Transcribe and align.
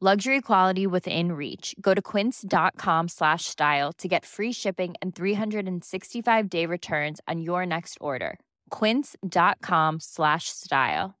Luxury 0.00 0.40
quality 0.40 0.88
within 0.88 1.32
reach. 1.32 1.74
Go 1.80 1.94
to 1.94 2.02
quince.com 2.02 3.08
slash 3.08 3.44
style 3.44 3.92
to 3.92 4.08
get 4.08 4.26
free 4.26 4.52
shipping 4.52 4.94
and 5.00 5.14
365 5.14 6.50
day 6.50 6.66
returns 6.66 7.20
on 7.28 7.40
your 7.40 7.64
next 7.64 7.96
order. 8.00 8.38
Quince.com 8.70 10.00
slash 10.00 10.48
style. 10.48 11.14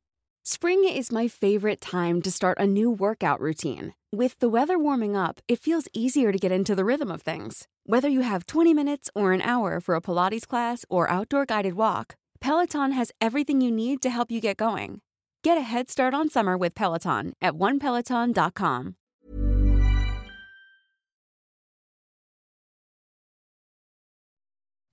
Spring 0.44 0.82
is 0.84 1.12
my 1.12 1.28
favorite 1.28 1.80
time 1.80 2.20
to 2.20 2.30
start 2.30 2.58
a 2.58 2.66
new 2.66 2.90
workout 2.90 3.40
routine. 3.40 3.94
With 4.12 4.38
the 4.40 4.50
weather 4.50 4.78
warming 4.78 5.16
up, 5.16 5.40
it 5.48 5.60
feels 5.60 5.88
easier 5.94 6.32
to 6.32 6.38
get 6.38 6.52
into 6.52 6.74
the 6.74 6.84
rhythm 6.84 7.10
of 7.10 7.22
things. 7.22 7.68
Whether 7.84 8.08
you 8.08 8.20
have 8.22 8.44
20 8.44 8.74
minutes 8.74 9.08
or 9.14 9.32
an 9.32 9.40
hour 9.40 9.80
for 9.80 9.94
a 9.94 10.02
Pilates 10.02 10.46
class 10.46 10.84
or 10.90 11.08
outdoor 11.08 11.46
guided 11.46 11.74
walk, 11.74 12.16
Peloton 12.40 12.92
has 12.92 13.12
everything 13.20 13.60
you 13.60 13.70
need 13.70 14.02
to 14.02 14.10
help 14.10 14.30
you 14.30 14.40
get 14.40 14.56
going. 14.58 15.00
Get 15.44 15.58
a 15.58 15.60
head 15.60 15.90
start 15.90 16.14
on 16.14 16.30
summer 16.30 16.56
with 16.56 16.74
Peloton 16.74 17.34
at 17.42 17.52
onepeloton.com. 17.52 18.96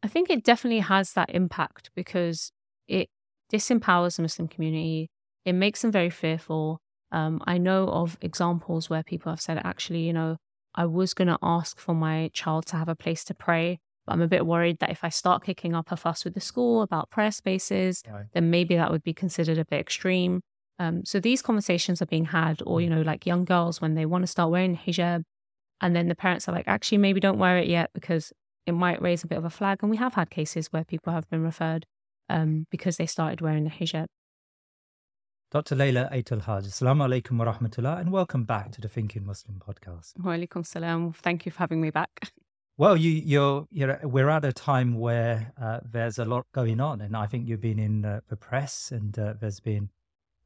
I 0.03 0.07
think 0.09 0.29
it 0.29 0.43
definitely 0.43 0.81
has 0.81 1.13
that 1.13 1.29
impact 1.29 1.89
because 1.95 2.51
it 2.89 3.07
disempowers 3.49 4.17
the 4.17 4.23
Muslim 4.23 4.49
community. 4.49 5.09
It 5.45 5.53
makes 5.53 5.83
them 5.83 5.91
very 5.93 6.09
fearful. 6.09 6.81
Um, 7.13 7.41
I 7.47 7.57
know 7.57 7.87
of 7.87 8.17
examples 8.19 8.89
where 8.89 9.03
people 9.03 9.31
have 9.31 9.39
said, 9.39 9.61
actually, 9.63 10.01
you 10.01 10.11
know, 10.11 10.35
I 10.75 10.85
was 10.85 11.13
going 11.13 11.29
to 11.29 11.39
ask 11.41 11.79
for 11.79 11.95
my 11.95 12.29
child 12.33 12.65
to 12.67 12.75
have 12.75 12.89
a 12.89 12.95
place 12.95 13.23
to 13.25 13.33
pray, 13.33 13.79
but 14.05 14.13
I'm 14.13 14.21
a 14.21 14.27
bit 14.27 14.45
worried 14.45 14.79
that 14.79 14.89
if 14.89 15.03
I 15.03 15.09
start 15.09 15.43
kicking 15.43 15.73
up 15.75 15.91
a 15.91 15.97
fuss 15.97 16.23
with 16.25 16.33
the 16.33 16.39
school 16.41 16.81
about 16.81 17.09
prayer 17.09 17.31
spaces, 17.31 18.01
Right. 18.11 18.25
then 18.33 18.49
maybe 18.49 18.75
that 18.75 18.91
would 18.91 19.03
be 19.03 19.13
considered 19.13 19.57
a 19.57 19.65
bit 19.65 19.79
extreme. 19.79 20.41
Um, 20.79 21.05
so 21.05 21.19
these 21.19 21.41
conversations 21.43 22.01
are 22.01 22.07
being 22.07 22.25
had, 22.25 22.61
or, 22.65 22.81
you 22.81 22.89
know, 22.89 23.01
like 23.01 23.25
young 23.25 23.45
girls 23.45 23.79
when 23.81 23.93
they 23.95 24.05
want 24.05 24.23
to 24.23 24.27
start 24.27 24.49
wearing 24.49 24.75
hijab, 24.77 25.23
and 25.79 25.95
then 25.95 26.07
the 26.07 26.15
parents 26.15 26.47
are 26.49 26.53
like, 26.53 26.67
actually, 26.67 26.97
maybe 26.97 27.19
don't 27.19 27.37
wear 27.37 27.57
it 27.57 27.67
yet 27.67 27.91
because 27.93 28.33
it 28.65 28.71
might 28.73 29.01
raise 29.01 29.23
a 29.23 29.27
bit 29.27 29.37
of 29.37 29.45
a 29.45 29.49
flag. 29.49 29.79
And 29.81 29.91
we 29.91 29.97
have 29.97 30.13
had 30.15 30.29
cases 30.31 30.67
where 30.71 30.83
people 30.83 31.13
have 31.13 31.29
been 31.29 31.43
referred 31.43 31.85
um, 32.29 32.65
because 32.71 32.97
they 32.97 33.05
started 33.05 33.41
wearing 33.41 33.63
the 33.65 33.69
hijab. 33.69 34.05
Dr. 35.51 35.75
Layla 35.75 36.11
Aitlhadj, 36.13 36.65
Assalamu 36.67 37.05
alaikum 37.07 37.37
wa 37.37 37.53
rahmatullah, 37.53 37.99
and 37.99 38.11
welcome 38.11 38.45
back 38.45 38.71
to 38.71 38.79
the 38.81 38.87
Thinking 38.87 39.25
Muslim 39.25 39.59
podcast. 39.59 40.13
Wa 40.17 40.31
alaikum 40.31 40.65
salam. 40.65 41.11
Thank 41.13 41.45
you 41.45 41.51
for 41.51 41.59
having 41.59 41.81
me 41.81 41.89
back. 41.91 42.09
Well, 42.81 42.97
you, 42.97 43.11
you're, 43.11 43.67
you're, 43.69 43.99
we're 44.01 44.31
at 44.31 44.43
a 44.43 44.51
time 44.51 44.95
where 44.95 45.53
uh, 45.61 45.81
there's 45.87 46.17
a 46.17 46.25
lot 46.25 46.47
going 46.51 46.79
on, 46.79 46.99
and 46.99 47.15
I 47.15 47.27
think 47.27 47.47
you've 47.47 47.61
been 47.61 47.77
in 47.77 48.03
uh, 48.03 48.21
the 48.27 48.35
press, 48.35 48.91
and 48.91 49.19
uh, 49.19 49.35
there's 49.39 49.59
been 49.59 49.91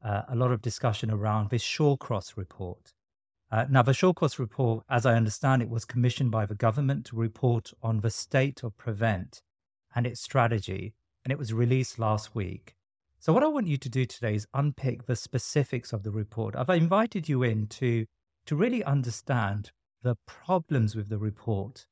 uh, 0.04 0.24
a 0.28 0.36
lot 0.36 0.52
of 0.52 0.60
discussion 0.60 1.10
around 1.10 1.48
this 1.48 1.62
Shawcross 1.62 2.36
report. 2.36 2.92
Uh, 3.50 3.64
now, 3.70 3.80
the 3.80 3.92
Shawcross 3.92 4.38
report, 4.38 4.84
as 4.90 5.06
I 5.06 5.14
understand 5.14 5.62
it, 5.62 5.70
was 5.70 5.86
commissioned 5.86 6.30
by 6.30 6.44
the 6.44 6.54
government 6.54 7.06
to 7.06 7.16
report 7.16 7.72
on 7.82 8.00
the 8.00 8.10
state 8.10 8.62
of 8.62 8.76
Prevent 8.76 9.40
and 9.94 10.06
its 10.06 10.20
strategy, 10.20 10.92
and 11.24 11.32
it 11.32 11.38
was 11.38 11.54
released 11.54 11.98
last 11.98 12.34
week. 12.34 12.74
So, 13.18 13.32
what 13.32 13.44
I 13.44 13.46
want 13.46 13.66
you 13.66 13.78
to 13.78 13.88
do 13.88 14.04
today 14.04 14.34
is 14.34 14.46
unpick 14.52 15.06
the 15.06 15.16
specifics 15.16 15.90
of 15.90 16.02
the 16.02 16.10
report. 16.10 16.54
I've 16.54 16.68
invited 16.68 17.30
you 17.30 17.42
in 17.42 17.66
to, 17.68 18.04
to 18.44 18.56
really 18.56 18.84
understand 18.84 19.70
the 20.02 20.18
problems 20.26 20.94
with 20.94 21.08
the 21.08 21.16
report 21.16 21.86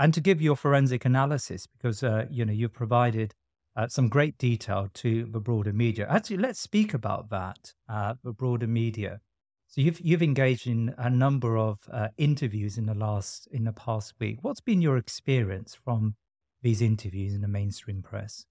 and 0.00 0.14
to 0.14 0.20
give 0.20 0.40
your 0.40 0.56
forensic 0.56 1.04
analysis 1.04 1.66
because 1.66 2.02
uh, 2.02 2.24
you 2.30 2.44
know 2.44 2.52
you've 2.52 2.72
provided 2.72 3.34
uh, 3.76 3.86
some 3.86 4.08
great 4.08 4.36
detail 4.38 4.88
to 4.94 5.26
the 5.26 5.38
broader 5.38 5.72
media. 5.72 6.06
Actually, 6.08 6.38
let's 6.38 6.58
speak 6.58 6.92
about 6.94 7.30
that. 7.30 7.74
Uh, 7.88 8.14
the 8.24 8.32
broader 8.32 8.66
media. 8.66 9.20
So 9.68 9.82
you've 9.82 10.00
you've 10.00 10.22
engaged 10.22 10.66
in 10.66 10.94
a 10.98 11.10
number 11.10 11.56
of 11.56 11.78
uh, 11.92 12.08
interviews 12.16 12.78
in 12.78 12.86
the 12.86 12.94
last 12.94 13.46
in 13.52 13.64
the 13.64 13.72
past 13.72 14.14
week. 14.18 14.38
What's 14.40 14.62
been 14.62 14.80
your 14.80 14.96
experience 14.96 15.76
from 15.84 16.16
these 16.62 16.80
interviews 16.82 17.34
in 17.34 17.42
the 17.42 17.48
mainstream 17.48 18.02
press? 18.02 18.46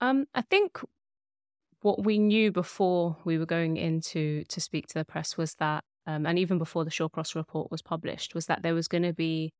Um, 0.00 0.26
I 0.34 0.42
think 0.42 0.78
what 1.80 2.04
we 2.04 2.18
knew 2.18 2.52
before 2.52 3.16
we 3.24 3.38
were 3.38 3.46
going 3.46 3.76
into 3.76 4.44
to 4.44 4.60
speak 4.60 4.86
to 4.88 4.98
the 4.98 5.04
press 5.04 5.36
was 5.36 5.54
that, 5.54 5.82
um, 6.06 6.26
and 6.26 6.38
even 6.38 6.58
before 6.58 6.84
the 6.84 6.90
Shawcross 6.90 7.34
report 7.34 7.70
was 7.70 7.82
published, 7.82 8.34
was 8.34 8.46
that 8.46 8.62
there 8.62 8.74
was 8.74 8.88
going 8.88 9.02
to 9.02 9.12
be 9.12 9.52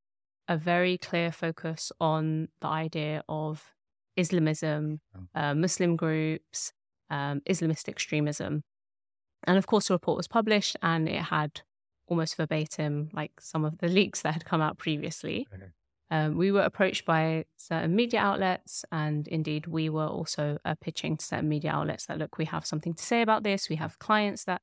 a 0.47 0.57
very 0.57 0.97
clear 0.97 1.31
focus 1.31 1.91
on 1.99 2.49
the 2.61 2.67
idea 2.67 3.23
of 3.29 3.73
Islamism, 4.15 5.01
uh, 5.33 5.53
Muslim 5.53 5.95
groups, 5.95 6.73
um, 7.09 7.41
Islamist 7.49 7.87
extremism. 7.87 8.63
And 9.45 9.57
of 9.57 9.67
course, 9.67 9.87
the 9.87 9.93
report 9.93 10.17
was 10.17 10.27
published 10.27 10.75
and 10.81 11.07
it 11.07 11.23
had 11.23 11.61
almost 12.07 12.37
verbatim 12.37 13.09
like 13.13 13.31
some 13.39 13.65
of 13.65 13.77
the 13.79 13.87
leaks 13.99 14.21
that 14.21 14.33
had 14.33 14.45
come 14.45 14.61
out 14.61 14.77
previously. 14.77 15.47
Um, 16.11 16.37
we 16.37 16.51
were 16.51 16.61
approached 16.61 17.05
by 17.05 17.45
certain 17.57 17.95
media 17.95 18.19
outlets, 18.19 18.85
and 18.91 19.27
indeed, 19.27 19.65
we 19.65 19.89
were 19.89 20.05
also 20.05 20.59
uh, 20.63 20.75
pitching 20.79 21.17
to 21.17 21.25
certain 21.25 21.49
media 21.49 21.71
outlets 21.71 22.05
that 22.05 22.19
look, 22.19 22.37
we 22.37 22.45
have 22.45 22.67
something 22.67 22.93
to 22.93 23.03
say 23.03 23.23
about 23.23 23.41
this. 23.41 23.67
We 23.67 23.77
have 23.77 23.97
clients 23.97 24.43
that 24.43 24.61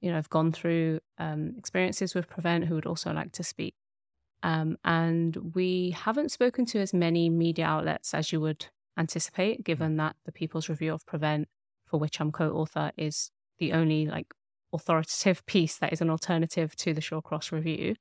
you 0.00 0.10
know 0.10 0.16
have 0.16 0.28
gone 0.28 0.50
through 0.50 0.98
um, 1.18 1.54
experiences 1.56 2.16
with 2.16 2.28
Prevent 2.28 2.64
who 2.64 2.74
would 2.74 2.86
also 2.86 3.12
like 3.12 3.30
to 3.32 3.44
speak. 3.44 3.74
Um, 4.42 4.78
and 4.84 5.36
we 5.54 5.90
haven't 5.90 6.30
spoken 6.30 6.64
to 6.66 6.78
as 6.78 6.94
many 6.94 7.28
media 7.28 7.66
outlets 7.66 8.14
as 8.14 8.32
you 8.32 8.40
would 8.40 8.66
anticipate, 8.96 9.64
given 9.64 9.96
that 9.96 10.16
the 10.24 10.32
People's 10.32 10.68
Review 10.68 10.92
of 10.92 11.04
Prevent, 11.06 11.48
for 11.86 11.98
which 11.98 12.20
I'm 12.20 12.32
co-author, 12.32 12.92
is 12.96 13.30
the 13.58 13.72
only 13.72 14.06
like 14.06 14.32
authoritative 14.72 15.44
piece 15.46 15.76
that 15.78 15.92
is 15.92 16.00
an 16.00 16.10
alternative 16.10 16.76
to 16.76 16.94
the 16.94 17.00
Shawcross 17.00 17.52
Review 17.52 17.96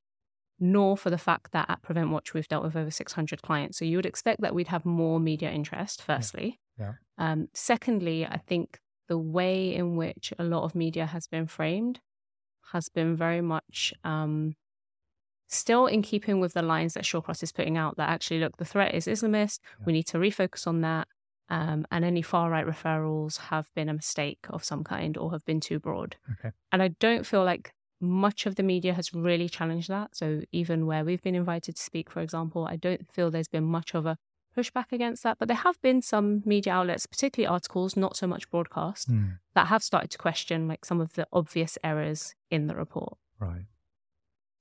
nor 0.60 0.98
for 0.98 1.10
the 1.10 1.18
fact 1.18 1.52
that 1.52 1.70
at 1.70 1.82
Prevent 1.82 2.10
Watch 2.10 2.34
we've 2.34 2.48
dealt 2.48 2.64
with 2.64 2.76
over 2.76 2.90
600 2.90 3.42
clients. 3.42 3.78
So 3.78 3.86
you 3.86 3.98
would 3.98 4.06
expect 4.06 4.42
that 4.42 4.56
we'd 4.56 4.68
have 4.70 4.86
more 4.86 5.20
media 5.20 5.52
interest, 5.52 6.02
firstly. 6.02 6.60
Yeah. 6.80 6.94
Um, 7.18 7.48
secondly, 7.54 8.26
I 8.26 8.38
think 8.38 8.80
the 9.08 9.18
way 9.18 9.74
in 9.74 9.96
which 9.96 10.34
a 10.40 10.44
lot 10.44 10.64
of 10.64 10.76
media 10.76 11.06
has 11.06 11.28
been 11.28 11.48
framed 11.48 12.00
has 12.72 12.90
been 12.90 13.16
very 13.16 13.42
much 13.42 13.94
um, 14.04 14.56
still 15.48 15.86
in 15.88 16.02
keeping 16.02 16.40
with 16.40 16.54
the 16.54 16.62
lines 16.62 16.94
that 16.94 17.04
Shawcross 17.04 17.42
is 17.44 17.52
putting 17.52 17.78
out 17.78 17.98
that 17.98 18.10
actually, 18.10 18.40
look, 18.40 18.58
the 18.58 18.66
threat 18.66 18.94
is 18.94 19.08
Islamist. 19.08 19.60
We 19.86 19.94
need 19.94 20.04
to 20.08 20.18
refocus 20.18 20.68
on 20.68 20.82
that. 20.82 21.08
Um, 21.50 21.88
and 21.92 22.04
any 22.04 22.22
far 22.22 22.50
right 22.50 22.66
referrals 22.68 23.38
have 23.38 23.74
been 23.74 23.88
a 23.88 23.94
mistake 23.94 24.40
of 24.50 24.66
some 24.66 24.84
kind 24.84 25.16
or 25.18 25.32
have 25.32 25.46
been 25.46 25.62
too 25.62 25.80
broad. 25.80 26.18
Okay. 26.34 26.52
And 26.74 26.84
I 26.84 26.90
don't 27.00 27.26
feel 27.26 27.46
like 27.46 27.74
much 28.02 28.46
of 28.46 28.56
the 28.56 28.64
media 28.64 28.94
has 28.94 29.14
really 29.14 29.48
challenged 29.48 29.88
that. 29.90 30.16
So 30.16 30.42
even 30.52 30.86
where 30.86 31.06
we've 31.06 31.22
been 31.22 31.36
invited 31.36 31.78
to 31.78 31.82
speak, 31.82 32.12
for 32.12 32.20
example, 32.22 32.68
I 32.70 32.76
don't 32.76 33.10
feel 33.14 33.32
there's 33.32 33.48
been 33.48 33.64
much 33.64 33.96
of 33.96 34.06
a 34.06 34.18
pushback 34.58 34.92
against 34.92 35.24
that. 35.24 35.38
But 35.40 35.48
there 35.48 35.56
have 35.58 35.82
been 35.82 36.02
some 36.02 36.42
media 36.46 36.74
outlets, 36.74 37.06
particularly 37.06 37.48
articles, 37.48 37.96
not 37.96 38.18
so 38.18 38.28
much 38.28 38.50
broadcast, 38.50 39.08
Hmm. 39.08 39.28
that 39.56 39.68
have 39.68 39.84
started 39.84 40.10
to 40.12 40.18
question 40.18 40.68
like 40.68 40.84
some 40.84 41.00
of 41.00 41.14
the 41.14 41.26
obvious 41.32 41.78
errors 41.84 42.36
in 42.52 42.68
the 42.68 42.76
report. 42.76 43.18
Right. 43.40 43.66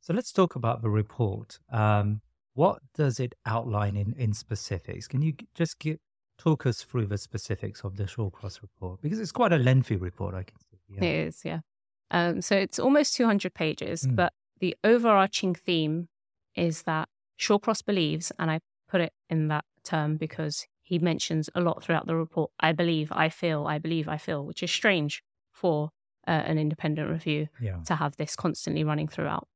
So 0.07 0.15
let's 0.15 0.31
talk 0.31 0.55
about 0.55 0.83
the 0.83 0.89
report. 0.89 1.59
Um, 1.69 2.21
what 2.55 2.79
does 2.95 3.19
it 3.19 3.35
outline 3.45 3.97
in, 3.97 4.15
in 4.17 4.35
specifics? 4.35 5.09
Can 5.09 5.21
you 5.21 5.33
just 5.57 5.81
give, 5.81 5.99
talk 6.39 6.65
us 6.65 6.85
through 6.85 7.07
the 7.07 7.19
specifics 7.19 7.83
of 7.83 7.97
the 7.97 8.05
Shawcross 8.05 8.63
report? 8.63 9.03
Because 9.03 9.19
it's 9.19 9.33
quite 9.33 9.53
a 9.53 9.59
lengthy 9.59 9.97
report, 9.97 10.37
I 10.37 10.45
can 10.45 10.57
see. 10.61 10.79
Yeah. 10.89 11.05
It 11.05 11.27
is, 11.27 11.45
yeah. 11.45 11.59
Um, 12.13 12.41
so 12.41 12.55
it's 12.55 12.79
almost 12.79 13.17
200 13.17 13.53
pages, 13.53 14.05
Mm. 14.07 14.15
but 14.15 14.33
the 14.61 14.77
overarching 14.85 15.57
theme 15.57 16.07
is 16.55 16.83
that 16.83 17.09
Shawcross 17.37 17.85
believes, 17.85 18.31
and 18.39 18.49
I 18.49 18.61
put 18.89 19.01
it 19.01 19.13
in 19.29 19.49
that 19.49 19.65
term 19.83 20.19
because 20.19 20.69
he 20.83 21.01
mentions 21.01 21.51
a 21.57 21.61
lot 21.61 21.83
throughout 21.83 22.07
the 22.07 22.15
report, 22.15 22.53
I 22.61 22.71
believe, 22.71 23.11
I 23.11 23.29
feel, 23.29 23.67
I 23.67 23.79
believe, 23.81 24.07
I 24.07 24.19
feel, 24.19 24.47
which 24.47 24.63
is 24.63 24.71
strange 24.71 25.25
for 25.51 25.91
uh, 26.29 26.31
an 26.31 26.59
independent 26.59 27.11
review 27.11 27.49
Yeah. 27.61 27.79
to 27.87 27.97
have 27.97 28.15
this 28.19 28.37
constantly 28.37 28.85
running 28.85 29.09
throughout. 29.09 29.49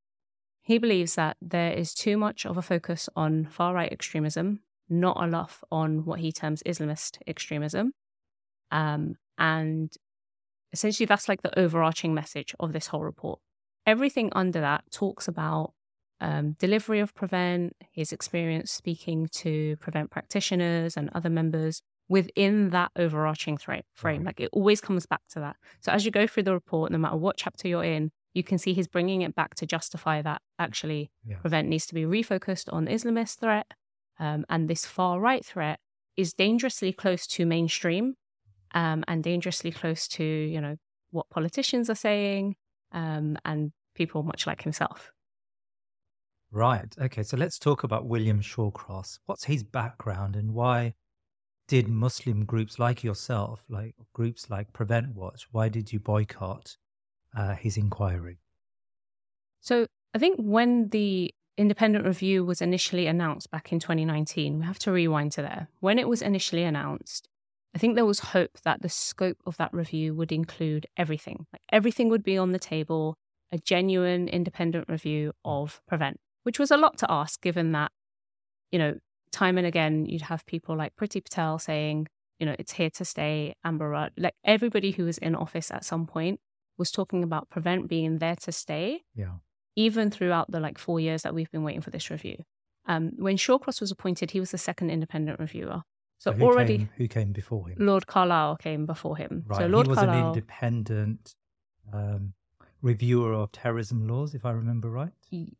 He 0.70 0.78
believes 0.78 1.16
that 1.16 1.36
there 1.42 1.72
is 1.72 1.92
too 1.94 2.16
much 2.16 2.46
of 2.46 2.56
a 2.56 2.62
focus 2.62 3.08
on 3.16 3.46
far 3.46 3.74
right 3.74 3.90
extremism, 3.90 4.60
not 4.88 5.20
enough 5.20 5.64
on 5.72 6.04
what 6.04 6.20
he 6.20 6.30
terms 6.30 6.62
Islamist 6.64 7.18
extremism. 7.26 7.92
Um, 8.70 9.16
and 9.36 9.92
essentially, 10.72 11.06
that's 11.06 11.28
like 11.28 11.42
the 11.42 11.58
overarching 11.58 12.14
message 12.14 12.54
of 12.60 12.72
this 12.72 12.86
whole 12.86 13.02
report. 13.02 13.40
Everything 13.84 14.28
under 14.30 14.60
that 14.60 14.84
talks 14.92 15.26
about 15.26 15.72
um, 16.20 16.52
delivery 16.60 17.00
of 17.00 17.16
Prevent, 17.16 17.74
his 17.90 18.12
experience 18.12 18.70
speaking 18.70 19.28
to 19.38 19.74
Prevent 19.78 20.12
practitioners 20.12 20.96
and 20.96 21.10
other 21.12 21.30
members 21.30 21.82
within 22.08 22.70
that 22.70 22.92
overarching 22.94 23.58
frame. 23.58 24.22
Like 24.22 24.38
it 24.38 24.50
always 24.52 24.80
comes 24.80 25.04
back 25.04 25.22
to 25.30 25.40
that. 25.40 25.56
So 25.80 25.90
as 25.90 26.04
you 26.04 26.12
go 26.12 26.28
through 26.28 26.44
the 26.44 26.54
report, 26.54 26.92
no 26.92 26.98
matter 26.98 27.16
what 27.16 27.36
chapter 27.36 27.66
you're 27.66 27.82
in, 27.82 28.12
you 28.34 28.42
can 28.42 28.58
see 28.58 28.72
he's 28.72 28.88
bringing 28.88 29.22
it 29.22 29.34
back 29.34 29.54
to 29.56 29.66
justify 29.66 30.22
that 30.22 30.40
actually 30.58 31.10
Yeah. 31.24 31.36
Prevent 31.38 31.68
needs 31.68 31.86
to 31.86 31.94
be 31.94 32.04
refocused 32.04 32.72
on 32.72 32.86
Islamist 32.86 33.38
threat. 33.38 33.66
Um, 34.18 34.44
and 34.48 34.68
this 34.68 34.84
far 34.84 35.18
right 35.18 35.44
threat 35.44 35.80
is 36.16 36.34
dangerously 36.34 36.92
close 36.92 37.26
to 37.26 37.46
mainstream 37.46 38.14
um, 38.74 39.02
and 39.08 39.24
dangerously 39.24 39.72
close 39.72 40.06
to, 40.08 40.24
you 40.24 40.60
know, 40.60 40.76
what 41.10 41.28
politicians 41.30 41.88
are 41.88 41.94
saying 41.94 42.56
um, 42.92 43.38
and 43.44 43.72
people 43.94 44.22
much 44.22 44.46
like 44.46 44.62
himself. 44.62 45.10
Right. 46.52 46.94
Okay. 47.00 47.22
So 47.22 47.36
let's 47.36 47.58
talk 47.58 47.84
about 47.84 48.06
William 48.06 48.40
Shawcross. 48.40 49.18
What's 49.26 49.44
his 49.44 49.62
background 49.62 50.36
and 50.36 50.52
why 50.52 50.94
did 51.68 51.88
Muslim 51.88 52.44
groups 52.44 52.78
like 52.78 53.04
yourself, 53.04 53.62
like 53.68 53.94
groups 54.12 54.50
like 54.50 54.72
Prevent 54.72 55.14
Watch, 55.14 55.46
why 55.52 55.68
did 55.68 55.92
you 55.92 56.00
boycott 56.00 56.76
uh, 57.36 57.54
his 57.54 57.76
inquiry? 57.76 58.38
So 59.60 59.86
I 60.14 60.18
think 60.18 60.38
when 60.38 60.88
the 60.88 61.32
independent 61.56 62.06
review 62.06 62.44
was 62.44 62.62
initially 62.62 63.06
announced 63.06 63.50
back 63.50 63.72
in 63.72 63.78
2019, 63.78 64.58
we 64.58 64.64
have 64.64 64.78
to 64.80 64.92
rewind 64.92 65.32
to 65.32 65.42
there. 65.42 65.68
When 65.80 65.98
it 65.98 66.08
was 66.08 66.22
initially 66.22 66.64
announced, 66.64 67.28
I 67.74 67.78
think 67.78 67.94
there 67.94 68.06
was 68.06 68.20
hope 68.20 68.58
that 68.64 68.82
the 68.82 68.88
scope 68.88 69.38
of 69.46 69.56
that 69.58 69.72
review 69.72 70.14
would 70.14 70.32
include 70.32 70.86
everything. 70.96 71.46
Like 71.52 71.62
everything 71.70 72.08
would 72.08 72.24
be 72.24 72.36
on 72.36 72.52
the 72.52 72.58
table, 72.58 73.16
a 73.52 73.58
genuine 73.58 74.26
independent 74.28 74.88
review 74.88 75.32
of 75.44 75.80
Prevent, 75.86 76.18
which 76.42 76.58
was 76.58 76.70
a 76.70 76.76
lot 76.76 76.98
to 76.98 77.10
ask 77.10 77.40
given 77.40 77.72
that, 77.72 77.92
you 78.72 78.78
know, 78.78 78.96
time 79.30 79.58
and 79.58 79.66
again 79.66 80.06
you'd 80.06 80.22
have 80.22 80.44
people 80.46 80.76
like 80.76 80.96
Priti 80.96 81.22
Patel 81.22 81.58
saying, 81.58 82.08
you 82.40 82.46
know, 82.46 82.56
it's 82.58 82.72
here 82.72 82.90
to 82.90 83.04
stay, 83.04 83.54
Amber 83.64 83.90
Rudd. 83.90 84.12
Like 84.16 84.34
everybody 84.44 84.90
who 84.92 85.04
was 85.04 85.18
in 85.18 85.36
office 85.36 85.70
at 85.70 85.84
some 85.84 86.06
point 86.06 86.40
was 86.80 86.90
talking 86.90 87.22
about 87.22 87.48
Prevent 87.50 87.86
being 87.88 88.18
there 88.18 88.36
to 88.46 88.50
stay 88.50 89.02
Yeah. 89.14 89.34
even 89.76 90.10
throughout 90.10 90.50
the 90.50 90.58
like 90.66 90.78
four 90.78 90.98
years 90.98 91.22
that 91.22 91.34
we've 91.36 91.50
been 91.52 91.62
waiting 91.62 91.82
for 91.86 91.90
this 91.90 92.10
review. 92.10 92.38
Um, 92.86 93.12
when 93.26 93.36
Shawcross 93.36 93.80
was 93.80 93.90
appointed, 93.92 94.32
he 94.32 94.40
was 94.40 94.50
the 94.50 94.58
second 94.58 94.90
independent 94.90 95.38
reviewer. 95.38 95.82
So, 96.18 96.32
who 96.32 96.44
already 96.44 96.78
came, 96.78 96.90
who 96.96 97.06
came 97.08 97.32
before 97.32 97.68
him? 97.68 97.76
Lord 97.78 98.06
Carlile 98.06 98.56
came 98.56 98.84
before 98.86 99.16
him. 99.16 99.44
Right. 99.46 99.58
So 99.60 99.66
Lord 99.66 99.86
he 99.86 99.90
was 99.90 99.98
an 100.02 100.10
independent 100.26 101.34
um, 101.92 102.34
reviewer 102.82 103.32
of 103.34 103.52
terrorism 103.52 104.06
laws, 104.08 104.34
if 104.34 104.44
I 104.44 104.50
remember 104.52 104.88
right. 104.90 105.12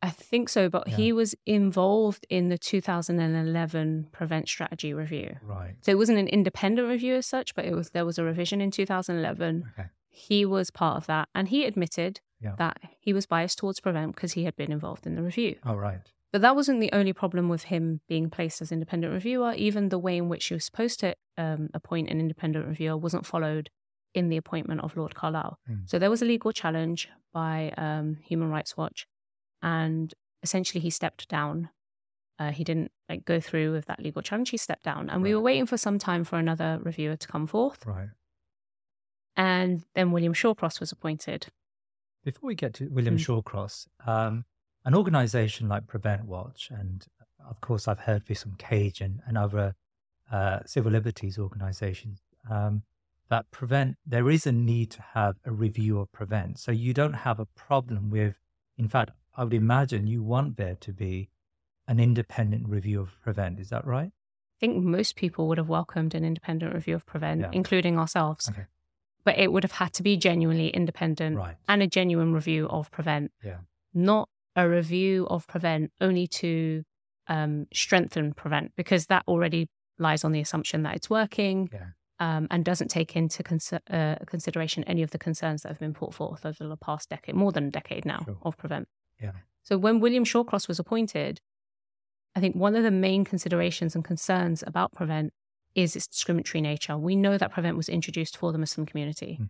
I 0.03 0.11
think 0.11 0.49
so, 0.49 0.69
but 0.69 0.89
Yeah. 0.89 0.97
he 0.97 1.13
was 1.13 1.35
involved 1.47 2.27
in 2.29 2.49
the 2.49 2.59
2011 2.59 4.09
Prevent 4.13 4.49
Strategy 4.49 4.93
Review. 4.95 5.37
Right. 5.43 5.75
So 5.83 5.93
it 5.93 5.99
wasn't 5.99 6.19
an 6.19 6.29
independent 6.29 6.89
review 6.89 7.15
as 7.17 7.27
such, 7.27 7.55
but 7.55 7.65
it 7.65 7.75
was 7.75 7.91
there 7.91 8.05
was 8.07 8.19
a 8.19 8.25
revision 8.25 8.61
in 8.61 8.71
2011. 8.71 9.65
Okay. 9.79 9.89
He 10.11 10.45
was 10.45 10.71
part 10.71 10.97
of 10.97 11.07
that, 11.07 11.29
and 11.35 11.49
he 11.49 11.65
admitted 11.65 12.21
Yeah. 12.41 12.55
that 12.59 12.79
he 12.99 13.13
was 13.13 13.27
biased 13.27 13.59
towards 13.59 13.81
Prevent 13.81 14.15
because 14.15 14.33
he 14.33 14.45
had 14.45 14.57
been 14.57 14.73
involved 14.73 15.07
in 15.07 15.15
the 15.15 15.23
review. 15.23 15.59
All 15.65 15.79
right. 15.79 16.01
But 16.33 16.43
that 16.43 16.55
wasn't 16.55 16.81
the 16.81 16.93
only 16.93 17.13
problem 17.13 17.49
with 17.49 17.65
him 17.65 18.01
being 18.09 18.31
placed 18.31 18.61
as 18.63 18.71
independent 18.71 19.13
reviewer. 19.13 19.53
Even 19.55 19.89
the 19.89 19.99
way 19.99 20.17
in 20.17 20.29
which 20.29 20.47
he 20.47 20.55
was 20.55 20.65
supposed 20.65 21.01
to 21.01 21.17
um, 21.37 21.71
appoint 21.75 22.09
an 22.09 22.21
independent 22.21 22.67
reviewer 22.67 22.97
wasn't 22.97 23.27
followed 23.27 23.69
in 24.15 24.29
the 24.29 24.37
appointment 24.37 24.81
of 24.83 24.97
Lord 24.97 25.15
Carlile. 25.15 25.59
Mm. 25.69 25.89
So 25.89 25.99
there 25.99 26.11
was 26.11 26.23
a 26.23 26.25
legal 26.25 26.53
challenge 26.53 27.09
by 27.33 27.73
um, 27.77 28.19
Human 28.23 28.49
Rights 28.51 28.77
Watch, 28.77 29.07
and 29.63 30.13
essentially 30.43 30.81
he 30.81 30.91
stepped 30.91 31.29
down. 31.29 31.71
Uh, 32.39 32.51
he 32.53 32.65
didn't 32.65 32.91
like 33.09 33.25
go 33.25 33.39
through 33.41 33.73
with 33.73 33.87
that 33.87 34.01
legal 34.01 34.23
challenge. 34.23 34.51
He 34.51 34.57
stepped 34.57 34.85
down, 34.85 35.11
and 35.11 35.23
we 35.23 35.35
were 35.35 35.41
waiting 35.41 35.67
for 35.67 35.77
some 35.77 35.99
time 35.99 36.25
for 36.25 36.39
another 36.39 36.81
reviewer 36.83 37.17
to 37.17 37.29
come 37.29 37.47
forth. 37.47 37.85
Right. 37.87 38.09
And 39.37 39.85
then 39.95 40.13
William 40.13 40.35
Shawcross 40.35 40.81
was 40.81 40.93
appointed. 40.93 41.47
Before 42.25 42.49
we 42.49 42.55
get 42.55 42.75
to 42.75 42.89
William 42.89 43.17
Mm. 43.17 43.25
Shawcross, 43.43 43.87
um, 44.07 44.45
an 44.85 44.95
organization 44.95 45.69
like 45.69 45.87
Prevent 45.87 46.25
Watch, 46.25 46.71
and 46.71 47.07
of 47.49 47.61
course, 47.61 47.89
I've 47.89 48.01
heard 48.01 48.27
this 48.27 48.43
from 48.43 48.55
Cage 48.57 49.01
and, 49.01 49.21
and 49.27 49.39
other 49.39 49.75
uh, 50.31 50.61
civil 50.67 50.93
liberties 50.93 51.39
organizations, 51.39 52.21
um, 52.51 52.83
that 53.29 53.51
Prevent, 53.51 53.97
there 54.05 54.29
is 54.29 54.47
a 54.47 54.53
need 54.53 54.91
to 54.91 55.03
have 55.15 55.37
a 55.45 55.53
review 55.53 55.99
of 56.01 56.11
Prevent. 56.13 56.59
So 56.59 56.73
you 56.73 56.93
don't 56.93 57.15
have 57.15 57.39
a 57.41 57.47
problem 57.47 58.11
with, 58.11 58.35
in 58.77 58.89
fact, 58.89 59.13
I 59.37 59.45
would 59.45 59.55
imagine 59.55 60.07
you 60.07 60.23
want 60.23 60.57
there 60.57 60.75
to 60.81 60.93
be 60.93 61.31
an 61.89 61.99
independent 62.01 62.69
review 62.69 63.01
of 63.01 63.21
Prevent. 63.23 63.59
Is 63.61 63.71
that 63.71 63.87
right? 63.87 64.09
I 64.13 64.59
think 64.61 64.85
most 64.85 65.17
people 65.17 65.49
would 65.49 65.59
have 65.59 65.69
welcomed 65.69 66.15
an 66.15 66.25
independent 66.25 66.75
review 66.75 66.95
of 66.97 67.07
Prevent, 67.07 67.41
Yeah. 67.41 67.51
including 67.53 67.99
ourselves. 67.99 68.49
Okay. 68.51 68.67
But 69.25 69.39
it 69.39 69.53
would 69.53 69.65
have 69.65 69.73
had 69.73 69.93
to 69.95 70.03
be 70.03 70.17
genuinely 70.17 70.69
independent 70.69 71.37
Right. 71.37 71.57
and 71.69 71.83
a 71.83 71.87
genuine 71.87 72.33
review 72.33 72.67
of 72.69 72.91
Prevent, 72.91 73.33
Yeah. 73.45 73.59
not 73.93 74.29
a 74.57 74.69
review 74.69 75.27
of 75.29 75.47
Prevent 75.47 75.93
only 76.01 76.27
to 76.27 76.85
um, 77.29 77.67
strengthen 77.73 78.33
Prevent, 78.35 78.75
because 78.75 79.07
that 79.07 79.23
already 79.29 79.69
lies 79.99 80.25
on 80.25 80.33
the 80.33 80.41
assumption 80.41 80.83
that 80.83 80.97
it's 80.97 81.09
working 81.09 81.69
Yeah. 81.73 81.91
um, 82.19 82.49
and 82.51 82.65
doesn't 82.65 82.89
take 82.89 83.15
into 83.15 83.43
consi- 83.45 83.79
uh, 83.89 84.17
consideration 84.27 84.83
any 84.85 85.03
of 85.03 85.11
the 85.13 85.19
concerns 85.19 85.63
that 85.63 85.69
have 85.69 85.79
been 85.79 85.95
put 85.95 86.13
forth 86.13 86.45
over 86.45 86.67
the 86.67 86.77
past 86.77 87.09
decade, 87.09 87.37
more 87.37 87.53
than 87.53 87.65
a 87.69 87.71
decade 87.71 88.05
now, 88.05 88.23
Sure. 88.25 88.39
of 88.43 88.57
Prevent. 88.57 88.89
Yeah. 89.23 89.33
So 89.63 89.79
when 89.79 90.01
William 90.01 90.25
Shawcross 90.25 90.67
was 90.67 90.81
appointed, 90.81 91.41
I 92.35 92.41
think 92.41 92.57
one 92.57 92.75
of 92.75 92.83
the 92.83 92.91
main 92.91 93.25
considerations 93.25 93.95
and 93.95 94.05
concerns 94.05 94.65
about 94.67 94.93
Prevent 94.93 95.33
is 95.75 95.95
its 95.97 96.07
discriminatory 96.07 96.61
nature. 96.61 96.97
We 96.99 97.17
know 97.17 97.39
that 97.39 97.53
Prevent 97.53 97.77
was 97.77 97.89
introduced 97.89 98.37
for 98.37 98.53
the 98.53 98.59
Muslim 98.59 98.87
community. 98.87 99.39
Mhm. 99.41 99.49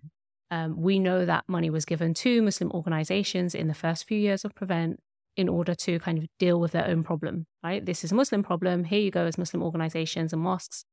Um, 0.52 0.80
we 0.80 0.98
know 0.98 1.24
that 1.24 1.44
money 1.48 1.70
was 1.70 1.84
given 1.84 2.12
to 2.14 2.42
Muslim 2.42 2.70
organizations 2.72 3.54
in 3.54 3.68
the 3.68 3.74
first 3.74 4.06
few 4.06 4.18
years 4.18 4.44
of 4.44 4.54
Prevent 4.54 5.00
in 5.36 5.48
order 5.48 5.74
to 5.76 5.98
kind 6.00 6.18
of 6.18 6.26
deal 6.38 6.58
with 6.60 6.72
their 6.72 6.86
own 6.86 7.02
problem, 7.04 7.46
right? 7.62 7.84
This 7.86 8.02
is 8.04 8.10
a 8.12 8.14
Muslim 8.16 8.42
problem. 8.42 8.84
Here 8.84 8.98
you 9.00 9.10
go 9.10 9.26
as 9.26 9.38
Muslim 9.38 9.62
organizations 9.62 10.32
and 10.32 10.42
mosques. 10.42 10.84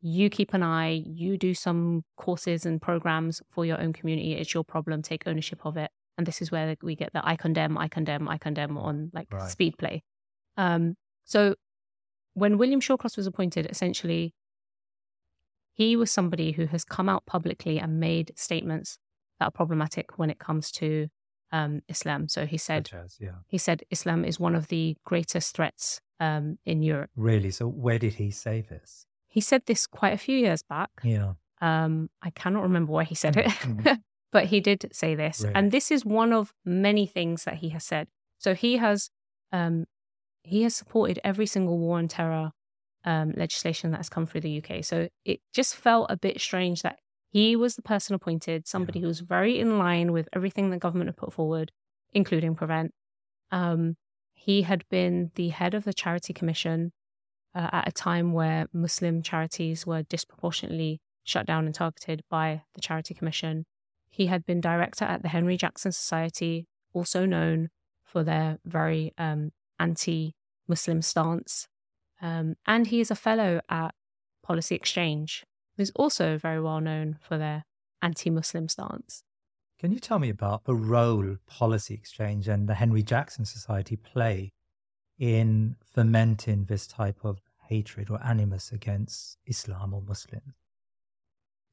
You 0.00 0.30
keep 0.30 0.52
an 0.54 0.62
eye, 0.62 1.02
you 1.06 1.36
do 1.38 1.54
some 1.54 2.04
courses 2.16 2.64
and 2.66 2.80
programs 2.80 3.42
for 3.50 3.64
your 3.64 3.80
own 3.80 3.92
community. 3.92 4.34
It's 4.34 4.52
your 4.54 4.62
problem. 4.62 5.02
Take 5.02 5.26
ownership 5.26 5.64
of 5.64 5.76
it. 5.76 5.90
And 6.16 6.26
this 6.26 6.40
is 6.42 6.52
where 6.52 6.76
we 6.82 6.94
get 6.94 7.12
the 7.12 7.26
I 7.26 7.36
condemn, 7.36 7.76
I 7.78 7.88
condemn, 7.88 8.28
I 8.28 8.38
condemn 8.38 8.76
on 8.76 9.10
like 9.14 9.32
Right. 9.32 9.50
speed 9.50 9.76
play. 9.78 10.02
Um, 10.56 10.96
so 11.24 11.54
when 12.34 12.58
William 12.58 12.80
Shawcross 12.80 13.16
was 13.16 13.26
appointed, 13.26 13.66
essentially, 13.66 14.34
he 15.78 15.94
was 15.94 16.10
somebody 16.10 16.50
who 16.52 16.66
has 16.66 16.84
come 16.84 17.08
out 17.08 17.24
publicly 17.24 17.78
and 17.78 18.00
made 18.00 18.32
statements 18.34 18.98
that 19.38 19.46
are 19.46 19.50
problematic 19.52 20.18
when 20.18 20.28
it 20.28 20.40
comes 20.40 20.72
to 20.72 21.06
um, 21.52 21.82
Islam. 21.88 22.28
So 22.28 22.46
he 22.46 22.58
said, 22.58 22.90
as, 22.92 23.16
yeah. 23.20 23.36
he 23.46 23.58
said 23.58 23.84
Islam 23.88 24.24
is 24.24 24.40
one 24.40 24.56
of 24.56 24.66
the 24.66 24.96
greatest 25.04 25.54
threats 25.54 26.00
um, 26.18 26.58
in 26.66 26.82
Europe. 26.82 27.10
Really? 27.14 27.52
So 27.52 27.68
where 27.68 28.00
did 28.00 28.14
he 28.14 28.32
say 28.32 28.60
this? 28.60 29.06
He 29.28 29.40
said 29.40 29.62
this 29.66 29.86
quite 29.86 30.12
a 30.14 30.18
few 30.18 30.36
years 30.36 30.64
back. 30.64 30.90
Yeah. 31.04 31.34
Um, 31.60 32.10
I 32.22 32.30
cannot 32.30 32.64
remember 32.64 32.92
where 32.92 33.04
he 33.04 33.14
said 33.14 33.36
it, 33.36 33.46
Mhm. 33.46 34.00
but 34.32 34.46
he 34.46 34.58
did 34.58 34.88
say 34.92 35.14
this. 35.14 35.42
Really? 35.42 35.54
And 35.54 35.70
this 35.70 35.92
is 35.92 36.04
one 36.04 36.32
of 36.32 36.52
many 36.64 37.06
things 37.06 37.44
that 37.44 37.58
he 37.58 37.68
has 37.68 37.84
said. 37.84 38.08
So 38.38 38.54
he 38.54 38.78
has 38.78 39.10
um, 39.52 39.84
he 40.42 40.64
has 40.64 40.74
supported 40.74 41.20
every 41.22 41.46
single 41.46 41.78
war 41.78 41.98
on 41.98 42.08
terror 42.08 42.50
um, 43.04 43.32
legislation 43.36 43.90
that 43.90 43.98
has 43.98 44.08
come 44.08 44.26
through 44.26 44.42
the 44.42 44.62
UK. 44.62 44.84
So 44.84 45.08
it 45.24 45.40
just 45.52 45.76
felt 45.76 46.10
a 46.10 46.16
bit 46.16 46.40
strange 46.40 46.82
that 46.82 46.98
he 47.30 47.56
was 47.56 47.76
the 47.76 47.82
person 47.82 48.14
appointed, 48.14 48.66
somebody 48.66 49.00
who 49.00 49.06
was 49.06 49.20
very 49.20 49.58
in 49.58 49.78
line 49.78 50.12
with 50.12 50.28
everything 50.32 50.70
the 50.70 50.78
government 50.78 51.08
had 51.08 51.16
put 51.16 51.32
forward, 51.32 51.72
including 52.12 52.54
Prevent. 52.54 52.92
Um, 53.50 53.96
he 54.34 54.62
had 54.62 54.84
been 54.88 55.30
the 55.34 55.48
head 55.48 55.74
of 55.74 55.84
the 55.84 55.92
Charity 55.92 56.32
Commission 56.32 56.92
uh, 57.54 57.68
at 57.72 57.88
a 57.88 57.92
time 57.92 58.32
where 58.32 58.66
Muslim 58.72 59.22
charities 59.22 59.86
were 59.86 60.02
disproportionately 60.02 61.00
shut 61.24 61.44
down 61.44 61.66
and 61.66 61.74
targeted 61.74 62.22
by 62.30 62.62
the 62.74 62.80
Charity 62.80 63.14
Commission. 63.14 63.66
He 64.10 64.26
had 64.26 64.46
been 64.46 64.60
director 64.60 65.04
at 65.04 65.22
the 65.22 65.28
Henry 65.28 65.56
Jackson 65.56 65.92
Society, 65.92 66.66
also 66.94 67.26
known 67.26 67.68
for 68.04 68.22
their 68.24 68.58
very 68.64 69.12
um, 69.18 69.52
anti 69.78 70.34
Muslim 70.66 71.02
stance. 71.02 71.68
Um, 72.20 72.56
and 72.66 72.86
he 72.88 73.00
is 73.00 73.10
a 73.10 73.14
fellow 73.14 73.60
at 73.68 73.94
Policy 74.42 74.74
Exchange, 74.74 75.44
who's 75.76 75.90
also 75.90 76.36
very 76.38 76.60
well 76.60 76.80
known 76.80 77.18
for 77.20 77.38
their 77.38 77.64
anti 78.02 78.30
Muslim 78.30 78.68
stance. 78.68 79.22
Can 79.78 79.92
you 79.92 80.00
tell 80.00 80.18
me 80.18 80.28
about 80.28 80.64
the 80.64 80.74
role 80.74 81.36
Policy 81.46 81.94
Exchange 81.94 82.48
and 82.48 82.68
the 82.68 82.74
Henry 82.74 83.02
Jackson 83.02 83.44
Society 83.44 83.94
play 83.96 84.50
in 85.18 85.76
fomenting 85.84 86.64
this 86.64 86.86
type 86.86 87.18
of 87.24 87.40
hatred 87.68 88.10
or 88.10 88.18
animus 88.24 88.72
against 88.72 89.36
Islam 89.46 89.94
or 89.94 90.02
Muslims? 90.02 90.54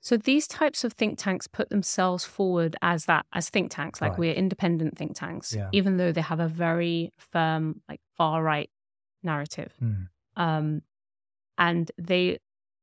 So 0.02 0.18
these 0.18 0.48
types 0.48 0.84
of 0.84 0.94
think 0.94 1.18
tanks 1.18 1.48
put 1.48 1.70
themselves 1.70 2.26
forward 2.26 2.76
as 2.84 3.06
that, 3.06 3.26
as 3.34 3.50
think 3.50 3.72
tanks, 3.72 4.02
like 4.02 4.12
Right. 4.12 4.20
we're 4.20 4.34
independent 4.34 4.96
think 5.00 5.16
tanks, 5.16 5.52
Yeah. 5.52 5.70
even 5.74 5.98
though 5.98 6.12
they 6.12 6.22
have 6.22 6.40
a 6.40 6.48
very 6.48 7.12
firm, 7.18 7.82
like 7.90 8.02
far 8.16 8.44
right 8.44 8.70
narrative. 9.24 9.74
Hmm. 9.80 10.04
Um, 10.36 10.82
and 11.58 11.92
they 11.98 12.40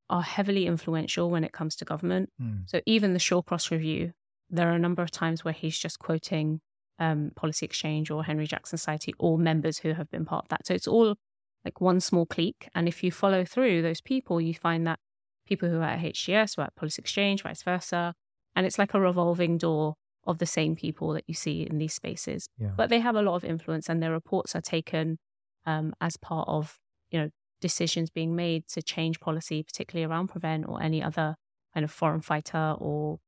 are 0.09 0.23
heavily 0.23 0.67
influential 0.67 1.31
when 1.31 1.45
it 1.45 1.53
comes 1.53 1.77
to 1.77 1.85
government. 1.85 2.31
Hmm. 2.39 2.61
So 2.67 2.81
even 2.87 3.13
the 3.13 3.19
Shawcross 3.19 3.71
review, 3.71 4.13
there 4.51 4.69
are 4.71 4.75
a 4.75 4.79
number 4.79 5.03
of 5.03 5.11
times 5.11 5.45
where 5.45 5.55
he's 5.55 5.79
just 5.79 5.99
quoting 5.99 6.61
um, 6.99 7.33
Policy 7.35 7.67
Exchange 7.67 8.11
or 8.11 8.25
Henry 8.25 8.47
Jackson 8.47 8.79
Society 8.79 9.15
or 9.19 9.39
members 9.39 9.79
who 9.79 9.95
have 9.95 10.11
been 10.11 10.25
part 10.25 10.45
of 10.45 10.49
that. 10.51 10.67
So 10.67 10.75
it's 10.75 10.87
all 10.87 11.17
like 11.65 11.81
one 11.81 12.01
small 12.01 12.27
clique. 12.27 12.69
And 12.75 12.89
if 12.89 13.03
you 13.03 13.11
follow 13.11 13.45
through 13.45 13.83
those 13.83 14.01
people, 14.01 14.41
you 14.41 14.55
find 14.55 14.87
that 14.87 14.99
people 15.47 15.69
who 15.69 15.81
are 15.81 15.85
at 15.85 16.01
HJS 16.01 16.59
or 16.59 16.63
at 16.63 16.77
Policy 16.77 17.01
Exchange, 17.01 17.43
vice 17.43 17.63
versa. 17.63 18.15
And 18.55 18.67
it's 18.67 18.79
like 18.79 18.95
a 18.95 19.01
revolving 19.01 19.59
door 19.59 19.95
of 20.25 20.39
the 20.39 20.47
same 20.47 20.77
people 20.77 21.13
that 21.15 21.25
you 21.27 21.35
see 21.35 21.63
in 21.63 21.79
these 21.79 21.95
spaces. 21.95 22.49
Yeah. 22.59 22.71
But 22.77 22.91
they 22.91 23.01
have 23.01 23.17
a 23.17 23.23
lot 23.23 23.37
of 23.37 23.45
influence 23.45 23.89
and 23.89 24.03
their 24.03 24.13
reports 24.13 24.55
are 24.55 24.61
taken 24.61 25.19
um, 25.67 25.95
as 26.01 26.17
part 26.17 26.49
of, 26.49 26.79
you 27.11 27.19
know, 27.19 27.31
decisions 27.63 28.11
being 28.11 28.37
made 28.37 28.69
to 28.69 28.83
change 28.83 29.21
policy, 29.21 29.63
particularly 29.63 30.05
around 30.05 30.29
prevent 30.29 30.67
or 30.69 30.83
any 30.83 31.03
other 31.03 31.37
kind 31.73 31.85
of 31.85 31.91
foreign 31.91 32.21
fighter 32.21 32.75
or 32.79 33.19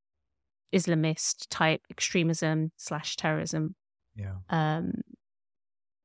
Islamist 0.73 1.47
type 1.49 1.81
extremism 1.89 2.71
slash 2.77 3.15
terrorism 3.15 3.75
yeah. 4.15 4.35
um, 4.49 5.01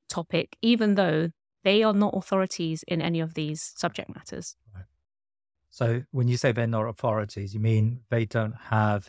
topic, 0.09 0.57
even 0.63 0.95
though 0.95 1.31
they 1.65 1.83
are 1.83 1.93
not 1.93 2.15
authorities 2.17 2.83
in 2.89 3.03
any 3.03 3.21
of 3.21 3.35
these 3.35 3.73
subject 3.77 4.15
matters. 4.15 4.57
So 5.73 6.03
when 6.11 6.27
you 6.27 6.37
say 6.37 6.51
they're 6.51 6.67
not 6.67 6.89
authorities, 6.89 7.55
you 7.55 7.61
mean 7.61 8.01
they 8.11 8.25
don't 8.25 8.57
have 8.71 9.09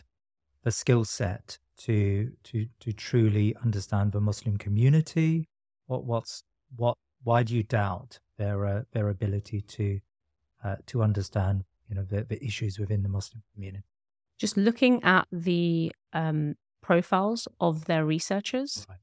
the 0.62 0.70
skill 0.70 1.04
set 1.04 1.58
to 1.78 2.30
to 2.44 2.66
to 2.80 2.92
truly 2.92 3.56
understand 3.64 4.12
the 4.12 4.20
Muslim 4.20 4.56
community? 4.56 5.48
What 5.86 6.04
what's 6.04 6.44
what? 6.76 6.96
Why 7.24 7.42
do 7.42 7.54
you 7.54 7.62
doubt 7.62 8.20
their 8.36 8.66
uh, 8.66 8.82
their 8.92 9.08
ability 9.08 9.60
to 9.62 10.00
uh, 10.64 10.76
to 10.86 11.02
understand 11.02 11.64
you 11.88 11.94
know 11.96 12.04
the, 12.04 12.24
the 12.24 12.42
issues 12.44 12.78
within 12.78 13.02
the 13.02 13.08
Muslim 13.08 13.42
community? 13.54 13.84
Just 14.38 14.56
looking 14.56 15.02
at 15.04 15.26
the 15.30 15.92
um, 16.12 16.56
profiles 16.80 17.46
of 17.60 17.84
their 17.84 18.04
researchers, 18.04 18.86
Right. 18.88 18.98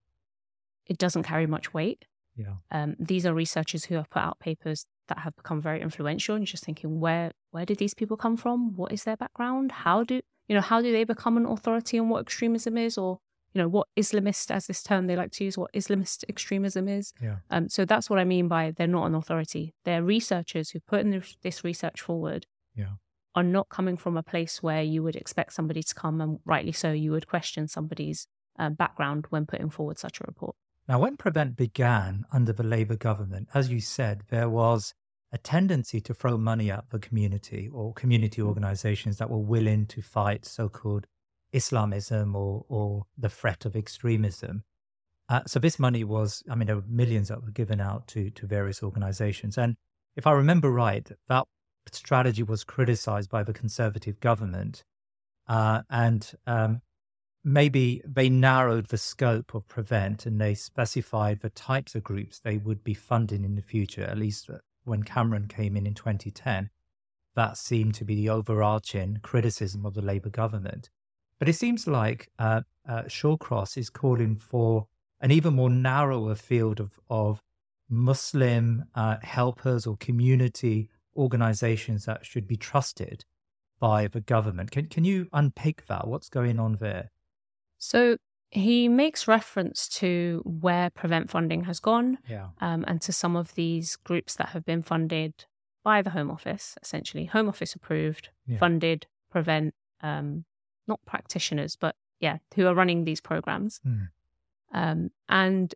it 0.85 0.97
doesn't 0.97 1.23
carry 1.23 1.47
much 1.47 1.73
weight. 1.73 2.05
Yeah. 2.35 2.55
Um, 2.71 2.95
these 2.99 3.25
are 3.25 3.33
researchers 3.33 3.85
who 3.85 3.95
have 3.95 4.09
put 4.09 4.21
out 4.21 4.39
papers 4.39 4.85
that 5.07 5.19
have 5.19 5.35
become 5.35 5.61
very 5.61 5.81
influential, 5.81 6.35
and 6.35 6.41
you're 6.43 6.51
just 6.51 6.63
thinking, 6.65 6.99
where 6.99 7.31
where 7.51 7.65
did 7.65 7.77
these 7.77 7.93
people 7.93 8.17
come 8.17 8.37
from? 8.37 8.75
What 8.75 8.91
is 8.91 9.03
their 9.03 9.17
background? 9.17 9.71
How 9.71 10.03
do 10.03 10.21
you 10.47 10.55
know? 10.55 10.61
How 10.61 10.81
do 10.81 10.91
they 10.91 11.03
become 11.03 11.37
an 11.37 11.45
authority 11.45 11.99
on 11.99 12.09
what 12.09 12.21
extremism 12.21 12.77
is, 12.77 12.97
or 12.97 13.19
you 13.53 13.61
know, 13.61 13.67
what 13.67 13.87
Islamist, 13.97 14.51
as 14.51 14.67
this 14.67 14.83
term 14.83 15.07
they 15.07 15.15
like 15.15 15.31
to 15.31 15.43
use, 15.43 15.57
what 15.57 15.73
Islamist 15.73 16.23
extremism 16.29 16.87
is? 16.87 17.13
Yeah. 17.21 17.37
Um, 17.49 17.69
so 17.69 17.85
that's 17.85 18.09
what 18.09 18.19
I 18.19 18.23
mean 18.23 18.47
by 18.47 18.71
they're 18.71 18.87
not 18.87 19.05
an 19.05 19.15
authority. 19.15 19.73
They're 19.85 20.03
researchers 20.03 20.71
who 20.71 20.79
put 20.79 21.01
in 21.01 21.23
this- 21.41 21.63
research 21.63 22.01
forward. 22.01 22.45
Yeah. 22.75 22.93
Are 23.35 23.43
not 23.43 23.69
coming 23.69 23.97
from 23.97 24.17
a 24.17 24.23
place 24.23 24.61
where 24.61 24.81
you 24.81 25.03
would 25.03 25.15
expect 25.15 25.53
somebody 25.53 25.83
to 25.83 25.93
come, 25.93 26.19
and 26.19 26.39
rightly 26.45 26.71
so, 26.71 26.91
you 26.91 27.11
would 27.11 27.27
question 27.27 27.67
somebody's 27.67 28.27
um, 28.57 28.73
background 28.73 29.25
when 29.29 29.45
putting 29.45 29.69
forward 29.69 29.97
such 29.99 30.19
a 30.19 30.25
report. 30.27 30.55
Now, 30.87 30.99
when 30.99 31.17
Prevent 31.17 31.55
began 31.55 32.25
under 32.33 32.51
the 32.51 32.63
Labour 32.63 32.95
government, 32.95 33.47
as 33.53 33.69
you 33.69 33.79
said, 33.79 34.23
there 34.29 34.49
was 34.49 34.93
a 35.31 35.37
tendency 35.37 36.01
to 36.01 36.13
throw 36.13 36.37
money 36.37 36.71
at 36.71 36.89
the 36.89 36.99
community 36.99 37.69
or 37.71 37.93
community 37.93 38.41
organizations 38.41 39.17
that 39.17 39.29
were 39.29 39.37
willing 39.37 39.85
to 39.85 40.01
fight 40.01 40.45
so 40.45 40.67
called 40.67 41.05
Islamism 41.51 42.35
or, 42.35 42.65
or 42.69 43.05
the 43.17 43.29
threat 43.29 43.65
of 43.65 43.75
extremism. 43.75 44.63
Uh, 45.27 45.41
so, 45.45 45.59
this 45.59 45.77
money 45.77 46.03
was, 46.03 46.43
I 46.49 46.55
mean, 46.55 46.67
there 46.67 46.75
were 46.75 46.83
millions 46.87 47.27
that 47.27 47.43
were 47.43 47.51
given 47.51 47.79
out 47.79 48.07
to, 48.09 48.29
to 48.31 48.47
various 48.47 48.81
organizations. 48.81 49.57
And 49.57 49.75
if 50.15 50.25
I 50.25 50.31
remember 50.31 50.71
right, 50.71 51.07
that 51.27 51.45
strategy 51.91 52.43
was 52.43 52.63
criticized 52.63 53.29
by 53.29 53.43
the 53.43 53.53
Conservative 53.53 54.19
government. 54.19 54.83
Uh, 55.47 55.81
and 55.89 56.31
um, 56.45 56.81
maybe 57.43 58.01
they 58.05 58.29
narrowed 58.29 58.87
the 58.87 58.97
scope 58.97 59.53
of 59.53 59.67
prevent 59.67 60.25
and 60.25 60.39
they 60.39 60.53
specified 60.53 61.39
the 61.39 61.49
types 61.49 61.95
of 61.95 62.03
groups 62.03 62.39
they 62.39 62.57
would 62.57 62.83
be 62.83 62.93
funding 62.93 63.45
in 63.45 63.55
the 63.55 63.61
future 63.61 64.03
at 64.03 64.17
least 64.17 64.49
when 64.83 65.03
cameron 65.03 65.47
came 65.47 65.77
in 65.77 65.87
in 65.87 65.93
2010 65.93 66.69
that 67.35 67.57
seemed 67.57 67.93
to 67.93 68.03
be 68.03 68.15
the 68.15 68.29
overarching 68.29 69.19
criticism 69.21 69.85
of 69.85 69.93
the 69.93 70.01
labour 70.01 70.29
government 70.29 70.89
but 71.39 71.49
it 71.49 71.53
seems 71.53 71.87
like 71.87 72.29
uh, 72.39 72.61
uh, 72.87 73.03
shawcross 73.03 73.77
is 73.77 73.89
calling 73.89 74.35
for 74.37 74.87
an 75.21 75.31
even 75.31 75.53
more 75.55 75.69
narrower 75.69 76.35
field 76.35 76.79
of, 76.79 76.99
of 77.09 77.39
muslim 77.89 78.85
uh, 78.95 79.17
helpers 79.21 79.87
or 79.87 79.97
community 79.97 80.89
organizations 81.15 82.05
that 82.05 82.25
should 82.25 82.47
be 82.47 82.55
trusted 82.55 83.23
by 83.79 84.07
the 84.07 84.21
government 84.21 84.71
can, 84.71 84.85
can 84.85 85.03
you 85.03 85.27
unpick 85.33 85.85
that 85.87 86.07
what's 86.07 86.29
going 86.29 86.59
on 86.59 86.77
there 86.79 87.09
So 87.77 88.17
he 88.51 88.89
makes 88.89 89.27
reference 89.27 89.87
to 89.99 90.41
where 90.45 90.89
prevent 90.89 91.29
funding 91.29 91.63
has 91.65 91.79
gone 91.79 92.17
Yeah. 92.27 92.49
um, 92.61 92.83
and 92.87 93.01
to 93.01 93.11
some 93.13 93.35
of 93.35 93.55
these 93.55 93.95
groups 93.95 94.35
that 94.35 94.49
have 94.49 94.65
been 94.65 94.83
funded 94.83 95.45
by 95.83 96.01
the 96.01 96.09
Home 96.09 96.29
Office, 96.31 96.77
essentially 96.81 97.25
Home 97.25 97.47
Office 97.47 97.73
approved, 97.75 98.29
Yeah. 98.47 98.57
funded 98.57 99.07
prevent, 99.31 99.73
um, 100.01 100.45
not 100.89 100.99
practitioners, 101.05 101.77
but 101.77 101.95
yeah, 102.19 102.39
who 102.55 102.67
are 102.67 102.75
running 102.75 103.05
these 103.05 103.21
programs. 103.21 103.79
Hmm. 103.83 104.03
Um, 104.73 105.11
and 105.29 105.73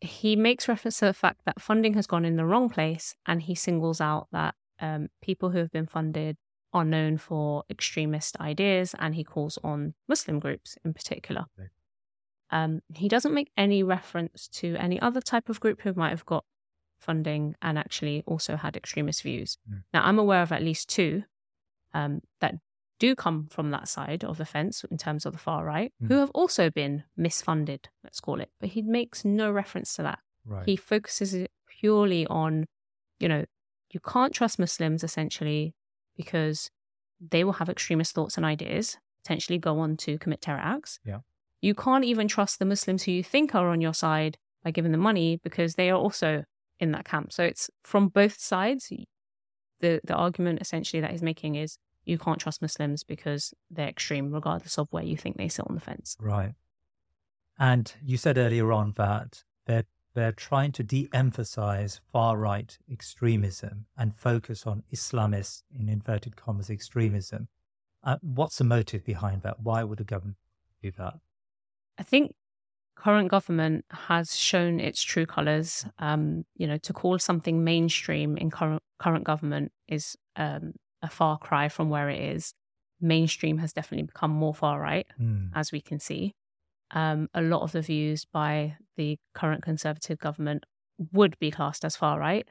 he 0.00 0.36
makes 0.36 0.68
reference 0.68 0.98
to 0.98 1.06
the 1.06 1.14
fact 1.14 1.42
that 1.44 1.60
funding 1.60 1.94
has 1.94 2.06
gone 2.06 2.24
in 2.24 2.36
the 2.36 2.46
wrong 2.46 2.70
place, 2.70 3.14
and 3.26 3.42
he 3.42 3.54
singles 3.54 4.00
out 4.00 4.28
that 4.32 4.54
um, 4.80 5.08
people 5.20 5.50
who 5.50 5.58
have 5.58 5.70
been 5.70 5.86
funded 5.86 6.36
are 6.72 6.84
known 6.84 7.18
for 7.18 7.64
extremist 7.70 8.40
ideas, 8.40 8.94
and 8.98 9.14
he 9.14 9.24
calls 9.24 9.58
on 9.62 9.94
Muslim 10.08 10.38
groups 10.38 10.76
in 10.84 10.94
particular. 10.94 11.44
Um, 12.50 12.80
he 12.94 13.08
doesn't 13.08 13.34
make 13.34 13.50
any 13.56 13.82
reference 13.82 14.48
to 14.48 14.76
any 14.76 15.00
other 15.00 15.20
type 15.20 15.48
of 15.48 15.60
group 15.60 15.82
who 15.82 15.92
might 15.94 16.10
have 16.10 16.24
got 16.24 16.44
funding 17.00 17.54
and 17.60 17.78
actually 17.78 18.22
also 18.26 18.56
had 18.56 18.76
extremist 18.76 19.22
views. 19.22 19.58
Mm. 19.70 19.82
Now, 19.92 20.04
I'm 20.04 20.18
aware 20.18 20.42
of 20.42 20.52
at 20.52 20.62
least 20.62 20.88
two 20.88 21.24
um, 21.92 22.20
that 22.40 22.54
do 22.98 23.14
come 23.14 23.46
from 23.50 23.70
that 23.70 23.88
side 23.88 24.24
of 24.24 24.38
the 24.38 24.44
fence 24.44 24.84
in 24.90 24.96
terms 24.96 25.26
of 25.26 25.32
the 25.32 25.38
far 25.38 25.64
right, 25.64 25.92
Mm. 26.02 26.08
who 26.08 26.14
have 26.18 26.30
also 26.30 26.70
been 26.70 27.04
misfunded, 27.18 27.86
let's 28.02 28.20
call 28.20 28.40
it. 28.40 28.50
But 28.60 28.70
he 28.70 28.82
makes 28.82 29.24
no 29.24 29.50
reference 29.50 29.94
to 29.96 30.02
that. 30.02 30.20
Right. 30.44 30.64
He 30.66 30.76
focuses 30.76 31.34
it 31.34 31.50
purely 31.80 32.26
on, 32.28 32.66
you 33.18 33.28
know, 33.28 33.44
you 33.90 34.00
can't 34.00 34.32
trust 34.32 34.58
Muslims 34.58 35.04
essentially 35.04 35.74
because 36.16 36.70
they 37.20 37.44
will 37.44 37.54
have 37.54 37.68
extremist 37.68 38.14
thoughts 38.14 38.36
and 38.36 38.46
ideas, 38.46 38.98
potentially 39.24 39.58
go 39.58 39.78
on 39.78 39.96
to 39.98 40.18
commit 40.18 40.40
terror 40.40 40.60
acts. 40.60 40.98
Yeah. 41.04 41.20
You 41.60 41.74
can't 41.74 42.04
even 42.04 42.28
trust 42.28 42.58
the 42.58 42.64
Muslims 42.64 43.04
who 43.04 43.12
you 43.12 43.22
think 43.22 43.54
are 43.54 43.68
on 43.68 43.80
your 43.80 43.94
side 43.94 44.38
by 44.62 44.70
giving 44.70 44.92
them 44.92 45.00
money 45.00 45.40
because 45.42 45.74
they 45.74 45.90
are 45.90 45.98
also 45.98 46.44
in 46.78 46.92
that 46.92 47.04
camp. 47.04 47.32
So 47.32 47.42
it's 47.44 47.70
from 47.84 48.08
both 48.08 48.38
sides. 48.38 48.92
The 49.80 50.00
the 50.04 50.14
argument 50.14 50.60
essentially 50.60 51.00
that 51.00 51.10
he's 51.10 51.22
making 51.22 51.54
is 51.56 51.78
you 52.06 52.18
can't 52.18 52.38
trust 52.38 52.62
Muslims 52.62 53.02
because 53.04 53.52
they're 53.70 53.88
extreme, 53.88 54.32
regardless 54.32 54.78
of 54.78 54.88
where 54.90 55.02
you 55.02 55.16
think 55.16 55.36
they 55.36 55.48
sit 55.48 55.66
on 55.68 55.74
the 55.74 55.80
fence. 55.80 56.16
Right. 56.20 56.54
And 57.58 57.92
you 58.02 58.16
said 58.16 58.38
earlier 58.38 58.72
on 58.72 58.92
that 58.96 59.42
they're 59.66 59.84
they're 60.14 60.32
trying 60.32 60.72
to 60.72 60.82
de-emphasize 60.82 62.00
far 62.10 62.38
right 62.38 62.78
extremism 62.90 63.84
and 63.98 64.16
focus 64.16 64.66
on 64.66 64.82
Islamist, 64.90 65.62
in 65.78 65.90
inverted 65.90 66.36
commas, 66.36 66.70
extremism. 66.70 67.48
Uh, 68.02 68.16
what's 68.22 68.56
the 68.56 68.64
motive 68.64 69.04
behind 69.04 69.42
that? 69.42 69.60
Why 69.60 69.84
would 69.84 69.98
the 69.98 70.04
government 70.04 70.38
do 70.82 70.90
that? 70.96 71.14
I 71.98 72.02
think 72.02 72.34
current 72.94 73.30
government 73.30 73.84
has 73.90 74.34
shown 74.34 74.80
its 74.80 75.02
true 75.02 75.26
colors. 75.26 75.84
Um, 75.98 76.44
you 76.56 76.66
know, 76.66 76.78
to 76.78 76.92
call 76.94 77.18
something 77.18 77.62
mainstream 77.62 78.38
in 78.38 78.50
current 78.50 78.82
current 78.98 79.24
government 79.24 79.72
is 79.86 80.16
um, 80.36 80.72
a 81.06 81.10
far 81.18 81.36
cry 81.38 81.66
from 81.68 81.88
where 81.94 82.08
it 82.10 82.20
is. 82.36 82.52
Mainstream 83.00 83.58
has 83.58 83.72
definitely 83.72 84.06
become 84.12 84.30
more 84.44 84.54
far 84.54 84.80
right, 84.80 85.06
Hmm. 85.18 85.46
as 85.54 85.72
we 85.72 85.80
can 85.80 85.98
see. 86.08 86.34
um, 86.92 87.20
a 87.34 87.42
lot 87.42 87.62
of 87.62 87.72
the 87.72 87.82
views 87.82 88.24
by 88.40 88.76
the 88.96 89.18
current 89.34 89.60
conservative 89.60 90.18
government 90.26 90.62
would 91.12 91.34
be 91.40 91.50
classed 91.50 91.84
as 91.84 91.96
far 91.96 92.14
right. 92.20 92.46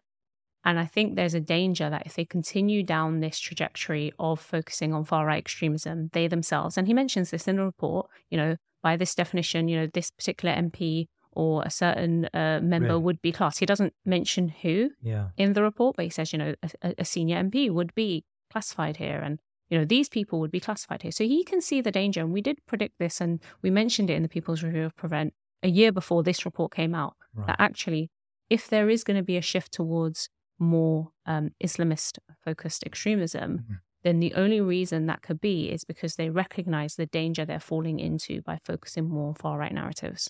And 0.66 0.78
I 0.78 0.86
think 0.94 1.16
there's 1.16 1.34
a 1.36 1.40
danger 1.58 1.90
that 1.90 2.06
if 2.06 2.16
they 2.16 2.26
continue 2.26 2.84
down 2.84 3.22
this 3.22 3.40
trajectory 3.40 4.12
of 4.20 4.42
focusing 4.42 4.94
on 4.94 5.06
far 5.06 5.26
right 5.26 5.38
extremism, 5.38 6.10
they 6.12 6.28
themselves, 6.28 6.78
and 6.78 6.86
he 6.86 6.94
mentions 6.94 7.32
this 7.32 7.48
in 7.48 7.56
the 7.56 7.64
report, 7.64 8.08
you 8.30 8.38
know, 8.38 8.58
by 8.84 8.98
this 8.98 9.16
definition, 9.16 9.70
you 9.70 9.78
know, 9.80 9.88
this 9.94 10.12
particular 10.12 10.54
MP 10.54 11.06
or 11.32 11.64
a 11.64 11.70
certain 11.70 12.26
uh, 12.34 12.60
member 12.62 12.90
really? 12.90 13.02
would 13.06 13.22
be 13.22 13.32
classed. 13.32 13.60
He 13.60 13.66
doesn't 13.66 13.94
mention 14.06 14.50
who 14.50 14.90
yeah. 15.02 15.30
in 15.38 15.54
the 15.54 15.64
report, 15.64 15.96
but 15.96 16.04
he 16.04 16.12
says, 16.12 16.34
you 16.34 16.40
know, 16.40 16.56
a, 16.82 16.94
a 16.98 17.06
senior 17.06 17.42
MP 17.42 17.72
would 17.72 17.96
be 17.96 18.26
classified 18.56 18.96
here. 18.98 19.20
And 19.20 19.40
you 19.70 19.78
know, 19.78 19.86
these 19.86 20.08
people 20.08 20.40
would 20.40 20.52
be 20.52 20.60
classified 20.60 21.02
here. 21.02 21.12
So 21.12 21.24
he 21.26 21.44
can 21.44 21.60
see 21.60 21.82
the 21.82 21.92
danger. 21.92 22.22
And 22.22 22.32
we 22.32 22.42
did 22.42 22.60
predict 22.68 23.00
this 23.00 23.20
and 23.20 23.42
we 23.62 23.70
mentioned 23.70 24.10
it 24.10 24.14
in 24.14 24.24
the 24.24 24.30
People's 24.30 24.64
Review 24.64 24.86
of 24.86 24.96
Prevent 24.96 25.34
a 25.64 25.68
year 25.68 25.92
before 25.92 26.24
this 26.24 26.46
report 26.46 26.74
came 26.74 26.96
out 26.96 27.16
right. 27.34 27.48
that 27.48 27.58
actually, 27.60 28.10
if 28.50 28.68
there 28.70 28.90
is 28.90 29.04
going 29.04 29.18
to 29.18 29.24
be 29.24 29.38
a 29.38 29.42
shift 29.42 29.74
towards 29.74 30.30
more 30.60 31.10
um, 31.26 31.50
Islamist 31.62 32.20
focused 32.46 32.86
extremism, 32.86 33.58
mm-hmm. 33.58 33.74
then 34.04 34.20
the 34.20 34.36
only 34.36 34.62
reason 34.62 35.08
that 35.08 35.24
could 35.24 35.42
be 35.42 35.70
is 35.70 35.84
because 35.84 36.16
they 36.16 36.30
recognize 36.30 36.96
the 36.96 37.08
danger 37.08 37.44
they're 37.44 37.60
falling 37.60 38.00
into 38.00 38.42
by 38.44 38.60
focusing 38.64 39.10
more 39.10 39.30
on 39.30 39.34
far 39.36 39.58
right 39.58 39.74
narratives. 39.74 40.30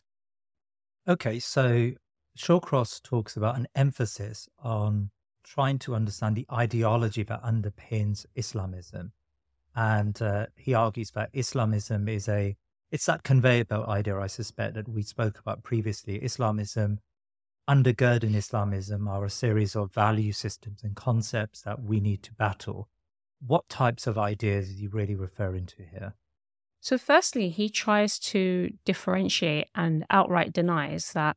Okay, 1.07 1.37
so 1.37 1.91
Shawcross 2.37 3.03
talks 3.03 3.37
about 3.37 3.57
an 3.57 3.67
emphasis 3.75 4.47
on 4.63 5.11
trying 5.45 5.79
to 5.79 5.95
understand 5.95 6.35
the 6.35 6.47
ideology 6.51 7.23
that 7.23 7.43
underpins 7.43 8.25
Islamism. 8.35 9.11
And 9.75 10.21
uh, 10.21 10.47
he 10.55 10.73
argues 10.73 11.11
that 11.11 11.29
Islamism 11.33 12.07
is 12.07 12.27
a, 12.27 12.55
it's 12.91 13.05
that 13.05 13.23
conveyor 13.23 13.65
belt 13.65 13.87
idea, 13.87 14.19
I 14.19 14.27
suspect, 14.27 14.75
that 14.75 14.89
we 14.89 15.03
spoke 15.03 15.39
about 15.39 15.63
previously. 15.63 16.23
Islamism, 16.23 16.99
undergirding 17.69 18.35
Islamism 18.35 19.07
are 19.07 19.25
a 19.25 19.29
series 19.29 19.75
of 19.75 19.93
value 19.93 20.31
systems 20.31 20.83
and 20.83 20.95
concepts 20.95 21.61
that 21.61 21.81
we 21.83 21.99
need 21.99 22.23
to 22.23 22.33
battle. 22.33 22.89
What 23.45 23.67
types 23.69 24.07
of 24.07 24.17
ideas 24.17 24.69
is 24.69 24.79
he 24.79 24.87
really 24.87 25.15
referring 25.15 25.65
to 25.67 25.83
here? 25.83 26.15
So, 26.79 26.97
firstly, 26.97 27.49
he 27.49 27.69
tries 27.69 28.19
to 28.19 28.69
differentiate 28.85 29.67
and 29.73 30.05
outright 30.09 30.53
denies 30.53 31.11
that 31.13 31.35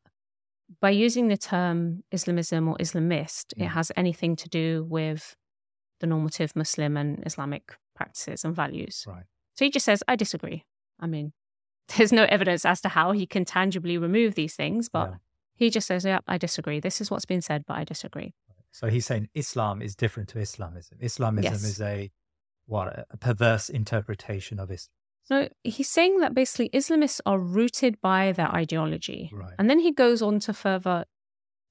by 0.81 0.91
using 0.91 1.27
the 1.27 1.37
term 1.37 2.03
Islamism 2.11 2.67
or 2.67 2.77
Islamist, 2.77 3.53
it 3.57 3.67
has 3.67 3.91
anything 3.95 4.35
to 4.37 4.49
do 4.49 4.85
with 4.87 5.35
the 5.99 6.07
normative 6.07 6.55
Muslim 6.55 6.95
and 6.97 7.23
Islamic 7.25 7.75
practices 7.95 8.45
and 8.45 8.55
values. 8.55 9.05
Right. 9.07 9.23
So 9.55 9.65
he 9.65 9.71
just 9.71 9.85
says, 9.85 10.03
I 10.07 10.15
disagree. 10.15 10.63
I 10.99 11.07
mean, 11.07 11.33
there's 11.97 12.13
no 12.13 12.23
evidence 12.23 12.65
as 12.65 12.81
to 12.81 12.89
how 12.89 13.11
he 13.11 13.25
can 13.25 13.45
tangibly 13.45 13.97
remove 13.97 14.35
these 14.35 14.55
things, 14.55 14.89
but 14.89 15.09
yeah. 15.09 15.15
he 15.55 15.69
just 15.69 15.87
says, 15.87 16.05
Yeah, 16.05 16.19
I 16.27 16.37
disagree. 16.37 16.79
This 16.79 17.01
is 17.01 17.09
what's 17.09 17.25
been 17.25 17.41
said, 17.41 17.63
but 17.67 17.77
I 17.77 17.83
disagree. 17.83 18.33
So 18.71 18.87
he's 18.87 19.07
saying 19.07 19.29
Islam 19.33 19.81
is 19.81 19.95
different 19.95 20.29
to 20.29 20.39
Islamism. 20.39 20.99
Islamism 21.01 21.51
yes. 21.51 21.63
is 21.63 21.81
a 21.81 22.11
what 22.67 23.05
a 23.09 23.17
perverse 23.17 23.67
interpretation 23.67 24.59
of 24.59 24.69
Islam. 24.71 24.93
No, 25.29 25.47
he's 25.63 25.89
saying 25.89 26.19
that 26.19 26.33
basically 26.33 26.69
Islamists 26.69 27.21
are 27.25 27.37
rooted 27.37 28.01
by 28.01 28.31
their 28.31 28.51
ideology. 28.51 29.29
Right. 29.31 29.53
And 29.59 29.69
then 29.69 29.79
he 29.79 29.91
goes 29.91 30.21
on 30.21 30.39
to 30.41 30.53
further 30.53 31.05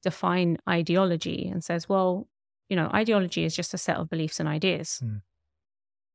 define 0.02 0.58
ideology 0.68 1.48
and 1.48 1.64
says, 1.64 1.88
well, 1.88 2.28
you 2.68 2.76
know, 2.76 2.88
ideology 2.94 3.44
is 3.44 3.56
just 3.56 3.74
a 3.74 3.78
set 3.78 3.96
of 3.96 4.08
beliefs 4.08 4.38
and 4.38 4.48
ideas. 4.48 5.00
Mm. 5.02 5.20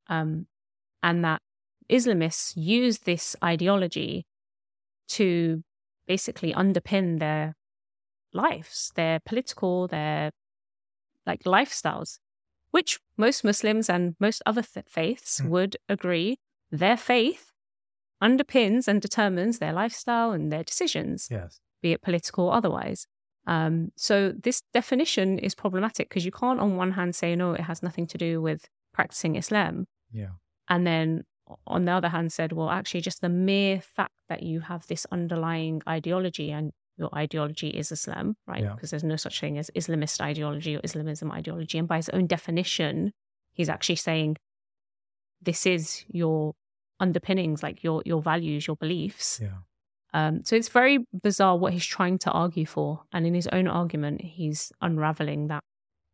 Um, 0.07 0.47
and 1.01 1.25
that 1.25 1.41
Islamists 1.89 2.53
use 2.55 2.99
this 2.99 3.35
ideology 3.43 4.25
to 5.09 5.63
basically 6.07 6.53
underpin 6.53 7.19
their 7.19 7.55
lives, 8.33 8.91
their 8.95 9.19
political, 9.19 9.87
their 9.87 10.31
like 11.25 11.43
lifestyles, 11.43 12.19
which 12.71 12.99
most 13.17 13.43
Muslims 13.43 13.89
and 13.89 14.15
most 14.19 14.41
other 14.45 14.61
th- 14.61 14.85
faiths 14.87 15.41
mm. 15.41 15.49
would 15.49 15.75
agree 15.89 16.37
their 16.73 16.97
faith 16.97 17.51
underpins 18.21 18.87
and 18.87 19.01
determines 19.01 19.59
their 19.59 19.71
lifestyle 19.71 20.31
and 20.31 20.51
their 20.51 20.63
decisions, 20.63 21.27
yes. 21.29 21.59
be 21.81 21.91
it 21.91 22.01
political 22.01 22.47
or 22.47 22.53
otherwise. 22.53 23.05
Um, 23.45 23.91
so 23.95 24.33
this 24.41 24.63
definition 24.73 25.37
is 25.37 25.53
problematic 25.53 26.09
because 26.09 26.25
you 26.25 26.31
can't, 26.31 26.59
on 26.59 26.75
one 26.75 26.93
hand, 26.93 27.15
say 27.15 27.35
no, 27.35 27.53
it 27.53 27.61
has 27.61 27.83
nothing 27.83 28.07
to 28.07 28.17
do 28.17 28.41
with 28.41 28.65
practicing 28.91 29.35
Islam, 29.35 29.85
yeah, 30.11 30.29
and 30.67 30.87
then 30.87 31.23
on 31.67 31.85
the 31.85 31.91
other 31.91 32.09
hand, 32.09 32.31
said, 32.31 32.53
well, 32.53 32.69
actually, 32.69 33.01
just 33.01 33.21
the 33.21 33.29
mere 33.29 33.81
fact 33.81 34.13
that 34.29 34.41
you 34.41 34.61
have 34.61 34.87
this 34.87 35.05
underlying 35.11 35.81
ideology 35.87 36.51
and 36.51 36.71
your 36.97 37.13
ideology 37.13 37.69
is 37.69 37.91
Islam, 37.91 38.35
right? 38.47 38.63
Yeah. 38.63 38.73
Because 38.73 38.91
there's 38.91 39.03
no 39.03 39.17
such 39.17 39.39
thing 39.41 39.57
as 39.57 39.69
Islamist 39.75 40.21
ideology 40.21 40.75
or 40.77 40.81
Islamism 40.83 41.31
ideology, 41.31 41.77
and 41.77 41.87
by 41.87 41.97
his 41.97 42.09
own 42.09 42.25
definition, 42.27 43.11
he's 43.51 43.69
actually 43.69 43.97
saying 43.97 44.37
this 45.41 45.65
is 45.65 46.05
your 46.07 46.53
underpinnings, 47.03 47.61
like 47.61 47.83
your 47.83 48.01
your 48.05 48.21
values, 48.21 48.67
your 48.67 48.77
beliefs. 48.85 49.39
Yeah. 49.41 49.59
Um, 50.15 50.43
so 50.43 50.55
it's 50.55 50.69
very 50.69 50.95
bizarre 51.27 51.57
what 51.57 51.73
he's 51.73 51.85
trying 51.97 52.17
to 52.19 52.31
argue 52.31 52.65
for, 52.65 52.87
and 53.13 53.25
in 53.25 53.33
his 53.33 53.47
own 53.47 53.67
argument, 53.67 54.21
he's 54.21 54.71
unraveling 54.81 55.47
that 55.47 55.63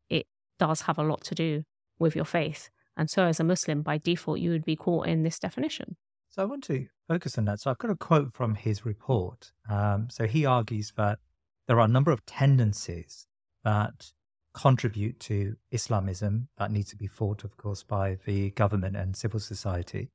it 0.10 0.26
does 0.58 0.82
have 0.88 0.98
a 0.98 1.04
lot 1.12 1.22
to 1.26 1.36
do 1.36 1.64
with 2.00 2.16
your 2.16 2.26
faith, 2.26 2.70
and 2.96 3.10
so 3.10 3.24
as 3.24 3.40
a 3.40 3.44
Muslim, 3.44 3.82
by 3.82 3.98
default, 3.98 4.40
you 4.40 4.52
would 4.52 4.66
be 4.66 4.76
caught 4.76 5.08
in 5.08 5.24
this 5.24 5.40
definition. 5.40 5.98
So 6.30 6.44
I 6.44 6.46
want 6.46 6.64
to 6.66 6.88
focus 7.08 7.38
on 7.38 7.46
that. 7.46 7.60
So 7.60 7.72
I've 7.72 7.78
got 7.80 7.92
a 7.92 7.96
quote 7.96 8.34
from 8.34 8.56
his 8.56 8.86
report. 8.86 9.52
Um, 9.70 10.08
so 10.10 10.28
he 10.28 10.46
argues 10.46 10.94
that 10.96 11.20
there 11.68 11.80
are 11.80 11.86
a 11.86 11.96
number 11.98 12.12
of 12.12 12.26
tendencies 12.26 13.28
that 13.64 14.12
contribute 14.54 15.20
to 15.22 15.56
Islamism 15.72 16.50
that 16.58 16.72
needs 16.72 16.90
to 16.90 16.96
be 16.96 17.08
fought, 17.08 17.44
of 17.44 17.58
course, 17.58 17.84
by 17.84 18.18
the 18.26 18.52
government 18.52 18.96
and 18.96 19.16
civil 19.16 19.40
society. 19.40 20.10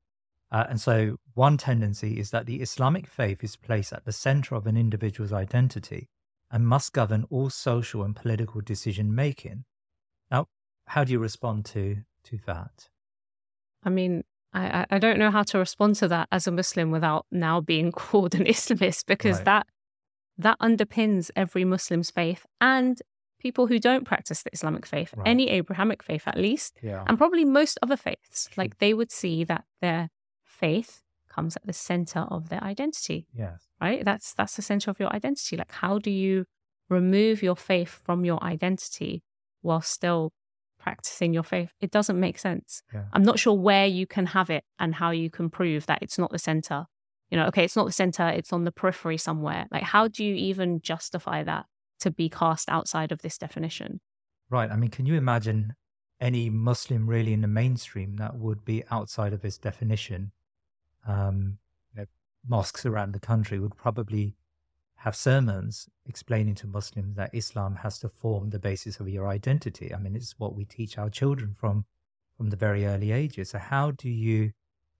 Uh, 0.50 0.64
and 0.68 0.80
so, 0.80 1.16
one 1.35 1.57
tendency 1.57 2.18
is 2.18 2.30
that 2.30 2.46
the 2.46 2.61
Islamic 2.61 3.09
faith 3.09 3.42
is 3.42 3.57
placed 3.57 3.92
at 3.92 4.04
the 4.04 4.12
center 4.12 4.54
of 4.54 4.66
an 4.66 4.76
individual's 4.76 5.33
identity 5.33 6.09
and 6.50 6.66
must 6.66 6.92
govern 6.92 7.24
all 7.30 7.50
social 7.50 8.02
and 8.02 8.14
political 8.14 8.61
decision 8.61 9.14
making. 9.14 9.64
Now, 10.30 10.46
how 10.87 11.04
do 11.04 11.12
you 11.12 11.18
respond 11.18 11.64
to 11.66 11.98
to 12.24 12.38
that? 12.46 12.88
I 13.83 13.90
mean, 13.90 14.22
I, 14.52 14.87
I 14.90 14.98
don't 14.98 15.18
know 15.18 15.30
how 15.30 15.42
to 15.42 15.59
respond 15.59 15.96
to 15.96 16.09
that 16.09 16.28
as 16.30 16.46
a 16.46 16.52
Muslim 16.52 16.90
without 16.90 17.26
now 17.30 17.61
being 17.61 17.90
called 18.02 18.35
an 18.35 18.44
Islamist 18.44 19.07
because 19.07 19.38
right. 19.38 19.44
that 19.46 19.66
that 20.38 20.59
underpins 20.59 21.30
every 21.37 21.64
Muslim's 21.64 22.11
faith 22.11 22.44
and 22.61 23.00
people 23.38 23.66
who 23.66 23.78
don't 23.78 24.04
practice 24.04 24.42
the 24.42 24.50
Islamic 24.52 24.87
faith, 24.87 25.12
right. 25.16 25.28
any 25.28 25.50
Abrahamic 25.50 26.02
faith 26.02 26.22
at 26.26 26.37
least, 26.37 26.78
yeah. 26.83 27.04
and 27.07 27.18
probably 27.18 27.44
most 27.44 27.78
other 27.83 27.96
faiths. 27.96 28.48
Like 28.57 28.78
they 28.78 28.94
would 28.94 29.12
see 29.12 29.44
that 29.44 29.64
their 29.80 30.11
faith 30.64 31.03
comes 31.29 31.57
at 31.57 31.66
the 31.66 31.72
center 31.72 32.20
of 32.20 32.48
their 32.48 32.62
identity. 32.62 33.27
Yes. 33.37 33.66
Right? 33.81 34.05
That's 34.05 34.35
that's 34.35 34.57
the 34.57 34.62
center 34.62 34.90
of 34.90 35.00
your 35.00 35.12
identity. 35.12 35.57
Like 35.57 35.72
how 35.72 35.98
do 35.98 36.11
you 36.11 36.44
remove 36.88 37.42
your 37.42 37.57
faith 37.57 38.03
from 38.05 38.24
your 38.24 38.42
identity 38.42 39.22
while 39.62 39.81
still 39.81 40.33
practicing 40.79 41.35
your 41.35 41.42
faith? 41.42 41.72
It 41.81 41.90
doesn't 41.90 42.18
make 42.18 42.38
sense. 42.38 42.83
Yeah. 42.92 43.05
I'm 43.12 43.22
not 43.22 43.38
sure 43.38 43.55
where 43.55 43.87
you 43.87 44.07
can 44.07 44.27
have 44.27 44.50
it 44.50 44.64
and 44.79 44.94
how 44.94 45.11
you 45.11 45.31
can 45.31 45.50
prove 45.50 45.87
that 45.87 46.00
it's 46.03 46.18
not 46.18 46.31
the 46.31 46.38
center. 46.38 46.87
You 47.31 47.38
know, 47.38 47.46
okay, 47.46 47.64
it's 47.64 47.77
not 47.77 47.87
the 47.87 47.92
center, 47.92 48.29
it's 48.29 48.53
on 48.53 48.64
the 48.64 48.72
periphery 48.72 49.18
somewhere. 49.18 49.66
Like 49.70 49.83
how 49.83 50.09
do 50.09 50.24
you 50.24 50.35
even 50.35 50.81
justify 50.81 51.42
that 51.42 51.66
to 52.00 52.11
be 52.11 52.29
cast 52.29 52.68
outside 52.68 53.12
of 53.12 53.22
this 53.22 53.38
definition? 53.38 54.00
Right. 54.50 54.70
I 54.70 54.77
mean, 54.77 54.90
can 54.90 55.07
you 55.07 55.14
imagine 55.14 55.74
any 56.20 56.48
Muslim 56.48 57.09
really 57.09 57.33
in 57.33 57.40
the 57.40 57.48
mainstream 57.48 58.16
that 58.16 58.37
would 58.37 58.64
be 58.64 58.85
outside 58.90 59.33
of 59.33 59.42
this 59.42 59.59
definition 59.59 60.31
um, 61.06 61.58
you 61.92 62.00
know, 62.00 62.06
mosques 62.48 62.86
around 62.86 63.12
the 63.12 63.20
country 63.20 63.58
would 63.58 63.76
probably 63.76 64.36
have 64.96 65.14
sermons 65.14 65.88
explaining 66.06 66.54
to 66.54 66.66
Muslims 66.66 67.14
that 67.16 67.34
Islam 67.34 67.76
has 67.76 67.98
to 67.98 68.08
form 68.08 68.50
the 68.50 68.58
basis 68.58 69.00
of 69.00 69.08
your 69.08 69.28
identity. 69.28 69.94
I 69.94 69.98
mean, 69.98 70.16
it's 70.16 70.38
what 70.38 70.54
we 70.54 70.64
teach 70.64 70.96
our 70.96 71.10
children 71.10 71.54
from 71.54 71.84
from 72.36 72.50
the 72.50 72.56
very 72.56 72.84
early 72.86 73.12
ages. 73.12 73.50
So 73.50 73.58
how 73.58 73.92
do 73.92 74.08
you, 74.08 74.52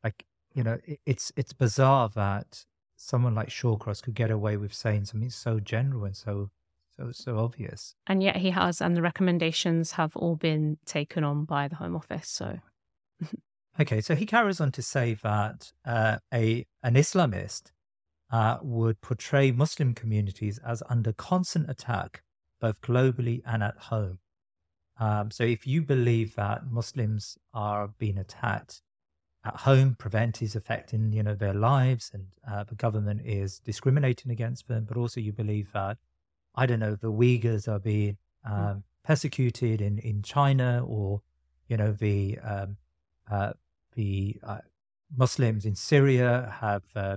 like, 0.05 0.25
you 0.53 0.63
know, 0.63 0.79
it, 0.85 1.01
it's 1.07 1.33
it's 1.37 1.53
bizarre 1.53 2.11
that 2.15 2.67
someone 2.97 3.35
like 3.35 3.49
Shawcross 3.49 4.03
could 4.03 4.15
get 4.15 4.31
away 4.31 4.57
with 4.57 4.73
saying 4.73 5.07
something 5.07 5.31
so 5.31 5.59
general 5.59 6.05
and 6.05 6.17
so 6.17 6.51
so 6.97 7.11
so 7.13 7.39
obvious. 7.39 7.95
And 8.07 8.23
yet 8.23 8.37
he 8.37 8.51
has, 8.51 8.81
and 8.81 8.97
the 8.97 9.03
recommendations 9.03 9.93
have 9.93 10.15
all 10.17 10.37
been 10.37 10.77
taken 10.85 11.25
on 11.25 11.45
by 11.45 11.67
the 11.69 11.77
Home 11.77 11.97
Office. 11.97 12.29
So 12.29 12.59
Okay, 13.81 14.01
so 14.01 14.15
he 14.15 14.25
carries 14.25 14.61
on 14.61 14.71
to 14.73 14.83
say 14.83 15.15
that 15.23 15.73
uh, 15.85 16.19
a 16.33 16.65
an 16.83 16.95
Islamist 16.95 17.73
uh, 18.31 18.59
would 18.63 19.01
portray 19.01 19.51
Muslim 19.51 19.95
communities 19.95 20.59
as 20.65 20.83
under 20.89 21.13
constant 21.13 21.69
attack, 21.69 22.23
both 22.61 22.81
globally 22.81 23.43
and 23.45 23.63
at 23.63 23.77
home. 23.77 24.21
Um, 24.99 25.33
so 25.33 25.43
if 25.43 25.67
you 25.67 25.83
believe 25.83 26.37
that 26.37 26.71
Muslims 26.71 27.37
are 27.53 27.89
being 27.99 28.17
attacked 28.17 28.81
at 29.45 29.57
home, 29.57 29.97
Prevent 29.99 30.41
is 30.41 30.55
affecting 30.55 31.13
you 31.13 31.25
know 31.25 31.35
their 31.35 31.55
lives, 31.55 32.13
and 32.15 32.27
uh, 32.49 32.63
the 32.63 32.77
government 32.77 33.23
is 33.25 33.59
discriminating 33.59 34.31
against 34.31 34.69
them. 34.69 34.85
But 34.89 34.97
also, 34.97 35.21
you 35.21 35.33
believe 35.33 35.73
that 35.73 35.99
I 36.55 36.67
don't 36.67 36.81
know 36.81 36.95
the 36.95 37.13
Uyghurs 37.13 37.67
are 37.67 37.81
being 37.81 38.19
hmm. 38.47 38.53
um, 38.53 38.85
persecuted 39.03 39.81
in 39.81 39.99
in 39.99 40.23
China, 40.23 40.85
or 40.87 41.23
you 41.67 41.77
know 41.77 41.91
the 41.91 42.39
um, 42.39 42.77
uh, 43.29 43.53
the 43.95 44.37
uh, 44.43 44.59
Muslims 45.17 45.65
in 45.65 45.75
Syria 45.75 46.55
have 46.61 46.83
uh, 46.97 47.17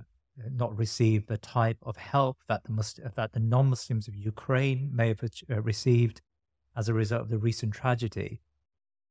not 0.52 0.78
received 0.78 1.28
the 1.28 1.38
type 1.38 1.78
of 1.82 1.98
help 1.98 2.38
that 2.48 2.64
the 2.64 2.72
Mus- 2.72 3.00
that 3.16 3.34
the 3.34 3.40
non-Muslims 3.40 4.08
of 4.08 4.16
Ukraine 4.16 4.90
may 4.94 5.10
have 5.10 5.22
uh, 5.24 5.62
received 5.62 6.22
as 6.76 6.88
a 6.88 6.94
result 6.94 7.24
of 7.24 7.30
the 7.30 7.38
recent 7.38 7.74
tragedy. 7.74 8.42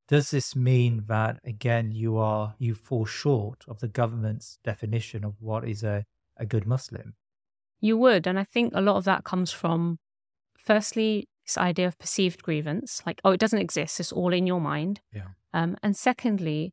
Does 0.09 0.31
this 0.31 0.55
mean 0.55 1.05
that 1.09 1.41
again 1.45 1.91
you 1.91 2.17
are 2.17 2.55
you 2.59 2.75
fall 2.75 3.07
short 3.07 3.65
of 3.67 3.81
the 3.81 3.89
government's 3.89 4.59
definition 4.63 5.25
of 5.25 5.35
what 5.41 5.69
is 5.69 5.83
a, 5.83 6.05
a 6.37 6.47
good 6.47 6.67
Muslim? 6.67 7.15
You 7.81 7.99
would, 7.99 8.27
and 8.27 8.39
I 8.39 8.45
think 8.45 8.73
a 8.75 8.81
lot 8.81 8.97
of 8.97 9.05
that 9.05 9.25
comes 9.25 9.53
from 9.53 9.99
firstly 10.57 11.29
this 11.45 11.59
idea 11.59 11.89
of 11.89 11.99
perceived 11.99 12.43
grievance, 12.43 13.03
like 13.05 13.21
oh, 13.25 13.33
it 13.33 13.41
doesn't 13.41 13.59
exist; 13.59 13.99
it's 13.99 14.13
all 14.13 14.33
in 14.33 14.47
your 14.47 14.61
mind. 14.61 15.01
Yeah. 15.13 15.29
Um, 15.53 15.77
and 15.83 15.97
secondly, 15.97 16.73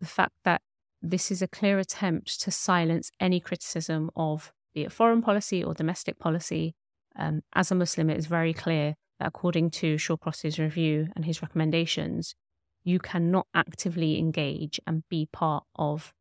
the 0.00 0.06
fact 0.06 0.34
that 0.44 0.62
this 1.00 1.30
is 1.30 1.42
a 1.42 1.48
clear 1.48 1.78
attempt 1.78 2.40
to 2.40 2.50
silence 2.50 3.10
any 3.20 3.40
criticism 3.40 4.10
of 4.16 4.52
be 4.74 4.82
it 4.82 4.92
foreign 4.92 5.22
policy 5.22 5.62
or 5.62 5.74
domestic 5.74 6.18
policy. 6.18 6.74
Um, 7.16 7.42
as 7.54 7.70
a 7.70 7.74
Muslim, 7.74 8.10
it 8.10 8.18
is 8.18 8.26
very 8.26 8.52
clear 8.52 8.94
that 9.18 9.28
according 9.28 9.70
to 9.70 9.96
Shawcross's 9.96 10.58
review 10.58 11.08
and 11.16 11.24
his 11.24 11.42
recommendations, 11.42 12.34
you 12.84 12.98
cannot 12.98 13.46
actively 13.54 14.18
engage 14.18 14.80
and 14.86 15.02
be 15.08 15.28
part 15.32 15.64
of 15.76 16.12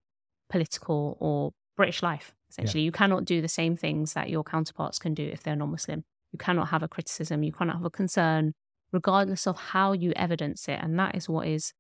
political 0.50 1.18
or 1.20 1.52
British 1.76 2.02
life. 2.02 2.34
Essentially, 2.50 2.82
yeah. 2.82 2.86
you 2.86 2.92
cannot 2.92 3.26
do 3.26 3.42
the 3.42 3.48
same 3.48 3.76
things 3.76 4.14
that 4.14 4.30
your 4.30 4.44
counterparts 4.44 5.00
can 5.00 5.14
do 5.14 5.24
if 5.24 5.44
they're 5.44 5.56
non 5.56 5.72
Muslim. 5.72 6.04
You 6.32 6.40
cannot 6.40 6.70
have 6.70 6.84
a 6.84 6.88
criticism, 6.88 7.44
you 7.44 7.52
cannot 7.52 7.78
have 7.78 7.86
a 7.86 7.90
concern, 7.90 8.54
regardless 8.92 9.48
of 9.48 9.58
how 9.58 9.92
you 9.92 10.14
evidence 10.16 10.68
it. 10.68 10.80
And 10.82 10.98
that 11.00 11.16
is 11.16 11.30
what 11.30 11.48
is 11.48 11.74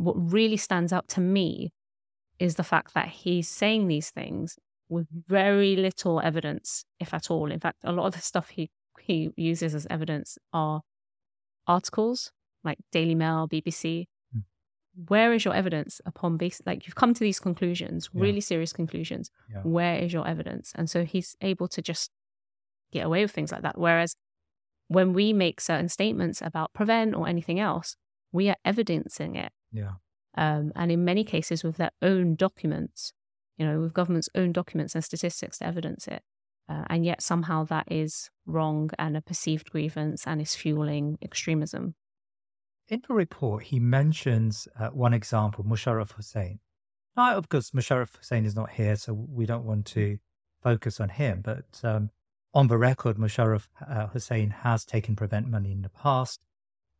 what 0.00 0.32
really 0.32 0.56
stands 0.56 0.92
out 0.92 1.08
to 1.08 1.20
me 1.20 1.72
is 2.38 2.54
the 2.54 2.64
fact 2.64 2.94
that 2.94 3.08
he's 3.08 3.48
saying 3.48 3.86
these 3.86 4.10
things 4.10 4.56
with 4.88 5.06
very 5.28 5.76
little 5.76 6.20
evidence, 6.20 6.84
if 6.98 7.12
at 7.12 7.30
all. 7.30 7.50
In 7.52 7.60
fact, 7.60 7.78
a 7.84 7.92
lot 7.92 8.06
of 8.06 8.14
the 8.14 8.20
stuff 8.20 8.48
he, 8.48 8.70
he 8.98 9.30
uses 9.36 9.74
as 9.74 9.86
evidence 9.90 10.38
are 10.52 10.80
articles 11.66 12.32
like 12.64 12.78
Daily 12.90 13.14
Mail, 13.14 13.46
BBC. 13.46 14.06
Mm. 14.34 14.42
Where 15.08 15.34
is 15.34 15.44
your 15.44 15.54
evidence 15.54 16.00
upon 16.06 16.38
base? 16.38 16.62
Like 16.64 16.86
you've 16.86 16.94
come 16.94 17.12
to 17.12 17.20
these 17.20 17.38
conclusions, 17.38 18.08
yeah. 18.12 18.22
really 18.22 18.40
serious 18.40 18.72
conclusions. 18.72 19.30
Yeah. 19.52 19.60
Where 19.62 19.96
is 19.96 20.14
your 20.14 20.26
evidence? 20.26 20.72
And 20.74 20.88
so 20.88 21.04
he's 21.04 21.36
able 21.42 21.68
to 21.68 21.82
just 21.82 22.10
get 22.90 23.04
away 23.04 23.20
with 23.22 23.32
things 23.32 23.52
like 23.52 23.62
that. 23.62 23.78
Whereas 23.78 24.16
when 24.88 25.12
we 25.12 25.34
make 25.34 25.60
certain 25.60 25.90
statements 25.90 26.40
about 26.42 26.72
prevent 26.72 27.14
or 27.14 27.28
anything 27.28 27.60
else, 27.60 27.96
we 28.32 28.48
are 28.48 28.56
evidencing 28.64 29.36
it. 29.36 29.52
Yeah 29.72 29.92
um, 30.34 30.72
and 30.76 30.92
in 30.92 31.04
many 31.04 31.24
cases 31.24 31.64
with 31.64 31.76
their 31.76 31.90
own 32.02 32.34
documents, 32.34 33.12
you 33.56 33.66
know, 33.66 33.80
with 33.80 33.92
government's 33.92 34.28
own 34.34 34.52
documents 34.52 34.94
and 34.94 35.04
statistics 35.04 35.58
to 35.58 35.66
evidence 35.66 36.06
it. 36.06 36.22
Uh, 36.68 36.84
and 36.88 37.04
yet 37.04 37.20
somehow 37.20 37.64
that 37.64 37.90
is 37.90 38.30
wrong 38.46 38.90
and 38.98 39.16
a 39.16 39.20
perceived 39.20 39.70
grievance 39.70 40.24
and 40.26 40.40
is 40.40 40.54
fueling 40.54 41.18
extremism. 41.20 41.94
In 42.88 43.02
the 43.06 43.14
report, 43.14 43.64
he 43.64 43.80
mentions 43.80 44.68
uh, 44.78 44.88
one 44.88 45.12
example, 45.12 45.64
Musharraf 45.64 46.12
Hussain. 46.12 46.60
Now, 47.16 47.36
of 47.36 47.48
course, 47.48 47.70
Musharraf 47.70 48.16
Hussain 48.16 48.44
is 48.44 48.54
not 48.54 48.70
here, 48.70 48.96
so 48.96 49.12
we 49.12 49.46
don't 49.46 49.64
want 49.64 49.86
to 49.86 50.18
focus 50.62 51.00
on 51.00 51.08
him. 51.08 51.40
But 51.42 51.80
um, 51.82 52.10
on 52.54 52.68
the 52.68 52.78
record, 52.78 53.16
Musharraf 53.16 53.66
uh, 53.88 54.06
Hussain 54.08 54.50
has 54.50 54.84
taken 54.84 55.16
prevent 55.16 55.48
money 55.48 55.72
in 55.72 55.82
the 55.82 55.88
past. 55.88 56.40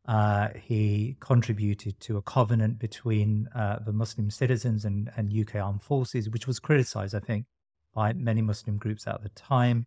Uh, 0.07 0.49
he 0.59 1.15
contributed 1.19 1.99
to 1.99 2.17
a 2.17 2.21
covenant 2.21 2.79
between 2.79 3.47
uh, 3.53 3.79
the 3.85 3.93
Muslim 3.93 4.31
citizens 4.31 4.83
and, 4.83 5.11
and 5.15 5.31
UK 5.31 5.55
armed 5.55 5.83
forces, 5.83 6.29
which 6.29 6.47
was 6.47 6.59
criticized, 6.59 7.13
I 7.13 7.19
think, 7.19 7.45
by 7.93 8.13
many 8.13 8.41
Muslim 8.41 8.77
groups 8.77 9.05
at 9.07 9.21
the 9.21 9.29
time. 9.29 9.85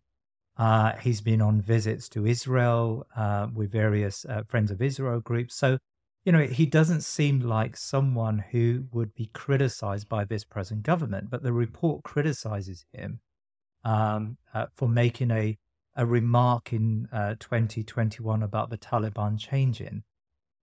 Uh, 0.57 0.93
he's 1.01 1.19
been 1.19 1.41
on 1.41 1.61
visits 1.61 2.07
to 2.09 2.25
Israel 2.25 3.05
uh, 3.15 3.47
with 3.53 3.71
various 3.71 4.25
uh, 4.25 4.43
Friends 4.47 4.71
of 4.71 4.81
Israel 4.81 5.19
groups. 5.19 5.55
So, 5.55 5.79
you 6.23 6.31
know, 6.31 6.45
he 6.45 6.65
doesn't 6.65 7.01
seem 7.01 7.41
like 7.41 7.75
someone 7.75 8.39
who 8.51 8.85
would 8.93 9.13
be 9.15 9.29
criticized 9.33 10.07
by 10.07 10.23
this 10.23 10.45
present 10.45 10.83
government, 10.83 11.29
but 11.29 11.43
the 11.43 11.51
report 11.51 12.03
criticizes 12.03 12.85
him 12.93 13.19
um, 13.83 14.37
uh, 14.53 14.67
for 14.73 14.87
making 14.87 15.31
a 15.31 15.57
a 15.95 16.05
remark 16.05 16.73
in 16.73 17.07
uh, 17.11 17.35
2021 17.39 18.43
about 18.43 18.69
the 18.69 18.77
Taliban 18.77 19.39
changing. 19.39 20.03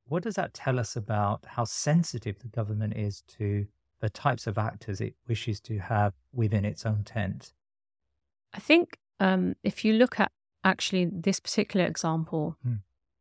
What 0.07 0.23
does 0.23 0.35
that 0.35 0.53
tell 0.53 0.79
us 0.79 0.97
about 0.97 1.45
how 1.47 1.65
sensitive 1.65 2.39
the 2.39 2.49
government 2.49 2.97
is 2.97 3.23
to 3.39 3.67
the 4.01 4.11
types 4.11 4.47
of 4.47 4.59
actors 4.59 5.01
it 5.01 5.15
wishes 5.27 5.61
to 5.61 5.79
have 5.79 6.13
within 6.33 6.65
its 6.65 6.85
own 6.85 7.05
tent? 7.05 7.53
I 8.53 8.59
think 8.59 8.99
um, 9.21 9.55
if 9.63 9.85
you 9.85 9.95
look 9.95 10.21
at 10.21 10.33
actually 10.65 11.07
this 11.11 11.41
particular 11.41 11.87
example, 11.87 12.57
hmm. 12.63 12.75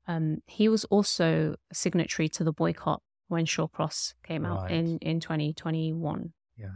um, 0.08 0.42
he 0.48 0.68
was 0.68 0.84
also 0.86 1.56
a 1.72 1.76
signatory 1.76 2.28
to 2.30 2.44
the 2.44 2.52
boycott 2.52 3.02
when 3.28 3.46
Shawcross 3.46 4.14
came 4.24 4.44
right. 4.44 4.64
out 4.64 4.72
in, 4.72 4.98
in 4.98 5.20
2021. 5.22 6.34
Yeah. 6.58 6.68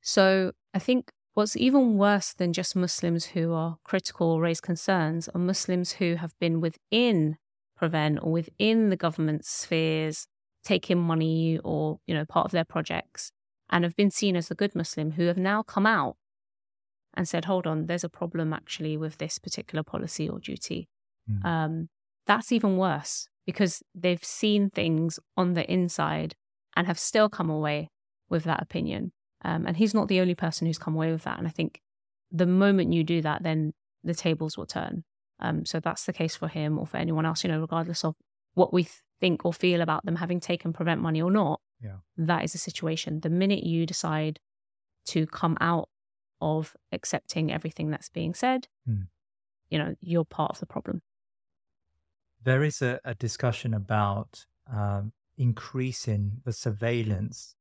So 0.00 0.52
I 0.72 0.78
think 0.78 1.10
What's 1.38 1.56
even 1.56 1.96
worse 1.96 2.32
than 2.32 2.52
just 2.52 2.74
Muslims 2.74 3.26
who 3.26 3.52
are 3.52 3.76
critical 3.84 4.32
or 4.32 4.40
raise 4.40 4.60
concerns 4.60 5.28
are 5.28 5.38
Muslims 5.38 5.92
who 5.92 6.16
have 6.16 6.36
been 6.40 6.60
within 6.60 7.36
Prevent 7.76 8.18
or 8.20 8.32
within 8.32 8.90
the 8.90 8.96
government 8.96 9.44
spheres, 9.44 10.26
taking 10.64 10.98
money 10.98 11.60
or, 11.62 12.00
you 12.08 12.14
know, 12.16 12.24
part 12.24 12.46
of 12.46 12.50
their 12.50 12.64
projects 12.64 13.30
and 13.70 13.84
have 13.84 13.94
been 13.94 14.10
seen 14.10 14.34
as 14.34 14.48
the 14.48 14.56
good 14.56 14.74
Muslim 14.74 15.12
who 15.12 15.26
have 15.26 15.36
now 15.36 15.62
come 15.62 15.86
out 15.86 16.16
and 17.14 17.28
said, 17.28 17.44
hold 17.44 17.68
on, 17.68 17.86
there's 17.86 18.02
a 18.02 18.08
problem 18.08 18.52
actually 18.52 18.96
with 18.96 19.18
this 19.18 19.38
particular 19.38 19.84
policy 19.84 20.28
or 20.28 20.40
duty. 20.40 20.88
Mm. 21.30 21.44
Um, 21.44 21.88
that's 22.26 22.50
even 22.50 22.76
worse 22.76 23.28
because 23.46 23.80
they've 23.94 24.24
seen 24.24 24.70
things 24.70 25.20
on 25.36 25.52
the 25.52 25.70
inside 25.72 26.34
and 26.74 26.88
have 26.88 26.98
still 26.98 27.28
come 27.28 27.48
away 27.48 27.90
with 28.28 28.42
that 28.42 28.60
opinion. 28.60 29.12
Um, 29.44 29.66
and 29.66 29.76
he's 29.76 29.94
not 29.94 30.08
the 30.08 30.20
only 30.20 30.34
person 30.34 30.66
who's 30.66 30.78
come 30.78 30.94
away 30.94 31.12
with 31.12 31.22
that. 31.24 31.38
And 31.38 31.46
I 31.46 31.50
think 31.50 31.80
the 32.30 32.46
moment 32.46 32.92
you 32.92 33.04
do 33.04 33.22
that, 33.22 33.42
then 33.42 33.72
the 34.02 34.14
tables 34.14 34.56
will 34.56 34.66
turn. 34.66 35.04
Um, 35.40 35.64
so 35.64 35.80
that's 35.80 36.04
the 36.04 36.12
case 36.12 36.36
for 36.36 36.48
him 36.48 36.78
or 36.78 36.86
for 36.86 36.96
anyone 36.96 37.24
else, 37.24 37.44
you 37.44 37.50
know, 37.50 37.60
regardless 37.60 38.04
of 38.04 38.14
what 38.54 38.72
we 38.72 38.88
think 39.20 39.44
or 39.44 39.52
feel 39.52 39.80
about 39.80 40.04
them 40.04 40.16
having 40.16 40.40
taken 40.40 40.72
prevent 40.72 41.00
money 41.00 41.22
or 41.22 41.30
not. 41.30 41.60
Yeah. 41.82 41.98
That 42.16 42.44
is 42.44 42.54
a 42.54 42.58
situation. 42.58 43.20
The 43.20 43.30
minute 43.30 43.62
you 43.62 43.86
decide 43.86 44.40
to 45.06 45.26
come 45.26 45.56
out 45.60 45.88
of 46.40 46.76
accepting 46.92 47.52
everything 47.52 47.90
that's 47.90 48.08
being 48.08 48.34
said, 48.34 48.66
mm. 48.88 49.06
you 49.70 49.78
know, 49.78 49.94
you're 50.00 50.24
part 50.24 50.50
of 50.50 50.60
the 50.60 50.66
problem. 50.66 51.02
There 52.42 52.62
is 52.62 52.82
a, 52.82 53.00
a 53.04 53.14
discussion 53.14 53.74
about 53.74 54.46
um, 54.72 55.12
increasing 55.36 56.40
the 56.44 56.52
surveillance 56.52 57.54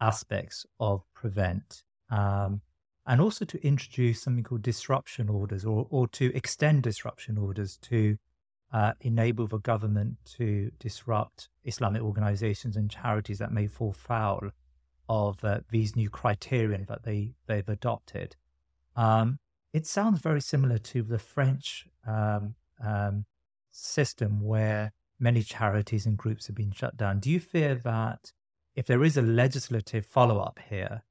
aspects 0.00 0.66
of 0.78 1.02
prevent 1.14 1.82
um, 2.10 2.60
and 3.06 3.20
also 3.20 3.44
to 3.44 3.64
introduce 3.66 4.22
something 4.22 4.44
called 4.44 4.62
disruption 4.62 5.28
orders 5.28 5.64
or, 5.64 5.86
or 5.90 6.08
to 6.08 6.34
extend 6.34 6.82
disruption 6.82 7.38
orders 7.38 7.76
to 7.78 8.18
uh, 8.72 8.92
enable 9.00 9.46
the 9.46 9.58
government 9.58 10.16
to 10.24 10.70
disrupt 10.80 11.48
Islamic 11.64 12.02
organizations 12.02 12.76
and 12.76 12.90
charities 12.90 13.38
that 13.38 13.52
may 13.52 13.66
fall 13.66 13.92
foul 13.92 14.50
of 15.08 15.42
uh, 15.44 15.60
these 15.70 15.94
new 15.94 16.10
criterion 16.10 16.84
that 16.88 17.04
they, 17.04 17.34
they've 17.46 17.68
adopted. 17.68 18.34
Um, 18.96 19.38
it 19.72 19.86
sounds 19.86 20.20
very 20.20 20.40
similar 20.40 20.78
to 20.78 21.02
the 21.02 21.18
French 21.18 21.86
um, 22.06 22.54
um, 22.84 23.24
system 23.70 24.40
where 24.40 24.92
many 25.20 25.42
charities 25.42 26.06
and 26.06 26.16
groups 26.16 26.48
have 26.48 26.56
been 26.56 26.72
shut 26.72 26.96
down. 26.96 27.20
Do 27.20 27.30
you 27.30 27.38
fear 27.38 27.74
that 27.84 28.32
if 28.76 28.86
there 28.86 29.02
is 29.02 29.16
a 29.16 29.22
legislative 29.22 30.06
follow 30.06 30.38
up 30.38 30.60
here, 30.70 31.02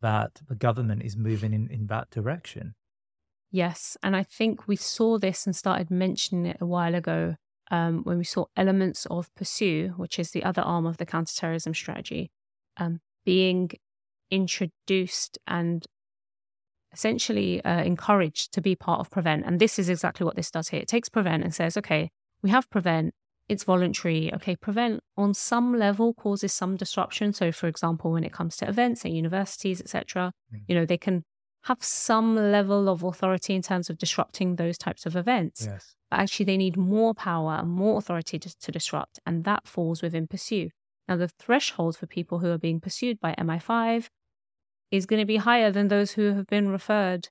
that 0.00 0.40
the 0.48 0.54
government 0.54 1.02
is 1.02 1.16
moving 1.16 1.52
in, 1.52 1.68
in 1.68 1.88
that 1.88 2.08
direction. 2.10 2.74
Yes. 3.50 3.96
And 4.02 4.14
I 4.14 4.22
think 4.22 4.68
we 4.68 4.76
saw 4.76 5.18
this 5.18 5.44
and 5.44 5.56
started 5.56 5.90
mentioning 5.90 6.46
it 6.46 6.58
a 6.60 6.66
while 6.66 6.94
ago 6.94 7.36
um, 7.70 8.04
when 8.04 8.18
we 8.18 8.24
saw 8.24 8.44
elements 8.56 9.06
of 9.06 9.34
Pursue, 9.34 9.94
which 9.96 10.18
is 10.18 10.30
the 10.30 10.44
other 10.44 10.62
arm 10.62 10.86
of 10.86 10.98
the 10.98 11.06
counterterrorism 11.06 11.74
strategy, 11.74 12.30
um, 12.76 13.00
being 13.24 13.70
introduced 14.30 15.38
and 15.46 15.86
essentially 16.92 17.62
uh, 17.64 17.82
encouraged 17.82 18.52
to 18.52 18.60
be 18.60 18.76
part 18.76 19.00
of 19.00 19.10
Prevent. 19.10 19.44
And 19.44 19.58
this 19.58 19.78
is 19.78 19.88
exactly 19.88 20.24
what 20.24 20.36
this 20.36 20.50
does 20.50 20.68
here. 20.68 20.80
It 20.80 20.88
takes 20.88 21.08
Prevent 21.08 21.42
and 21.42 21.54
says, 21.54 21.76
okay, 21.76 22.10
we 22.42 22.50
have 22.50 22.70
Prevent, 22.70 23.14
it's 23.48 23.64
voluntary. 23.64 24.32
Okay, 24.34 24.56
prevent 24.56 25.00
on 25.16 25.34
some 25.34 25.78
level 25.78 26.14
causes 26.14 26.52
some 26.52 26.76
disruption. 26.76 27.32
So, 27.32 27.50
for 27.52 27.66
example, 27.66 28.12
when 28.12 28.24
it 28.24 28.32
comes 28.32 28.56
to 28.58 28.68
events 28.68 29.04
at 29.04 29.12
universities, 29.12 29.80
etc., 29.80 30.32
mm. 30.54 30.60
you 30.68 30.74
know, 30.74 30.84
they 30.84 30.98
can 30.98 31.24
have 31.64 31.82
some 31.82 32.36
level 32.36 32.88
of 32.88 33.02
authority 33.02 33.54
in 33.54 33.62
terms 33.62 33.90
of 33.90 33.98
disrupting 33.98 34.56
those 34.56 34.78
types 34.78 35.06
of 35.06 35.16
events. 35.16 35.66
Yes. 35.66 35.94
But 36.10 36.20
actually, 36.20 36.46
they 36.46 36.56
need 36.56 36.76
more 36.76 37.14
power 37.14 37.56
and 37.60 37.68
more 37.68 37.98
authority 37.98 38.38
to, 38.38 38.58
to 38.58 38.72
disrupt, 38.72 39.18
and 39.26 39.44
that 39.44 39.66
falls 39.66 40.02
within 40.02 40.26
pursue. 40.26 40.70
Now, 41.08 41.16
the 41.16 41.28
threshold 41.28 41.96
for 41.96 42.06
people 42.06 42.40
who 42.40 42.50
are 42.50 42.58
being 42.58 42.80
pursued 42.80 43.18
by 43.18 43.34
MI5 43.38 44.08
is 44.90 45.06
going 45.06 45.20
to 45.20 45.26
be 45.26 45.36
higher 45.36 45.70
than 45.70 45.88
those 45.88 46.12
who 46.12 46.34
have 46.34 46.46
been 46.46 46.68
referred 46.68 47.28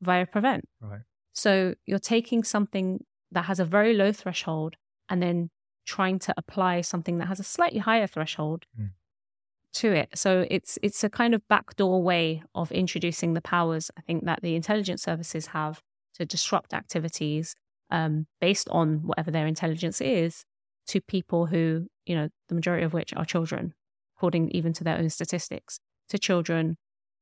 via 0.00 0.26
prevent. 0.26 0.64
Right. 0.80 1.00
So 1.32 1.74
you're 1.86 1.98
taking 1.98 2.44
something 2.44 3.04
that 3.32 3.46
has 3.46 3.58
a 3.58 3.64
very 3.64 3.94
low 3.94 4.12
threshold 4.12 4.76
and 5.08 5.22
then 5.22 5.50
trying 5.84 6.18
to 6.20 6.34
apply 6.36 6.80
something 6.80 7.18
that 7.18 7.26
has 7.28 7.40
a 7.40 7.44
slightly 7.44 7.78
higher 7.78 8.06
threshold 8.06 8.66
mm. 8.80 8.90
to 9.74 9.92
it. 9.92 10.10
So 10.14 10.46
it's 10.50 10.78
it's 10.82 11.04
a 11.04 11.10
kind 11.10 11.34
of 11.34 11.46
backdoor 11.48 12.02
way 12.02 12.42
of 12.54 12.72
introducing 12.72 13.34
the 13.34 13.40
powers 13.40 13.90
I 13.96 14.00
think 14.02 14.24
that 14.24 14.42
the 14.42 14.54
intelligence 14.54 15.02
services 15.02 15.48
have 15.48 15.82
to 16.14 16.24
disrupt 16.24 16.72
activities 16.72 17.54
um, 17.90 18.26
based 18.40 18.68
on 18.70 19.06
whatever 19.06 19.30
their 19.30 19.46
intelligence 19.46 20.00
is 20.00 20.44
to 20.86 21.00
people 21.00 21.46
who 21.46 21.86
you 22.06 22.14
know 22.14 22.28
the 22.48 22.54
majority 22.54 22.84
of 22.84 22.92
which 22.92 23.12
are 23.14 23.24
children, 23.24 23.74
according 24.16 24.50
even 24.50 24.72
to 24.74 24.84
their 24.84 24.98
own 24.98 25.10
statistics, 25.10 25.80
to 26.08 26.18
children 26.18 26.76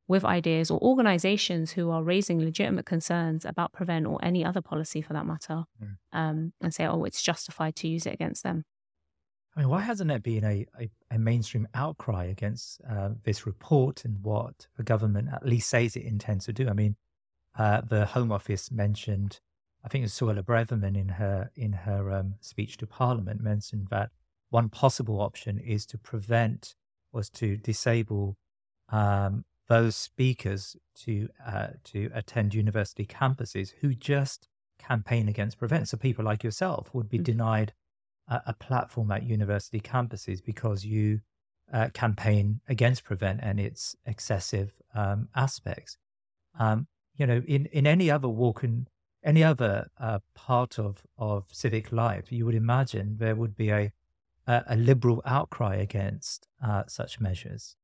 with 0.09 0.25
ideas 0.25 0.71
or 0.71 0.81
organizations 0.81 1.73
who 1.73 1.91
are 1.91 2.03
raising 2.03 2.41
legitimate 2.41 2.87
concerns 2.87 3.45
about 3.45 3.73
prevent 3.73 4.07
or 4.07 4.23
any 4.23 4.45
other 4.45 4.61
policy 4.61 5.01
for 5.01 5.13
that 5.13 5.27
matter 5.27 5.65
mm. 5.83 5.97
um, 6.13 6.53
and 6.61 6.75
say 6.75 6.87
oh 6.87 7.05
it's 7.05 7.23
justified 7.23 7.75
to 7.77 7.89
use 7.89 8.07
it 8.07 8.15
against 8.15 8.43
them 8.43 8.65
i 9.57 9.61
mean 9.61 9.69
why 9.69 9.81
hasn't 9.81 10.09
there 10.09 10.19
been 10.19 10.45
a, 10.45 10.67
a, 10.81 10.91
a 11.11 11.19
mainstream 11.19 11.67
outcry 11.75 12.25
against 12.25 12.81
uh, 12.91 13.11
this 13.25 13.47
report 13.47 14.05
and 14.05 14.23
what 14.23 14.67
the 14.77 14.83
government 14.83 15.29
at 15.33 15.47
least 15.47 15.69
says 15.69 15.97
it 15.97 16.05
intends 16.05 16.47
to 16.47 16.53
do 16.53 16.69
i 16.69 16.73
mean 16.73 16.97
uh, 17.59 17.81
the 17.83 18.07
home 18.07 18.33
office 18.33 18.71
mentioned 18.71 19.41
i 19.85 19.89
think 19.89 20.03
it 20.03 20.07
was 20.07 20.13
suella 20.13 20.43
braverman 20.43 20.97
in 20.97 21.09
her 21.09 21.51
in 21.55 21.73
her 21.73 22.11
um, 22.11 22.35
speech 22.41 22.77
to 22.77 22.87
parliament 22.87 23.41
mentioned 23.41 23.87
that 23.91 24.11
one 24.51 24.69
possible 24.69 25.21
option 25.21 25.59
is 25.59 25.87
to 25.87 25.97
prevent 25.97 26.75
was 27.13 27.31
to 27.31 27.57
disable 27.57 28.37
um, 28.91 29.45
those 29.69 29.97
speakers 29.97 30.77
to 30.95 31.29
uh, 31.47 31.69
to 31.85 32.11
attend 32.15 32.55
university 32.55 33.07
campuses 33.07 33.73
who 33.81 33.95
just 33.95 34.49
campaign 34.79 35.29
against 35.29 35.59
prevent. 35.59 35.89
So 35.89 35.97
people 35.97 36.25
like 36.25 36.43
yourself 36.43 36.91
would 36.93 37.09
be 37.09 37.19
mm-hmm. 37.19 37.25
denied 37.25 37.73
a, 38.29 38.43
a, 38.47 38.53
platform 38.55 39.13
at 39.13 39.23
university 39.23 39.81
campuses 39.81 40.45
because 40.45 40.85
you 40.85 41.21
uh, 41.73 41.89
campaign 41.95 42.61
against 42.69 43.05
prevent 43.05 43.41
and 43.43 43.61
its 43.61 43.97
excessive 44.05 44.73
um, 44.95 45.29
aspects. 45.35 45.97
Um, 46.59 46.89
you 47.17 47.27
know, 47.27 47.43
in, 47.47 47.67
in 47.67 47.87
any 47.87 48.11
other 48.11 48.29
walk 48.29 48.65
in 48.65 48.89
any 49.25 49.45
other 49.45 49.89
uh, 50.01 50.19
part 50.35 50.79
of, 50.81 51.07
of 51.17 51.45
civic 51.53 51.93
life, 51.93 52.33
you 52.33 52.45
would 52.45 52.57
imagine 52.57 53.19
there 53.19 53.37
would 53.37 53.57
be 53.57 53.71
a 53.71 53.93
a, 54.47 54.65
a 54.69 54.77
liberal 54.77 55.23
outcry 55.25 55.77
against 55.77 56.49
uh, 56.65 56.85
such 56.87 57.21
measures. 57.21 57.77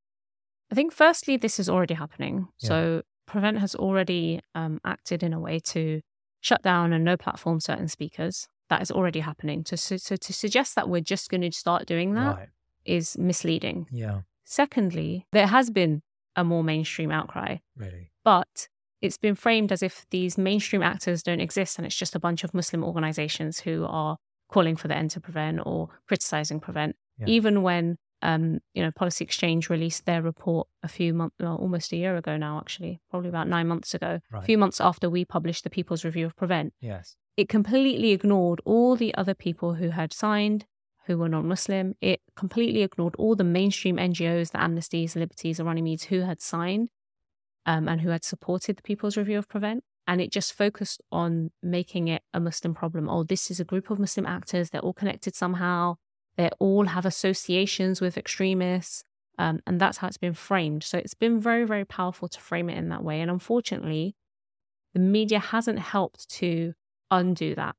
I 0.71 0.75
think, 0.75 0.93
firstly, 0.93 1.37
this 1.37 1.59
is 1.59 1.69
already 1.69 1.95
happening. 1.95 2.49
Yeah. 2.61 2.69
So, 2.69 3.03
Prevent 3.27 3.59
has 3.59 3.75
already 3.75 4.41
um, 4.55 4.81
acted 4.85 5.23
in 5.23 5.33
a 5.33 5.41
way 5.41 5.61
to 5.61 6.01
shut 6.41 6.63
down 6.63 6.93
and 6.93 7.05
no 7.05 7.17
platform 7.17 7.61
certain 7.61 7.89
speakers. 7.89 8.49
That 8.71 8.83
is 8.83 8.91
already 8.91 9.21
happening. 9.21 9.65
To, 9.65 9.77
so, 9.77 9.97
so 9.97 10.17
to 10.17 10.33
suggest 10.33 10.75
that 10.75 10.89
we're 10.89 11.01
just 11.01 11.31
going 11.31 11.43
to 11.43 11.53
start 11.53 11.87
doing 11.87 12.15
that 12.15 12.37
right. 12.37 12.49
is 12.85 13.17
misleading. 13.19 13.87
Yeah. 13.91 14.23
Secondly, 14.45 15.27
there 15.33 15.47
has 15.47 15.71
been 15.71 16.03
a 16.37 16.45
more 16.45 16.65
mainstream 16.65 17.11
outcry. 17.11 17.59
Really? 17.77 18.11
But 18.25 18.69
it's 19.01 19.19
been 19.19 19.35
framed 19.35 19.73
as 19.73 19.83
if 19.83 20.07
these 20.11 20.39
mainstream 20.39 20.83
actors 20.83 21.23
don't 21.23 21.41
exist 21.41 21.79
and 21.79 21.87
it's 21.87 21.97
just 21.97 22.15
a 22.15 22.21
bunch 22.21 22.45
of 22.45 22.55
Muslim 22.55 22.83
organizations 22.83 23.61
who 23.61 23.85
are 23.87 24.17
calling 24.49 24.77
for 24.77 24.89
the 24.89 24.97
end 24.97 25.11
to 25.13 25.21
prevent 25.21 25.61
or 25.65 25.89
criticizing 26.07 26.61
prevent. 26.61 26.97
Yeah. 27.19 27.27
Even 27.29 27.63
when 27.63 27.99
um, 28.23 28.59
you 28.75 28.83
know, 28.83 28.91
Policy 28.91 29.25
Exchange 29.25 29.71
released 29.71 30.05
their 30.05 30.23
report 30.23 30.67
a 30.83 30.89
few 30.89 31.15
months, 31.15 31.37
well, 31.39 31.57
almost 31.57 31.93
a 31.93 31.97
year 31.97 32.17
ago 32.17 32.37
now, 32.37 32.59
actually, 32.59 33.01
probably 33.11 33.29
about 33.29 33.49
nine 33.49 33.69
months 33.69 33.95
ago, 33.95 34.21
right. 34.33 34.43
a 34.43 34.47
few 34.47 34.59
months 34.59 34.81
after 34.81 35.09
we 35.09 35.25
published 35.25 35.65
the 35.65 35.71
People's 35.71 36.05
Review 36.05 36.27
of 36.27 36.37
Prevent. 36.37 36.73
Yes. 36.81 37.17
It 37.37 37.49
completely 37.49 38.11
ignored 38.11 38.61
all 38.65 38.97
the 38.97 39.15
other 39.15 39.35
people 39.35 39.75
who 39.75 39.91
had 39.91 40.13
signed, 40.13 40.67
who 41.07 41.17
were 41.17 41.29
non 41.29 41.47
Muslim. 41.47 41.95
It 42.01 42.21
completely 42.35 42.83
ignored 42.83 43.15
all 43.17 43.37
the 43.37 43.45
mainstream 43.45 43.97
NGOs, 43.97 44.51
the 44.51 44.59
Amnesties, 44.59 45.15
Liberties, 45.15 45.61
Runnymede 45.61 46.03
who 46.03 46.23
had 46.23 46.41
signed 46.41 46.89
um, 47.67 47.87
and 47.89 48.01
who 48.01 48.11
had 48.11 48.25
supported 48.25 48.77
the 48.77 48.83
People's 48.83 49.17
Review 49.17 49.39
of 49.39 49.49
Prevent. 49.49 49.85
And 50.09 50.21
it 50.21 50.33
just 50.33 50.55
focused 50.55 51.03
on 51.13 51.51
making 51.63 52.09
it 52.09 52.23
a 52.33 52.41
Muslim 52.41 52.75
problem. 52.75 53.09
Oh, 53.09 53.23
this 53.23 53.51
is 53.51 53.61
a 53.61 53.65
group 53.65 53.91
of 53.91 53.99
Muslim 53.99 54.27
actors. 54.27 54.71
They're 54.71 54.81
all 54.81 54.95
connected 54.95 55.37
somehow 55.37 55.97
they 56.39 56.49
all 56.61 56.87
have 56.87 57.05
associations 57.05 58.01
with 58.01 58.17
extremists. 58.17 59.05
Um, 59.39 59.61
and 59.67 59.81
that's 59.81 59.99
how 59.99 60.09
it's 60.09 60.17
been 60.17 60.35
framed. 60.35 60.85
So 60.85 60.99
it's 60.99 61.15
been 61.15 61.41
very, 61.41 61.65
very 61.65 61.85
powerful 61.85 62.29
to 62.29 62.41
frame 62.41 62.71
it 62.71 62.79
in 62.79 62.89
that 62.89 63.05
way. 63.05 63.21
And 63.21 63.31
unfortunately, 63.31 64.15
the 64.95 65.01
media 65.01 65.41
hasn't 65.41 65.81
helped 65.81 66.29
to 66.31 66.73
undo 67.11 67.55
that. 67.57 67.75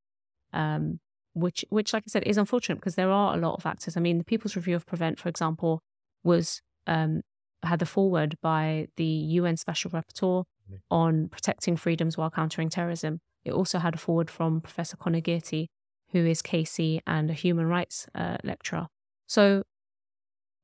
Um, 0.53 0.99
which, 1.33 1.63
which, 1.69 1.93
like 1.93 2.03
I 2.05 2.09
said, 2.09 2.23
is 2.23 2.37
unfortunate 2.37 2.75
because 2.75 2.95
there 2.95 3.11
are 3.11 3.33
a 3.33 3.39
lot 3.39 3.55
of 3.55 3.65
actors. 3.65 3.95
I 3.95 4.01
mean, 4.01 4.17
the 4.17 4.23
People's 4.23 4.55
Review 4.55 4.75
of 4.75 4.85
Prevent, 4.85 5.19
for 5.19 5.29
example, 5.29 5.81
was 6.23 6.61
um, 6.85 7.21
had 7.63 7.79
the 7.79 7.85
forward 7.85 8.35
by 8.41 8.87
the 8.97 9.05
UN 9.05 9.55
Special 9.55 9.91
Rapporteur 9.91 10.43
on 10.91 11.29
protecting 11.29 11.77
freedoms 11.77 12.17
while 12.17 12.29
countering 12.29 12.69
terrorism. 12.69 13.19
It 13.45 13.53
also 13.53 13.79
had 13.79 13.95
a 13.95 13.97
forward 13.97 14.29
from 14.29 14.59
Professor 14.59 14.97
Conor 14.97 15.21
Gearty 15.21 15.67
who 16.11 16.25
is 16.25 16.41
KC 16.41 17.01
and 17.05 17.29
a 17.29 17.33
human 17.33 17.65
rights 17.65 18.07
uh, 18.15 18.37
lecturer. 18.43 18.87
So 19.27 19.63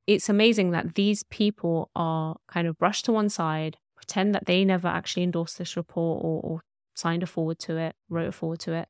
it's 0.07 0.29
amazing 0.29 0.71
that 0.71 0.95
these 0.95 1.23
people 1.23 1.89
are 1.95 2.37
kind 2.47 2.67
of 2.67 2.77
brushed 2.77 3.05
to 3.05 3.11
one 3.11 3.29
side, 3.29 3.77
pretend 3.95 4.35
that 4.35 4.45
they 4.45 4.65
never 4.65 4.87
actually 4.87 5.23
endorsed 5.23 5.57
this 5.57 5.77
report 5.77 6.23
or, 6.23 6.41
or 6.41 6.61
signed 6.95 7.23
a 7.23 7.27
forward 7.27 7.59
to 7.59 7.77
it, 7.77 7.95
wrote 8.09 8.29
a 8.29 8.31
forward 8.31 8.59
to 8.59 8.73
it, 8.73 8.87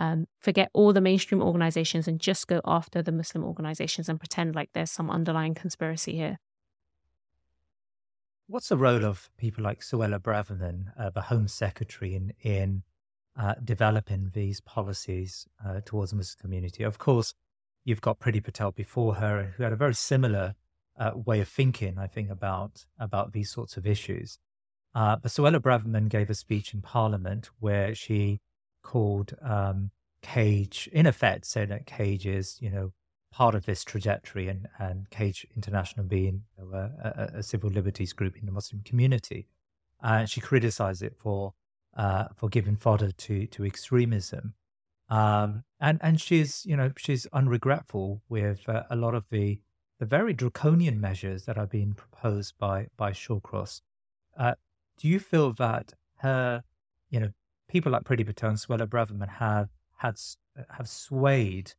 um, 0.00 0.26
forget 0.38 0.70
all 0.72 0.94
the 0.94 1.00
mainstream 1.00 1.42
organizations 1.42 2.08
and 2.08 2.18
just 2.18 2.46
go 2.46 2.62
after 2.64 3.02
the 3.02 3.12
Muslim 3.12 3.44
organizations 3.44 4.08
and 4.08 4.18
pretend 4.18 4.54
like 4.54 4.70
there's 4.72 4.90
some 4.90 5.10
underlying 5.10 5.54
conspiracy 5.54 6.16
here. 6.16 6.38
What's 8.46 8.68
the 8.68 8.78
role 8.78 9.04
of 9.04 9.28
people 9.36 9.62
like 9.62 9.80
Suella 9.80 10.18
Braverman, 10.18 10.92
uh, 10.98 11.10
the 11.10 11.20
Home 11.22 11.46
Secretary, 11.46 12.14
in 12.14 12.32
in 12.40 12.82
uh, 13.38 13.54
developing 13.62 14.30
these 14.34 14.60
policies 14.60 15.46
uh, 15.64 15.80
towards 15.84 16.10
the 16.10 16.16
Muslim 16.16 16.40
community. 16.40 16.82
Of 16.82 16.98
course, 16.98 17.34
you've 17.84 18.00
got 18.00 18.20
Priti 18.20 18.42
Patel 18.42 18.72
before 18.72 19.16
her, 19.16 19.54
who 19.56 19.62
had 19.62 19.72
a 19.72 19.76
very 19.76 19.94
similar 19.94 20.54
uh, 20.98 21.12
way 21.14 21.40
of 21.40 21.48
thinking, 21.48 21.98
I 21.98 22.06
think, 22.06 22.30
about 22.30 22.84
about 22.98 23.32
these 23.32 23.50
sorts 23.50 23.76
of 23.76 23.86
issues. 23.86 24.38
Uh, 24.94 25.16
but 25.16 25.30
Suella 25.30 25.60
Braverman 25.60 26.08
gave 26.08 26.30
a 26.30 26.34
speech 26.34 26.74
in 26.74 26.82
Parliament 26.82 27.48
where 27.60 27.94
she 27.94 28.40
called 28.82 29.34
um, 29.40 29.92
Cage, 30.22 30.88
in 30.92 31.06
effect, 31.06 31.46
saying 31.46 31.68
that 31.68 31.86
Cage 31.86 32.26
is, 32.26 32.58
you 32.60 32.70
know, 32.70 32.92
part 33.32 33.54
of 33.54 33.64
this 33.64 33.84
trajectory, 33.84 34.48
and 34.48 34.68
and 34.78 35.08
Cage 35.10 35.46
International 35.56 36.04
being 36.04 36.42
you 36.58 36.64
know, 36.64 36.90
a, 37.02 37.30
a, 37.36 37.42
civil 37.42 37.70
liberties 37.70 38.12
group 38.12 38.36
in 38.36 38.46
the 38.46 38.52
Muslim 38.52 38.82
community. 38.82 39.46
And 40.02 40.28
she 40.28 40.40
criticized 40.40 41.02
it 41.02 41.16
for 41.16 41.54
uh, 41.96 42.28
for 42.34 42.48
giving 42.48 42.76
fodder 42.76 43.12
to 43.12 43.46
to 43.46 43.64
extremism. 43.64 44.54
Um, 45.08 45.64
and 45.80 45.98
and 46.02 46.20
she's 46.20 46.64
you 46.66 46.76
know 46.76 46.92
she's 46.96 47.26
unregretful 47.32 48.20
with 48.28 48.68
uh, 48.68 48.84
a 48.90 48.96
lot 48.96 49.14
of 49.14 49.24
the 49.30 49.60
the 49.98 50.06
very 50.06 50.32
draconian 50.32 51.00
measures 51.00 51.44
that 51.44 51.58
are 51.58 51.66
being 51.66 51.94
proposed 51.94 52.54
by 52.58 52.88
by 52.96 53.12
Shawcross. 53.12 53.82
Uh, 54.36 54.54
do 54.98 55.08
you 55.08 55.18
feel 55.18 55.52
that 55.54 55.94
her 56.18 56.62
you 57.10 57.20
know 57.20 57.30
people 57.68 57.92
like 57.92 58.04
Priti 58.04 58.24
Patel 58.24 58.50
and 58.50 58.58
Suella 58.58 58.86
Braverman 58.86 59.28
have 59.28 59.68
had 59.98 60.16
have 60.70 60.88
swayed 60.88 61.72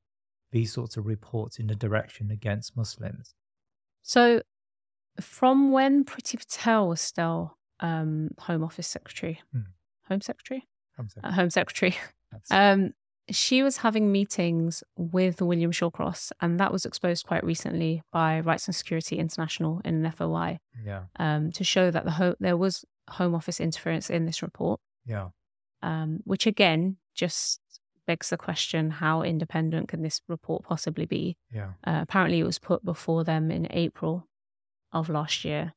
these 0.52 0.74
sorts 0.74 0.98
of 0.98 1.06
reports 1.06 1.60
in 1.60 1.68
the 1.68 1.76
direction 1.76 2.32
against 2.32 2.76
Muslims? 2.76 3.34
So, 4.02 4.42
from 5.20 5.72
when 5.72 6.04
Priti 6.04 6.38
Patel 6.38 6.90
was 6.90 7.02
still 7.02 7.58
um, 7.80 8.30
Home 8.40 8.64
Office 8.64 8.88
Secretary, 8.88 9.42
hmm. 9.54 9.62
Home 10.12 10.22
Secretary, 10.22 10.68
Home 10.98 11.08
Secretary, 11.10 11.32
uh, 11.32 11.36
Home 11.36 11.50
Secretary. 11.50 11.98
Um, 12.50 12.94
she 13.30 13.62
was 13.62 13.78
having 13.78 14.10
meetings 14.10 14.84
with 14.96 15.42
William 15.42 15.72
Shawcross, 15.72 16.32
and 16.40 16.60
that 16.62 16.72
was 16.72 16.86
exposed 16.86 17.26
quite 17.26 17.44
recently 17.44 18.04
by 18.14 18.40
Rights 18.40 18.68
and 18.68 18.76
Security 18.76 19.18
International 19.18 19.82
in 19.84 20.06
an 20.06 20.12
FOI. 20.14 20.60
Yeah. 20.86 21.04
Um, 21.18 21.52
to 21.52 21.66
show 21.66 21.92
that 21.92 22.06
the 22.06 22.12
ho- 22.12 22.36
there 22.40 22.56
was 22.56 22.86
Home 23.10 23.36
Office 23.36 23.60
interference 23.60 24.10
in 24.10 24.26
this 24.26 24.42
report. 24.42 24.80
Yeah. 25.06 25.30
Um, 25.82 26.20
which 26.24 26.48
again 26.48 26.98
just 27.16 27.60
begs 28.08 28.30
the 28.30 28.38
question 28.38 28.92
how 28.92 29.24
independent 29.24 29.90
can 29.90 30.04
this 30.04 30.22
report 30.30 30.64
possibly 30.64 31.06
be? 31.06 31.36
Yeah. 31.54 31.72
Uh, 31.86 32.00
apparently, 32.04 32.40
it 32.40 32.46
was 32.46 32.60
put 32.60 32.86
before 32.86 33.26
them 33.26 33.52
in 33.52 33.68
April 33.72 34.28
of 34.94 35.10
last 35.10 35.44
year. 35.44 35.74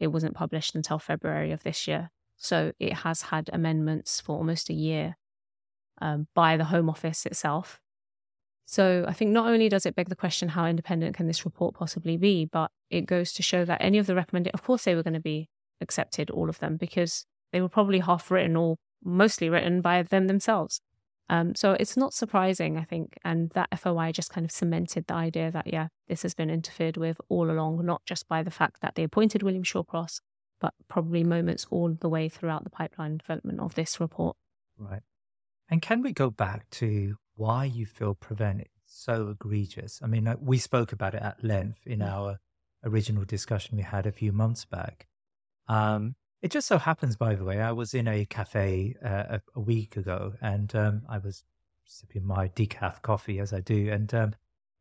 It 0.00 0.08
wasn't 0.08 0.34
published 0.34 0.74
until 0.74 0.98
February 0.98 1.52
of 1.52 1.62
this 1.62 1.86
year. 1.86 2.10
So 2.42 2.72
it 2.80 2.92
has 2.92 3.22
had 3.22 3.48
amendments 3.52 4.20
for 4.20 4.36
almost 4.36 4.68
a 4.68 4.74
year 4.74 5.16
um, 6.00 6.26
by 6.34 6.56
the 6.56 6.64
Home 6.64 6.90
Office 6.90 7.24
itself. 7.24 7.80
So 8.66 9.04
I 9.06 9.12
think 9.12 9.30
not 9.30 9.48
only 9.48 9.68
does 9.68 9.86
it 9.86 9.94
beg 9.94 10.08
the 10.08 10.16
question, 10.16 10.48
how 10.48 10.66
independent 10.66 11.14
can 11.14 11.28
this 11.28 11.44
report 11.44 11.76
possibly 11.76 12.16
be, 12.16 12.44
but 12.44 12.72
it 12.90 13.02
goes 13.06 13.32
to 13.34 13.44
show 13.44 13.64
that 13.64 13.80
any 13.80 13.96
of 13.98 14.06
the 14.06 14.16
recommendations, 14.16 14.54
of 14.54 14.64
course, 14.64 14.82
they 14.82 14.96
were 14.96 15.04
going 15.04 15.14
to 15.14 15.20
be 15.20 15.50
accepted, 15.80 16.30
all 16.30 16.48
of 16.48 16.58
them, 16.58 16.76
because 16.76 17.26
they 17.52 17.60
were 17.60 17.68
probably 17.68 18.00
half 18.00 18.28
written 18.28 18.56
or 18.56 18.76
mostly 19.04 19.48
written 19.48 19.80
by 19.80 20.02
them 20.02 20.26
themselves. 20.26 20.80
Um, 21.28 21.54
so 21.54 21.76
it's 21.78 21.96
not 21.96 22.12
surprising, 22.12 22.76
I 22.76 22.82
think. 22.82 23.14
And 23.24 23.50
that 23.50 23.68
FOI 23.78 24.10
just 24.10 24.30
kind 24.30 24.44
of 24.44 24.50
cemented 24.50 25.06
the 25.06 25.14
idea 25.14 25.52
that, 25.52 25.68
yeah, 25.72 25.88
this 26.08 26.22
has 26.22 26.34
been 26.34 26.50
interfered 26.50 26.96
with 26.96 27.20
all 27.28 27.48
along, 27.52 27.86
not 27.86 28.02
just 28.04 28.26
by 28.26 28.42
the 28.42 28.50
fact 28.50 28.80
that 28.80 28.96
they 28.96 29.04
appointed 29.04 29.44
William 29.44 29.62
Shawcross, 29.62 30.20
but 30.62 30.74
probably 30.88 31.24
moments 31.24 31.66
all 31.70 31.90
the 32.00 32.08
way 32.08 32.28
throughout 32.28 32.62
the 32.62 32.70
pipeline 32.70 33.18
development 33.18 33.58
of 33.60 33.74
this 33.74 34.00
report. 34.00 34.36
Right. 34.78 35.02
And 35.68 35.82
can 35.82 36.02
we 36.02 36.12
go 36.12 36.30
back 36.30 36.70
to 36.70 37.16
why 37.34 37.64
you 37.64 37.84
feel 37.84 38.14
Prevent 38.14 38.60
is 38.60 38.68
so 38.86 39.28
egregious? 39.30 40.00
I 40.02 40.06
mean, 40.06 40.28
uh, 40.28 40.36
we 40.40 40.58
spoke 40.58 40.92
about 40.92 41.14
it 41.14 41.22
at 41.22 41.42
length 41.42 41.80
in 41.84 41.98
mm. 41.98 42.08
our 42.08 42.38
original 42.84 43.24
discussion 43.24 43.76
we 43.76 43.82
had 43.82 44.06
a 44.06 44.12
few 44.12 44.32
months 44.32 44.64
back. 44.64 45.08
Um, 45.66 46.14
it 46.42 46.52
just 46.52 46.68
so 46.68 46.78
happens, 46.78 47.16
by 47.16 47.34
the 47.34 47.44
way, 47.44 47.60
I 47.60 47.72
was 47.72 47.92
in 47.92 48.06
a 48.06 48.24
cafe 48.24 48.94
uh, 49.04 49.38
a, 49.38 49.40
a, 49.56 49.60
week 49.60 49.96
ago 49.96 50.34
and 50.40 50.74
um, 50.74 51.02
I 51.08 51.18
was 51.18 51.44
sipping 51.84 52.24
my 52.24 52.48
decaf 52.48 53.02
coffee 53.02 53.40
as 53.40 53.52
I 53.52 53.60
do. 53.60 53.90
And 53.90 54.12
um, 54.14 54.34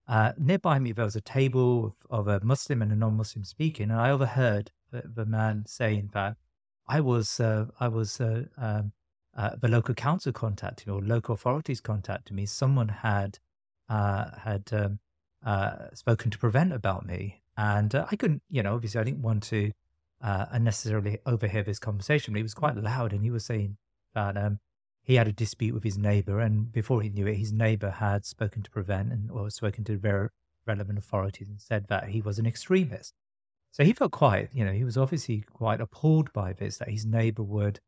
uh, 0.07 0.33
nearby 0.37 0.77
me, 0.77 0.91
there 0.91 1.05
was 1.05 1.15
a 1.15 1.21
table 1.21 1.95
of, 2.09 2.27
of 2.27 2.27
a 2.27 2.45
Muslim 2.45 2.81
and 2.83 2.91
a 2.91 2.95
non 2.95 3.17
Muslim 3.17 3.45
speaking. 3.45 3.89
And 3.89 3.99
I 3.99 4.11
overheard 4.11 4.71
the, 4.91 5.03
the, 5.05 5.25
man 5.25 5.65
saying 5.67 6.11
that 6.13 6.37
I 6.87 7.01
was, 7.01 7.39
uh, 7.39 7.65
I 7.79 7.87
was 7.87 8.19
uh, 8.19 8.43
um, 8.57 8.91
uh, 9.35 9.51
the 9.59 9.67
local 9.67 9.95
council 9.95 10.31
contacted 10.31 10.87
me 10.87 10.93
or 10.93 11.01
local 11.01 11.35
authorities 11.35 11.81
contacted 11.81 12.35
me. 12.35 12.45
Someone 12.45 12.89
had, 12.89 13.39
uh, 13.89 14.31
had 14.39 14.69
um, 14.73 14.99
spoken 15.93 16.31
to 16.31 16.37
Prevent 16.37 16.73
about 16.73 17.05
me. 17.05 17.41
And 17.57 17.93
I 17.95 18.15
couldn't, 18.15 18.41
you 18.49 18.63
know, 18.63 18.73
obviously 18.73 19.01
I 19.01 19.03
didn't 19.03 19.21
want 19.21 19.43
to 19.43 19.71
uh, 20.21 20.45
unnecessarily 20.51 21.19
overhear 21.25 21.63
this 21.63 21.79
conversation, 21.79 22.33
but 22.33 22.37
he 22.37 22.43
was 22.43 22.53
quite 22.53 22.75
loud 22.77 23.13
and 23.13 23.23
he 23.23 23.31
was 23.31 23.45
saying 23.45 23.77
that 24.13 24.37
um, 24.37 24.59
he 25.03 25.15
had 25.15 25.27
a 25.27 25.33
dispute 25.33 25.73
with 25.73 25.83
his 25.83 25.97
neighbor. 25.97 26.39
And 26.39 26.71
before 26.71 27.01
he 27.01 27.09
knew 27.09 27.27
it, 27.27 27.35
his 27.35 27.51
neighbor 27.51 27.89
had 27.89 28.25
spoken 28.25 28.61
to 28.63 28.71
Prevent 28.71 29.11
and 29.11 29.31
or 29.31 29.49
spoken 29.49 29.83
to 29.85 30.29
relevant 30.65 30.99
authorities 30.99 31.49
and 31.49 31.59
said 31.59 31.87
that 31.87 32.09
he 32.09 32.21
was 32.21 32.39
an 32.39 32.45
extremist. 32.45 33.13
So 33.71 33.83
he 33.83 33.93
felt 33.93 34.11
quite, 34.11 34.49
you 34.53 34.65
know, 34.65 34.73
he 34.73 34.83
was 34.83 34.97
obviously 34.97 35.43
quite 35.53 35.79
appalled 35.79 36.31
by 36.33 36.53
this 36.53 36.77
that 36.77 36.89
his 36.89 37.05
neighbor 37.05 37.43
would 37.43 37.79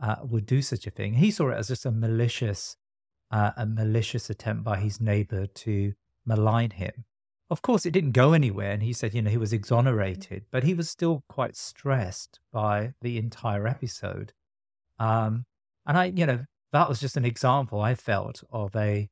uh, 0.00 0.16
would 0.22 0.46
do 0.46 0.62
such 0.62 0.86
a 0.86 0.90
thing. 0.90 1.14
He 1.14 1.30
saw 1.30 1.50
it 1.50 1.56
as 1.56 1.68
just 1.68 1.86
a 1.86 1.90
malicious, 1.90 2.76
uh, 3.30 3.52
a 3.56 3.66
malicious 3.66 4.28
attempt 4.30 4.64
by 4.64 4.78
his 4.78 5.00
neighbor 5.00 5.46
to 5.46 5.94
malign 6.26 6.70
him. 6.70 7.04
Of 7.50 7.62
course, 7.62 7.86
it 7.86 7.92
didn't 7.92 8.12
go 8.12 8.32
anywhere. 8.32 8.72
And 8.72 8.82
he 8.82 8.92
said, 8.92 9.14
you 9.14 9.22
know, 9.22 9.30
he 9.30 9.36
was 9.36 9.52
exonerated, 9.52 10.46
but 10.50 10.64
he 10.64 10.74
was 10.74 10.90
still 10.90 11.24
quite 11.28 11.56
stressed 11.56 12.40
by 12.52 12.94
the 13.02 13.18
entire 13.18 13.66
episode. 13.66 14.32
Um, 14.98 15.44
and 15.86 15.98
I, 15.98 16.04
you 16.06 16.26
know, 16.26 16.44
that 16.72 16.88
was 16.88 17.00
just 17.00 17.16
an 17.16 17.24
example 17.24 17.80
I 17.80 17.94
felt 17.94 18.42
of 18.50 18.74
a 18.74 19.08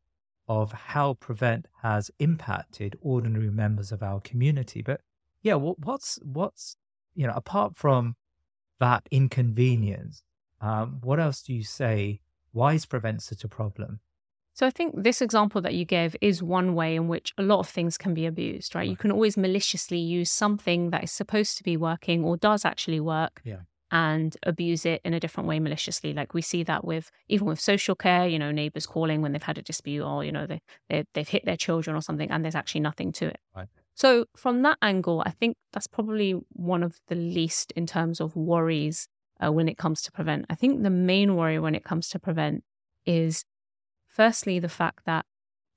of 0.49 0.73
how 0.73 1.15
prevent 1.15 1.67
has 1.83 2.11
impacted 2.19 2.99
ordinary 3.01 3.51
members 3.51 3.93
of 3.93 4.03
our 4.03 4.21
community. 4.21 4.83
But 4.83 5.01
yeah, 5.43 5.55
what's 5.55 6.19
what's 6.23 6.77
you 7.15 7.27
know 7.27 7.35
apart 7.35 7.77
from 7.77 8.17
that 8.81 9.07
inconvenience, 9.11 10.23
um, 10.61 10.99
what 11.03 11.21
else 11.21 11.43
do 11.43 11.53
you 11.53 11.65
say? 11.65 12.21
Why 12.53 12.75
is 12.75 12.87
prevent 12.87 13.23
such 13.23 13.45
a 13.45 13.49
problem? 13.49 14.01
So 14.55 14.67
I 14.67 14.71
think 14.71 15.03
this 15.03 15.23
example 15.23 15.63
that 15.63 15.75
you 15.75 15.85
gave 15.85 16.15
is 16.21 16.43
one 16.43 16.75
way 16.75 16.95
in 16.95 17.09
which 17.09 17.33
a 17.39 17.43
lot 17.43 17.61
of 17.61 17.69
things 17.69 17.97
can 17.97 18.13
be 18.13 18.27
abused, 18.27 18.75
right? 18.75 18.81
right. 18.81 18.89
You 18.89 18.97
can 18.97 19.11
always 19.11 19.37
maliciously 19.37 19.99
use 19.99 20.31
something 20.31 20.91
that 20.91 21.05
is 21.05 21.11
supposed 21.11 21.57
to 21.57 21.63
be 21.65 21.77
working 21.77 22.23
or 22.23 22.37
does 22.37 22.65
actually 22.67 23.01
work 23.01 23.41
yeah. 23.45 23.61
and 23.91 24.37
abuse 24.43 24.85
it 24.85 25.01
in 25.05 25.15
a 25.15 25.21
different 25.21 25.49
way 25.49 25.59
maliciously. 25.59 26.13
Like 26.13 26.35
we 26.35 26.43
see 26.43 26.63
that 26.65 26.85
with 26.85 27.11
even 27.29 27.47
with 27.47 27.61
social 27.61 27.95
care, 27.95 28.29
you 28.29 28.39
know, 28.39 28.51
neighbors 28.51 28.85
calling 28.85 29.23
when 29.23 29.33
they've 29.33 29.43
had 29.43 29.57
a 29.57 29.63
dispute 29.63 30.05
or, 30.05 30.23
you 30.23 30.33
know, 30.33 30.47
they, 30.47 30.61
they, 30.91 31.05
they've 31.15 31.29
hit 31.29 31.47
their 31.47 31.57
children 31.57 31.97
or 31.97 32.03
something 32.03 32.31
and 32.31 32.45
there's 32.45 32.55
actually 32.55 32.83
nothing 32.83 33.11
to 33.13 33.29
it. 33.29 33.39
Right. 33.57 33.69
So 33.95 34.27
from 34.37 34.63
that 34.63 34.79
angle, 34.83 35.23
I 35.25 35.31
think 35.31 35.57
that's 35.73 35.87
probably 35.87 36.33
one 36.51 36.83
of 36.83 36.99
the 37.09 37.15
least 37.15 37.73
in 37.73 37.87
terms 37.87 38.21
of 38.21 38.35
worries 38.35 39.09
uh, 39.45 39.53
when 39.53 39.69
it 39.69 39.77
comes 39.77 40.03
to 40.03 40.13
prevent. 40.13 40.47
I 40.49 40.55
think 40.55 40.83
the 40.83 40.91
main 40.91 41.37
worry 41.37 41.59
when 41.59 41.75
it 41.75 41.85
comes 41.85 42.09
to 42.11 42.19
prevent 42.19 42.65
is 43.05 43.45
Firstly, 44.13 44.59
the 44.59 44.69
fact 44.69 45.07
that 45.07 45.25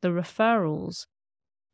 the 0.02 0.10
referrals 0.10 1.06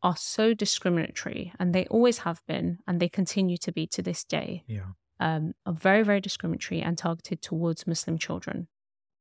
are 0.03 0.15
so 0.15 0.53
discriminatory, 0.53 1.53
and 1.59 1.73
they 1.73 1.87
always 1.87 2.19
have 2.19 2.41
been, 2.47 2.77
and 2.87 2.99
they 2.99 3.09
continue 3.09 3.57
to 3.57 3.71
be 3.71 3.87
to 3.87 4.03
this 4.03 4.23
day. 4.23 4.63
Yeah. 4.67 4.91
Um, 5.19 5.53
are 5.65 5.73
very, 5.73 6.03
very 6.03 6.21
discriminatory 6.21 6.81
and 6.81 6.97
targeted 6.97 7.41
towards 7.41 7.87
Muslim 7.87 8.19
children. 8.19 8.67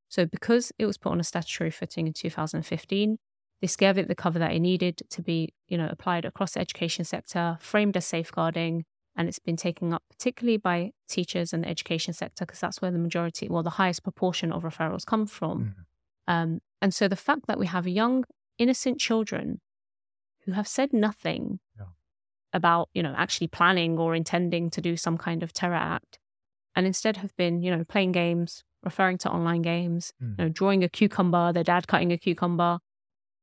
So, 0.08 0.26
because 0.26 0.70
it 0.78 0.84
was 0.84 0.98
put 0.98 1.12
on 1.12 1.20
a 1.20 1.24
statutory 1.24 1.70
footing 1.70 2.06
in 2.06 2.12
2015, 2.12 3.18
this 3.60 3.76
gave 3.76 3.98
it 3.98 4.08
the 4.08 4.14
cover 4.14 4.38
that 4.38 4.52
it 4.52 4.60
needed 4.60 5.02
to 5.10 5.22
be, 5.22 5.52
you 5.68 5.76
know, 5.76 5.88
applied 5.90 6.24
across 6.24 6.52
the 6.52 6.60
education 6.60 7.04
sector, 7.04 7.58
framed 7.60 7.96
as 7.96 8.06
safeguarding, 8.06 8.84
and 9.16 9.28
it's 9.28 9.38
been 9.38 9.56
taken 9.56 9.92
up 9.92 10.02
particularly 10.08 10.56
by 10.56 10.92
teachers 11.08 11.52
and 11.52 11.64
the 11.64 11.68
education 11.68 12.14
sector 12.14 12.46
because 12.46 12.60
that's 12.60 12.80
where 12.80 12.90
the 12.90 12.98
majority, 12.98 13.48
well, 13.48 13.62
the 13.62 13.70
highest 13.70 14.02
proportion 14.02 14.50
of 14.50 14.62
referrals 14.62 15.04
come 15.04 15.26
from. 15.26 15.74
Mm. 16.28 16.32
Um, 16.32 16.60
and 16.80 16.94
so 16.94 17.08
the 17.08 17.16
fact 17.16 17.46
that 17.46 17.58
we 17.58 17.66
have 17.66 17.86
young, 17.86 18.24
innocent 18.56 18.98
children 18.98 19.60
who 20.44 20.52
have 20.52 20.68
said 20.68 20.92
nothing 20.92 21.58
yeah. 21.76 21.86
about, 22.52 22.88
you 22.94 23.02
know, 23.02 23.14
actually 23.16 23.48
planning 23.48 23.98
or 23.98 24.14
intending 24.14 24.70
to 24.70 24.80
do 24.80 24.96
some 24.96 25.18
kind 25.18 25.42
of 25.42 25.52
terror 25.52 25.74
act, 25.74 26.18
and 26.74 26.86
instead 26.86 27.18
have 27.18 27.36
been, 27.36 27.62
you 27.62 27.76
know, 27.76 27.84
playing 27.84 28.12
games, 28.12 28.62
referring 28.82 29.18
to 29.18 29.30
online 29.30 29.60
games, 29.60 30.14
mm. 30.22 30.38
you 30.38 30.44
know, 30.44 30.48
drawing 30.48 30.82
a 30.82 30.88
cucumber, 30.88 31.52
their 31.52 31.64
dad 31.64 31.88
cutting 31.88 32.12
a 32.12 32.16
cucumber, 32.16 32.78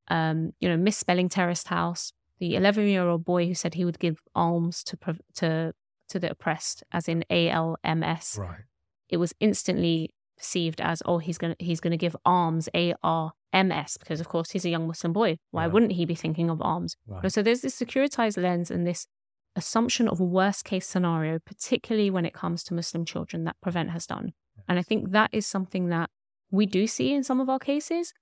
um, 0.09 0.51
you 0.59 0.69
know, 0.69 0.77
misspelling 0.77 1.29
terrorist 1.29 1.67
house. 1.67 2.13
The 2.39 2.55
11 2.55 2.87
year 2.87 3.07
old 3.07 3.25
boy 3.25 3.47
who 3.47 3.55
said 3.55 3.73
he 3.73 3.85
would 3.85 3.99
give 3.99 4.21
alms 4.35 4.83
to 4.85 4.97
to 5.35 5.73
to 6.09 6.19
the 6.19 6.31
oppressed, 6.31 6.83
as 6.91 7.07
in 7.07 7.25
A 7.29 7.49
L 7.49 7.77
M 7.83 8.03
S. 8.03 8.37
Right. 8.39 8.61
It 9.09 9.17
was 9.17 9.33
instantly 9.39 10.13
perceived 10.37 10.79
as 10.79 11.01
oh 11.05 11.17
he's 11.17 11.37
gonna 11.37 11.55
he's 11.59 11.79
gonna 11.79 11.97
give 11.97 12.15
alms, 12.25 12.69
A 12.75 12.93
R 13.03 13.31
M 13.53 13.71
S 13.71 13.97
because 13.97 14.19
of 14.19 14.27
course 14.29 14.51
he's 14.51 14.65
a 14.65 14.69
young 14.69 14.87
Muslim 14.87 15.13
boy. 15.13 15.37
Why 15.51 15.63
right. 15.63 15.73
wouldn't 15.73 15.93
he 15.93 16.05
be 16.05 16.15
thinking 16.15 16.49
of 16.49 16.61
alms? 16.61 16.95
Right. 17.07 17.31
So 17.31 17.41
there's 17.41 17.61
this 17.61 17.79
securitized 17.79 18.41
lens 18.41 18.69
and 18.69 18.85
this 18.85 19.07
assumption 19.55 20.07
of 20.07 20.19
a 20.19 20.25
worst 20.25 20.63
case 20.63 20.85
scenario, 20.85 21.39
particularly 21.39 22.11
when 22.11 22.25
it 22.25 22.33
comes 22.33 22.63
to 22.65 22.73
Muslim 22.73 23.05
children 23.05 23.43
that 23.45 23.55
Prevent 23.61 23.89
has 23.89 24.05
done. 24.05 24.33
Yes. 24.55 24.65
And 24.69 24.79
I 24.79 24.83
think 24.83 25.11
that 25.11 25.31
is 25.33 25.47
something 25.47 25.89
that 25.89 26.09
we 26.51 26.65
do 26.65 26.87
see 26.87 27.13
in 27.13 27.23
some 27.23 27.41
of 27.41 27.49
our 27.49 27.59
cases, 27.59 28.13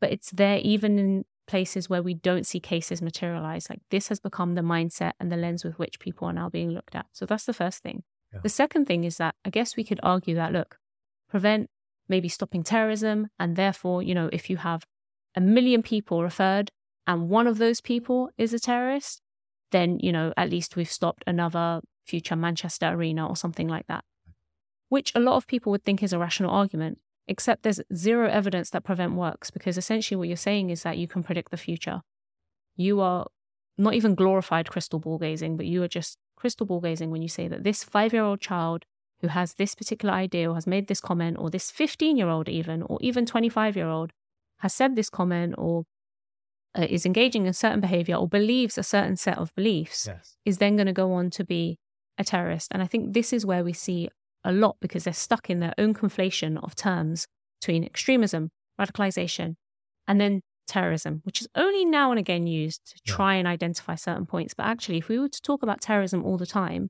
but 0.00 0.10
it's 0.12 0.30
there 0.30 0.58
even 0.58 0.98
in 0.98 1.24
places 1.46 1.88
where 1.88 2.02
we 2.02 2.14
don't 2.14 2.46
see 2.46 2.60
cases 2.60 3.00
materialize. 3.00 3.70
Like 3.70 3.80
this 3.90 4.08
has 4.08 4.20
become 4.20 4.54
the 4.54 4.62
mindset 4.62 5.12
and 5.20 5.30
the 5.30 5.36
lens 5.36 5.64
with 5.64 5.78
which 5.78 6.00
people 6.00 6.28
are 6.28 6.32
now 6.32 6.48
being 6.48 6.70
looked 6.70 6.94
at. 6.94 7.06
So 7.12 7.26
that's 7.26 7.44
the 7.44 7.54
first 7.54 7.82
thing. 7.82 8.02
Yeah. 8.32 8.40
The 8.42 8.48
second 8.48 8.86
thing 8.86 9.04
is 9.04 9.16
that 9.18 9.34
I 9.44 9.50
guess 9.50 9.76
we 9.76 9.84
could 9.84 10.00
argue 10.02 10.34
that 10.34 10.52
look, 10.52 10.78
prevent 11.28 11.70
maybe 12.08 12.28
stopping 12.28 12.62
terrorism. 12.62 13.28
And 13.38 13.56
therefore, 13.56 14.02
you 14.02 14.14
know, 14.14 14.28
if 14.32 14.50
you 14.50 14.58
have 14.58 14.84
a 15.34 15.40
million 15.40 15.82
people 15.82 16.22
referred 16.22 16.70
and 17.06 17.28
one 17.28 17.46
of 17.46 17.58
those 17.58 17.80
people 17.80 18.30
is 18.36 18.52
a 18.52 18.58
terrorist, 18.58 19.20
then, 19.70 19.98
you 20.00 20.12
know, 20.12 20.32
at 20.36 20.50
least 20.50 20.76
we've 20.76 20.90
stopped 20.90 21.24
another 21.26 21.80
future 22.04 22.36
Manchester 22.36 22.88
arena 22.88 23.26
or 23.26 23.36
something 23.36 23.68
like 23.68 23.86
that. 23.86 24.04
Which 24.88 25.12
a 25.14 25.20
lot 25.20 25.36
of 25.36 25.46
people 25.46 25.72
would 25.72 25.84
think 25.84 26.02
is 26.02 26.12
a 26.12 26.18
rational 26.18 26.50
argument, 26.50 26.98
except 27.28 27.62
there's 27.62 27.80
zero 27.94 28.28
evidence 28.28 28.70
that 28.70 28.84
prevent 28.84 29.14
works 29.14 29.50
because 29.50 29.76
essentially 29.76 30.16
what 30.16 30.28
you're 30.28 30.36
saying 30.36 30.70
is 30.70 30.82
that 30.82 30.98
you 30.98 31.08
can 31.08 31.22
predict 31.22 31.50
the 31.50 31.56
future. 31.56 32.02
You 32.76 33.00
are 33.00 33.26
not 33.78 33.94
even 33.94 34.14
glorified 34.14 34.70
crystal 34.70 34.98
ball 34.98 35.18
gazing, 35.18 35.56
but 35.56 35.66
you 35.66 35.82
are 35.82 35.88
just 35.88 36.18
crystal 36.36 36.66
ball 36.66 36.80
gazing 36.80 37.10
when 37.10 37.22
you 37.22 37.28
say 37.28 37.48
that 37.48 37.64
this 37.64 37.82
five 37.82 38.12
year 38.12 38.22
old 38.22 38.40
child 38.40 38.84
who 39.20 39.28
has 39.28 39.54
this 39.54 39.74
particular 39.74 40.14
idea 40.14 40.50
or 40.50 40.54
has 40.54 40.66
made 40.66 40.88
this 40.88 41.00
comment, 41.00 41.36
or 41.38 41.50
this 41.50 41.70
15 41.70 42.16
year 42.16 42.28
old, 42.28 42.48
even, 42.48 42.82
or 42.82 42.98
even 43.00 43.24
25 43.24 43.76
year 43.76 43.88
old, 43.88 44.12
has 44.58 44.74
said 44.74 44.94
this 44.94 45.10
comment 45.10 45.54
or 45.56 45.84
uh, 46.78 46.86
is 46.88 47.06
engaging 47.06 47.46
in 47.46 47.52
certain 47.52 47.80
behavior 47.80 48.16
or 48.16 48.28
believes 48.28 48.76
a 48.76 48.82
certain 48.82 49.16
set 49.16 49.38
of 49.38 49.54
beliefs, 49.54 50.06
yes. 50.06 50.36
is 50.44 50.58
then 50.58 50.76
going 50.76 50.86
to 50.86 50.92
go 50.92 51.12
on 51.12 51.30
to 51.30 51.44
be 51.44 51.78
a 52.18 52.24
terrorist. 52.24 52.68
And 52.72 52.82
I 52.82 52.86
think 52.86 53.14
this 53.14 53.32
is 53.32 53.46
where 53.46 53.64
we 53.64 53.72
see 53.72 54.10
a 54.46 54.52
lot 54.52 54.76
because 54.80 55.04
they're 55.04 55.12
stuck 55.12 55.50
in 55.50 55.60
their 55.60 55.74
own 55.76 55.92
conflation 55.92 56.62
of 56.62 56.74
terms 56.74 57.26
between 57.60 57.84
extremism, 57.84 58.50
radicalization, 58.80 59.56
and 60.06 60.20
then 60.20 60.40
terrorism, 60.66 61.20
which 61.24 61.40
is 61.40 61.48
only 61.54 61.84
now 61.84 62.10
and 62.10 62.18
again 62.18 62.46
used 62.46 62.80
to 62.86 63.00
try 63.06 63.34
and 63.34 63.46
identify 63.46 63.94
certain 63.94 64.24
points. 64.24 64.54
But 64.54 64.66
actually, 64.66 64.98
if 64.98 65.08
we 65.08 65.18
were 65.18 65.28
to 65.28 65.42
talk 65.42 65.62
about 65.62 65.80
terrorism 65.80 66.24
all 66.24 66.38
the 66.38 66.46
time 66.46 66.88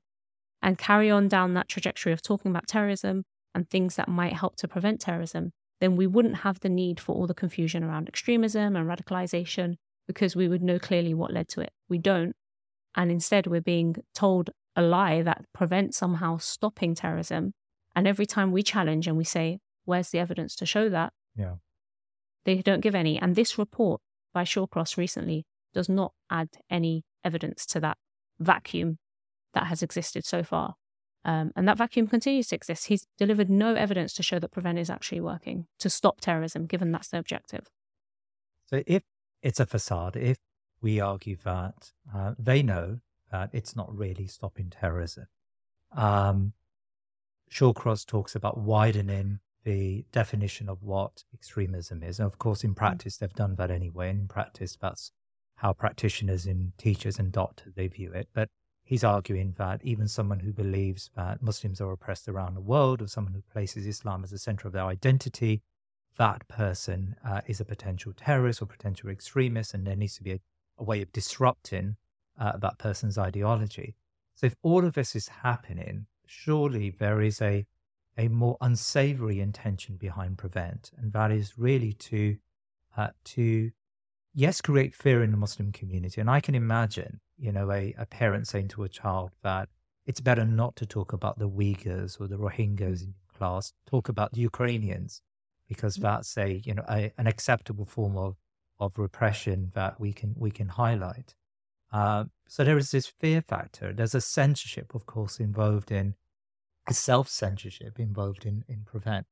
and 0.61 0.77
carry 0.77 1.09
on 1.09 1.27
down 1.27 1.53
that 1.55 1.67
trajectory 1.67 2.13
of 2.13 2.21
talking 2.21 2.51
about 2.51 2.67
terrorism 2.67 3.23
and 3.53 3.69
things 3.69 3.95
that 3.95 4.07
might 4.07 4.33
help 4.33 4.55
to 4.57 4.67
prevent 4.67 5.01
terrorism, 5.01 5.51
then 5.79 5.95
we 5.95 6.07
wouldn't 6.07 6.37
have 6.37 6.59
the 6.59 6.69
need 6.69 6.99
for 6.99 7.15
all 7.15 7.27
the 7.27 7.33
confusion 7.33 7.83
around 7.83 8.07
extremism 8.07 8.75
and 8.75 8.87
radicalization 8.87 9.75
because 10.07 10.35
we 10.35 10.47
would 10.47 10.63
know 10.63 10.79
clearly 10.79 11.13
what 11.13 11.33
led 11.33 11.47
to 11.49 11.61
it. 11.61 11.71
We 11.89 11.97
don't. 11.97 12.35
And 12.95 13.11
instead, 13.11 13.45
we're 13.45 13.61
being 13.61 13.97
told 14.15 14.49
a 14.77 14.81
lie 14.81 15.21
that 15.23 15.43
prevents 15.53 15.97
somehow 15.97 16.37
stopping 16.37 16.95
terrorism. 16.95 17.53
And 17.95 18.07
every 18.07 18.27
time 18.27 18.51
we 18.51 18.61
challenge 18.63 19.07
and 19.07 19.17
we 19.17 19.23
say, 19.23 19.59
where's 19.83 20.11
the 20.11 20.19
evidence 20.19 20.55
to 20.57 20.65
show 20.65 20.87
that? 20.87 21.11
Yeah. 21.35 21.55
They 22.45 22.61
don't 22.61 22.81
give 22.81 22.95
any. 22.95 23.19
And 23.19 23.35
this 23.35 23.57
report 23.57 23.99
by 24.33 24.43
Shawcross 24.43 24.95
recently 24.95 25.45
does 25.73 25.89
not 25.89 26.13
add 26.29 26.49
any 26.69 27.03
evidence 27.25 27.65
to 27.65 27.79
that 27.81 27.97
vacuum 28.39 28.99
that 29.53 29.65
has 29.65 29.81
existed 29.81 30.25
so 30.25 30.43
far. 30.43 30.75
Um, 31.25 31.51
and 31.55 31.67
that 31.67 31.77
vacuum 31.77 32.07
continues 32.07 32.47
to 32.49 32.55
exist. 32.55 32.87
He's 32.87 33.05
delivered 33.17 33.49
no 33.49 33.73
evidence 33.73 34.13
to 34.13 34.23
show 34.23 34.39
that 34.39 34.51
Prevent 34.51 34.79
is 34.79 34.89
actually 34.89 35.19
working 35.19 35.65
to 35.79 35.89
stop 35.89 36.21
terrorism, 36.21 36.67
given 36.67 36.91
that's 36.91 37.09
the 37.09 37.17
objective. 37.17 37.67
So 38.65 38.83
if 38.85 39.03
it's 39.41 39.59
a 39.59 39.65
facade, 39.65 40.15
if 40.15 40.37
we 40.81 40.99
argue 40.99 41.35
that 41.43 41.91
uh, 42.15 42.35
they 42.37 42.61
know 42.61 42.99
that 43.31 43.49
it's 43.53 43.75
not 43.75 43.95
really 43.95 44.27
stopping 44.27 44.69
terrorism, 44.69 45.27
um, 45.95 46.53
Shawcross 47.49 48.05
talks 48.05 48.35
about 48.35 48.57
widening 48.57 49.39
the 49.63 50.05
definition 50.11 50.69
of 50.69 50.81
what 50.81 51.23
extremism 51.33 52.03
is. 52.03 52.19
And 52.19 52.27
of 52.27 52.37
course, 52.37 52.63
in 52.63 52.71
mm. 52.71 52.77
practice, 52.77 53.17
they've 53.17 53.33
done 53.33 53.55
that 53.55 53.71
anyway. 53.71 54.09
And 54.09 54.21
in 54.21 54.27
practice, 54.27 54.77
that's 54.79 55.11
how 55.55 55.73
practitioners 55.73 56.45
and 56.45 56.71
teachers 56.77 57.19
and 57.19 57.31
doctors 57.31 57.73
they 57.75 57.87
view 57.87 58.11
it. 58.13 58.29
But 58.33 58.49
he's 58.83 59.03
arguing 59.03 59.55
that 59.57 59.81
even 59.83 60.07
someone 60.07 60.39
who 60.39 60.53
believes 60.53 61.09
that 61.15 61.41
Muslims 61.41 61.81
are 61.81 61.91
oppressed 61.91 62.27
around 62.27 62.53
the 62.53 62.61
world, 62.61 63.01
or 63.01 63.07
someone 63.07 63.33
who 63.33 63.41
places 63.51 63.85
Islam 63.85 64.23
as 64.23 64.31
the 64.31 64.37
center 64.37 64.67
of 64.67 64.73
their 64.73 64.85
identity, 64.85 65.61
that 66.17 66.47
person 66.47 67.15
uh, 67.25 67.41
is 67.47 67.59
a 67.59 67.65
potential 67.65 68.13
terrorist 68.15 68.61
or 68.61 68.65
potential 68.65 69.09
extremist, 69.09 69.73
and 69.73 69.85
there 69.85 69.95
needs 69.95 70.15
to 70.15 70.23
be 70.23 70.31
a, 70.31 70.39
a 70.77 70.83
way 70.83 71.01
of 71.01 71.11
disrupting 71.11 71.97
uh, 72.37 72.57
that 72.57 72.77
person's 72.77 73.17
ideology. 73.17 73.95
So, 74.35 74.47
if 74.47 74.55
all 74.61 74.85
of 74.85 74.93
this 74.93 75.15
is 75.15 75.27
happening, 75.27 76.05
surely 76.25 76.89
there 76.89 77.21
is 77.21 77.41
a 77.41 77.65
a 78.17 78.27
more 78.27 78.57
unsavory 78.61 79.39
intention 79.39 79.95
behind 79.95 80.37
prevent, 80.37 80.91
and 80.97 81.13
that 81.13 81.31
is 81.31 81.57
really 81.57 81.93
to 81.93 82.37
uh, 82.95 83.09
to 83.23 83.71
yes 84.33 84.61
create 84.61 84.95
fear 84.95 85.23
in 85.23 85.31
the 85.31 85.37
Muslim 85.37 85.71
community. 85.71 86.19
And 86.19 86.29
I 86.29 86.39
can 86.39 86.55
imagine, 86.55 87.19
you 87.37 87.51
know, 87.51 87.71
a, 87.71 87.93
a 87.97 88.05
parent 88.05 88.47
saying 88.47 88.69
to 88.69 88.83
a 88.83 88.89
child 88.89 89.31
that 89.43 89.69
it's 90.05 90.21
better 90.21 90.45
not 90.45 90.75
to 90.77 90.85
talk 90.85 91.13
about 91.13 91.37
the 91.37 91.49
Uyghurs 91.49 92.19
or 92.19 92.27
the 92.27 92.37
Rohingyas 92.37 93.03
in 93.03 93.13
class, 93.37 93.73
talk 93.85 94.09
about 94.09 94.31
the 94.33 94.41
Ukrainians, 94.41 95.21
because 95.67 95.97
mm. 95.97 96.01
that's 96.01 96.37
a 96.37 96.61
you 96.65 96.73
know 96.73 96.85
a, 96.89 97.11
an 97.17 97.27
acceptable 97.27 97.85
form 97.85 98.17
of 98.17 98.35
of 98.79 98.97
repression 98.97 99.71
that 99.75 99.99
we 99.99 100.13
can 100.13 100.33
we 100.37 100.51
can 100.51 100.69
highlight. 100.69 101.35
Uh, 101.91 102.25
so 102.47 102.63
there 102.63 102.77
is 102.77 102.91
this 102.91 103.07
fear 103.07 103.41
factor. 103.41 103.93
There's 103.93 104.15
a 104.15 104.21
censorship, 104.21 104.93
of 104.93 105.05
course, 105.05 105.39
involved 105.39 105.91
in 105.91 106.15
self 106.91 107.27
censorship 107.29 107.99
involved 107.99 108.45
in, 108.45 108.63
in 108.67 108.83
Prevent. 108.85 109.25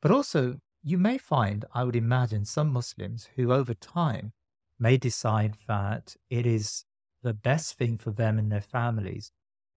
But 0.00 0.10
also, 0.10 0.58
you 0.82 0.98
may 0.98 1.18
find, 1.18 1.64
I 1.74 1.84
would 1.84 1.96
imagine, 1.96 2.44
some 2.44 2.72
Muslims 2.72 3.28
who 3.36 3.52
over 3.52 3.74
time 3.74 4.32
may 4.78 4.96
decide 4.96 5.56
that 5.66 6.16
it 6.30 6.46
is 6.46 6.84
the 7.22 7.34
best 7.34 7.74
thing 7.74 7.98
for 7.98 8.10
them 8.10 8.38
and 8.38 8.50
their 8.50 8.60
families 8.60 9.32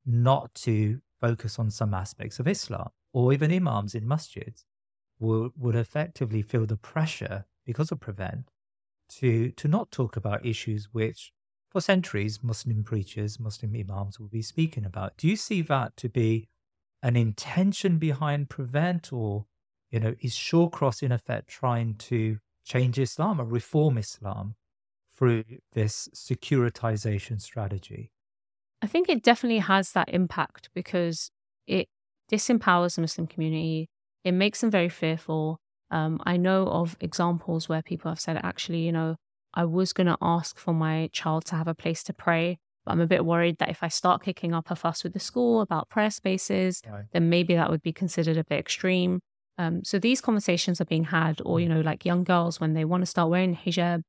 not 0.06 0.54
to 0.54 1.02
focus 1.20 1.60
on 1.60 1.70
some 1.70 1.94
aspects 1.94 2.40
of 2.40 2.48
Islam, 2.48 2.90
or 3.14 3.34
even 3.34 3.52
imams 3.52 3.96
in 3.96 4.06
masjids 4.06 4.64
would, 5.20 5.52
would 5.58 5.76
effectively 5.76 6.42
feel 6.42 6.66
the 6.66 6.78
pressure 6.78 7.46
because 7.66 7.92
of 7.92 8.00
Prevent 8.00 8.50
to, 9.10 9.52
to 9.52 9.68
not 9.68 9.92
talk 9.92 10.16
about 10.16 10.46
issues 10.46 10.90
which, 10.92 11.32
for 11.72 11.82
centuries, 11.82 12.44
Muslim 12.44 12.84
preachers, 12.84 13.40
Muslim 13.40 13.74
imams 13.76 14.20
will 14.20 14.28
be 14.28 14.42
speaking 14.42 14.86
about. 14.86 15.18
Do 15.18 15.28
you 15.28 15.36
see 15.36 15.62
that 15.64 15.96
to 15.98 16.10
be 16.10 16.50
an 17.04 17.16
intention 17.16 17.98
behind 17.98 18.50
prevent 18.50 19.12
or 19.12 19.46
you 19.90 20.00
know 20.00 20.16
is 20.22 20.34
shawcross 20.34 21.02
in 21.02 21.12
effect 21.12 21.48
trying 21.48 21.96
to 21.96 22.38
change 22.64 23.00
islam 23.00 23.42
or 23.42 23.46
reform 23.46 23.98
islam 23.98 24.56
through 25.14 25.44
this 25.74 26.08
securitization 26.14 27.42
strategy 27.42 28.12
i 28.82 28.88
think 28.88 29.10
it 29.10 29.24
definitely 29.24 29.60
has 29.60 29.92
that 29.94 30.10
impact 30.10 30.70
because 30.74 31.32
it 31.68 31.88
disempowers 32.32 32.96
the 32.96 33.02
muslim 33.02 33.28
community 33.28 33.90
it 34.24 34.32
makes 34.32 34.62
them 34.62 34.72
very 34.72 34.90
fearful 34.90 35.60
um, 35.90 36.22
i 36.24 36.38
know 36.38 36.68
of 36.68 36.96
examples 37.00 37.68
where 37.68 37.82
people 37.82 38.10
have 38.10 38.20
said 38.20 38.40
actually 38.44 38.80
you 38.80 38.92
know 38.92 39.16
i 39.54 39.64
was 39.64 39.94
going 39.94 40.08
to 40.08 40.18
ask 40.22 40.58
for 40.58 40.74
my 40.74 41.10
child 41.12 41.46
to 41.46 41.56
have 41.56 41.68
a 41.68 41.76
place 41.76 42.04
to 42.04 42.14
pray 42.14 42.58
but 42.86 42.92
I'm 42.92 43.02
a 43.02 43.08
bit 43.08 43.26
worried 43.26 43.58
that 43.60 43.70
if 43.70 43.84
I 43.84 43.88
start 43.88 44.24
kicking 44.24 44.54
up 44.54 44.72
a 44.72 44.76
fuss 44.76 45.04
with 45.04 45.14
the 45.14 45.20
school 45.20 45.62
about 45.62 45.90
prayer 45.90 46.10
spaces, 46.10 46.82
right. 46.90 47.06
then 47.12 47.30
maybe 47.30 47.54
that 47.54 47.70
would 47.70 47.84
be 47.84 47.94
considered 47.94 48.38
a 48.38 48.44
bit 48.44 48.60
extreme. 48.60 49.20
Um, 49.58 49.84
so 49.84 50.00
these 50.00 50.22
conversations 50.22 50.82
are 50.82 50.86
being 50.86 51.06
had, 51.06 51.42
or, 51.46 51.60
you 51.60 51.68
mm. 51.68 51.76
know, 51.76 51.82
like 51.82 52.06
young 52.06 52.24
girls 52.24 52.60
when 52.60 52.74
they 52.74 52.86
want 52.86 53.02
to 53.02 53.06
start 53.06 53.30
wearing 53.30 53.56
hijab, 53.56 54.02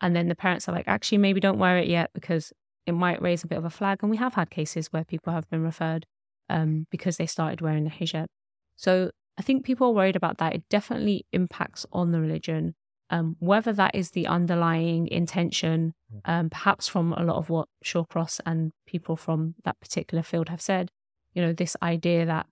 and 0.00 0.14
then 0.14 0.28
the 0.28 0.36
parents 0.36 0.68
are 0.68 0.72
like, 0.72 0.86
actually, 0.86 1.18
maybe 1.18 1.40
don't 1.40 1.58
wear 1.58 1.78
it 1.78 1.88
yet 1.88 2.10
because 2.14 2.52
it 2.86 2.92
might 2.92 3.22
raise 3.22 3.42
a 3.42 3.48
bit 3.48 3.58
of 3.58 3.64
a 3.64 3.70
flag. 3.70 3.98
And 4.02 4.10
we 4.10 4.16
have 4.18 4.34
had 4.34 4.50
cases 4.50 4.92
where 4.92 5.04
people 5.04 5.32
have 5.32 5.48
been 5.50 5.62
referred 5.62 6.06
um, 6.48 6.86
because 6.90 7.16
they 7.16 7.26
started 7.26 7.60
wearing 7.60 7.84
the 7.84 7.90
hijab. 7.90 8.26
So 8.76 9.10
I 9.38 9.42
think 9.42 9.64
people 9.64 9.88
are 9.88 9.92
worried 9.92 10.16
about 10.16 10.38
that. 10.38 10.54
It 10.54 10.68
definitely 10.68 11.26
impacts 11.32 11.86
on 11.92 12.12
the 12.12 12.20
religion 12.20 12.74
um, 13.12 13.36
whether 13.40 13.74
that 13.74 13.94
is 13.94 14.12
the 14.12 14.26
underlying 14.26 15.06
intention, 15.06 15.92
um, 16.24 16.48
perhaps 16.48 16.88
from 16.88 17.12
a 17.12 17.22
lot 17.22 17.36
of 17.36 17.50
what 17.50 17.68
Shawcross 17.84 18.40
and 18.46 18.72
people 18.86 19.16
from 19.16 19.54
that 19.64 19.78
particular 19.80 20.22
field 20.22 20.48
have 20.48 20.62
said, 20.62 20.90
you 21.34 21.42
know, 21.42 21.52
this 21.52 21.76
idea 21.82 22.24
that 22.24 22.46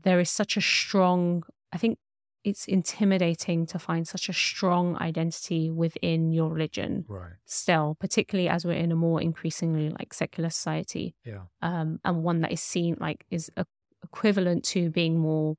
there 0.00 0.20
is 0.20 0.30
such 0.30 0.58
a 0.58 0.60
strong, 0.60 1.42
I 1.72 1.78
think 1.78 1.98
it's 2.44 2.66
intimidating 2.66 3.64
to 3.64 3.78
find 3.78 4.06
such 4.06 4.28
a 4.28 4.34
strong 4.34 4.98
identity 4.98 5.70
within 5.70 6.32
your 6.32 6.50
religion 6.50 7.06
right. 7.08 7.32
still, 7.46 7.96
particularly 7.98 8.50
as 8.50 8.66
we're 8.66 8.72
in 8.72 8.92
a 8.92 8.96
more 8.96 9.22
increasingly 9.22 9.88
like 9.88 10.12
secular 10.12 10.50
society. 10.50 11.14
Yeah. 11.24 11.44
Um, 11.62 11.98
and 12.04 12.22
one 12.22 12.42
that 12.42 12.52
is 12.52 12.60
seen 12.60 12.98
like 13.00 13.24
is 13.30 13.50
a, 13.56 13.64
equivalent 14.02 14.64
to 14.64 14.90
being 14.90 15.18
more 15.18 15.54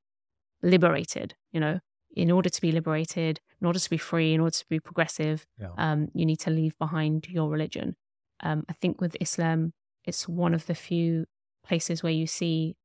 liberated, 0.61 1.33
you 1.51 1.59
know, 1.59 1.79
in 2.15 2.29
order 2.29 2.49
to 2.49 2.61
be 2.61 2.71
liberated, 2.71 3.39
in 3.61 3.67
order 3.67 3.79
to 3.79 3.89
be 3.89 3.97
free, 3.97 4.33
in 4.33 4.41
order 4.41 4.55
to 4.55 4.65
be 4.69 4.79
progressive, 4.79 5.45
yeah. 5.59 5.69
um, 5.77 6.09
you 6.13 6.25
need 6.25 6.39
to 6.41 6.49
leave 6.49 6.77
behind 6.77 7.27
your 7.29 7.49
religion. 7.49 7.95
Um, 8.41 8.65
I 8.69 8.73
think 8.73 9.01
with 9.01 9.15
Islam, 9.19 9.73
it's 10.03 10.27
one 10.27 10.53
of 10.53 10.65
the 10.65 10.75
few 10.75 11.25
places 11.65 12.03
where 12.03 12.11
you 12.11 12.27
see, 12.27 12.75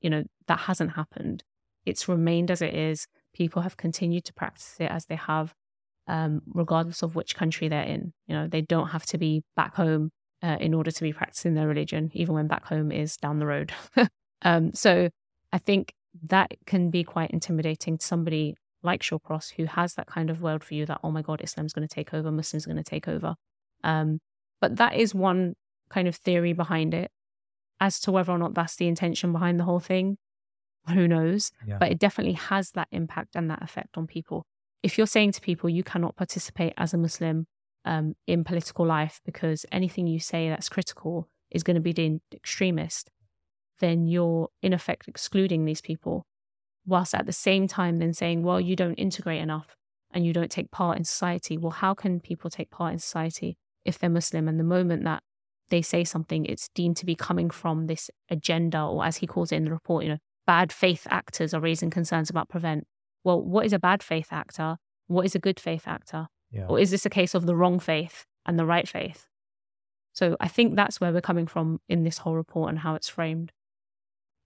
you 0.00 0.10
know, 0.10 0.24
that 0.46 0.60
hasn't 0.60 0.92
happened. 0.92 1.44
It's 1.84 2.08
remained 2.08 2.50
as 2.50 2.62
it 2.62 2.74
is. 2.74 3.06
People 3.34 3.62
have 3.62 3.76
continued 3.76 4.24
to 4.24 4.34
practice 4.34 4.76
it 4.80 4.90
as 4.90 5.06
they 5.06 5.16
have, 5.16 5.54
um, 6.06 6.42
regardless 6.46 7.02
of 7.02 7.14
which 7.14 7.36
country 7.36 7.68
they're 7.68 7.82
in. 7.82 8.12
You 8.26 8.34
know, 8.34 8.48
they 8.48 8.62
don't 8.62 8.88
have 8.88 9.06
to 9.06 9.18
be 9.18 9.44
back 9.54 9.76
home 9.76 10.10
uh, 10.42 10.56
in 10.60 10.74
order 10.74 10.90
to 10.90 11.02
be 11.02 11.12
practicing 11.12 11.54
their 11.54 11.68
religion, 11.68 12.10
even 12.14 12.34
when 12.34 12.46
back 12.46 12.64
home 12.64 12.90
is 12.90 13.16
down 13.16 13.38
the 13.38 13.46
road. 13.46 13.72
um, 14.42 14.72
so 14.74 15.08
I 15.52 15.58
think 15.58 15.92
that 16.26 16.52
can 16.66 16.90
be 16.90 17.04
quite 17.04 17.30
intimidating 17.30 17.98
to 17.98 18.04
somebody 18.04 18.56
like 18.82 19.02
Shawcross 19.02 19.52
who 19.56 19.64
has 19.64 19.94
that 19.94 20.06
kind 20.06 20.30
of 20.30 20.38
worldview 20.38 20.86
that, 20.86 21.00
oh 21.02 21.10
my 21.10 21.22
God, 21.22 21.40
Islam's 21.42 21.72
going 21.72 21.86
to 21.86 21.94
take 21.94 22.14
over, 22.14 22.30
Muslims 22.30 22.66
are 22.66 22.70
going 22.70 22.82
to 22.82 22.90
take 22.90 23.08
over. 23.08 23.34
Um, 23.84 24.20
but 24.60 24.76
that 24.76 24.94
is 24.94 25.14
one 25.14 25.54
kind 25.90 26.08
of 26.08 26.16
theory 26.16 26.52
behind 26.52 26.94
it. 26.94 27.10
As 27.80 28.00
to 28.00 28.12
whether 28.12 28.32
or 28.32 28.38
not 28.38 28.54
that's 28.54 28.74
the 28.74 28.88
intention 28.88 29.32
behind 29.32 29.60
the 29.60 29.64
whole 29.64 29.78
thing, 29.78 30.18
who 30.88 31.06
knows? 31.06 31.52
Yeah. 31.66 31.78
But 31.78 31.92
it 31.92 31.98
definitely 31.98 32.34
has 32.34 32.72
that 32.72 32.88
impact 32.90 33.36
and 33.36 33.48
that 33.50 33.62
effect 33.62 33.96
on 33.96 34.06
people. 34.06 34.46
If 34.82 34.98
you're 34.98 35.06
saying 35.06 35.32
to 35.32 35.40
people 35.40 35.70
you 35.70 35.84
cannot 35.84 36.16
participate 36.16 36.72
as 36.76 36.94
a 36.94 36.98
Muslim 36.98 37.46
um, 37.84 38.14
in 38.26 38.44
political 38.44 38.86
life 38.86 39.20
because 39.24 39.64
anything 39.70 40.06
you 40.06 40.18
say 40.18 40.48
that's 40.48 40.68
critical 40.68 41.28
is 41.50 41.62
going 41.62 41.76
to 41.76 41.80
be 41.80 41.92
deemed 41.92 42.20
extremist, 42.32 43.10
then 43.80 44.06
you're 44.06 44.48
in 44.62 44.72
effect 44.72 45.08
excluding 45.08 45.64
these 45.64 45.80
people, 45.80 46.26
whilst 46.88 47.14
at 47.14 47.26
the 47.26 47.32
same 47.32 47.68
time 47.68 47.98
then 47.98 48.12
saying, 48.12 48.42
well, 48.42 48.60
you 48.60 48.74
don't 48.74 48.94
integrate 48.94 49.40
enough 49.40 49.76
and 50.10 50.26
you 50.26 50.32
don't 50.32 50.50
take 50.50 50.70
part 50.70 50.98
in 50.98 51.04
society. 51.04 51.56
Well, 51.56 51.70
how 51.70 51.94
can 51.94 52.18
people 52.20 52.50
take 52.50 52.70
part 52.70 52.92
in 52.92 52.98
society 52.98 53.56
if 53.84 53.98
they're 53.98 54.10
Muslim? 54.10 54.48
And 54.48 54.58
the 54.58 54.64
moment 54.64 55.04
that 55.04 55.22
they 55.68 55.82
say 55.82 56.02
something, 56.02 56.46
it's 56.46 56.68
deemed 56.74 56.96
to 56.96 57.06
be 57.06 57.14
coming 57.14 57.50
from 57.50 57.86
this 57.86 58.10
agenda, 58.30 58.82
or 58.82 59.04
as 59.04 59.18
he 59.18 59.26
calls 59.26 59.52
it 59.52 59.56
in 59.56 59.64
the 59.64 59.70
report, 59.70 60.04
you 60.04 60.10
know, 60.10 60.18
bad 60.46 60.72
faith 60.72 61.06
actors 61.10 61.52
are 61.52 61.60
raising 61.60 61.90
concerns 61.90 62.30
about 62.30 62.48
prevent. 62.48 62.86
Well, 63.22 63.42
what 63.42 63.66
is 63.66 63.74
a 63.74 63.78
bad 63.78 64.02
faith 64.02 64.28
actor? 64.32 64.78
what 65.08 65.24
is 65.24 65.34
a 65.34 65.38
good 65.38 65.58
faith 65.58 65.88
actor? 65.88 66.28
Yeah. 66.52 66.66
Or 66.68 66.78
is 66.78 66.90
this 66.90 67.04
a 67.04 67.10
case 67.10 67.34
of 67.34 67.46
the 67.46 67.56
wrong 67.56 67.80
faith 67.80 68.24
and 68.46 68.58
the 68.58 68.64
right 68.64 68.86
faith? 68.86 69.26
So 70.12 70.36
I 70.40 70.48
think 70.48 70.76
that's 70.76 71.00
where 71.00 71.12
we're 71.12 71.20
coming 71.20 71.46
from 71.46 71.80
in 71.88 72.04
this 72.04 72.18
whole 72.18 72.34
report 72.34 72.70
and 72.70 72.78
how 72.78 72.94
it's 72.94 73.08
framed. 73.08 73.52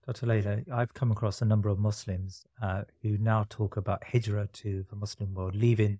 Dr. 0.05 0.25
Layla, 0.25 0.69
I've 0.69 0.93
come 0.93 1.11
across 1.11 1.41
a 1.41 1.45
number 1.45 1.69
of 1.69 1.79
Muslims 1.79 2.43
uh, 2.61 2.83
who 3.01 3.17
now 3.17 3.45
talk 3.49 3.77
about 3.77 4.03
hijrah 4.03 4.49
to 4.51 4.85
the 4.89 4.97
Muslim 4.97 5.33
world, 5.33 5.55
leaving 5.55 5.99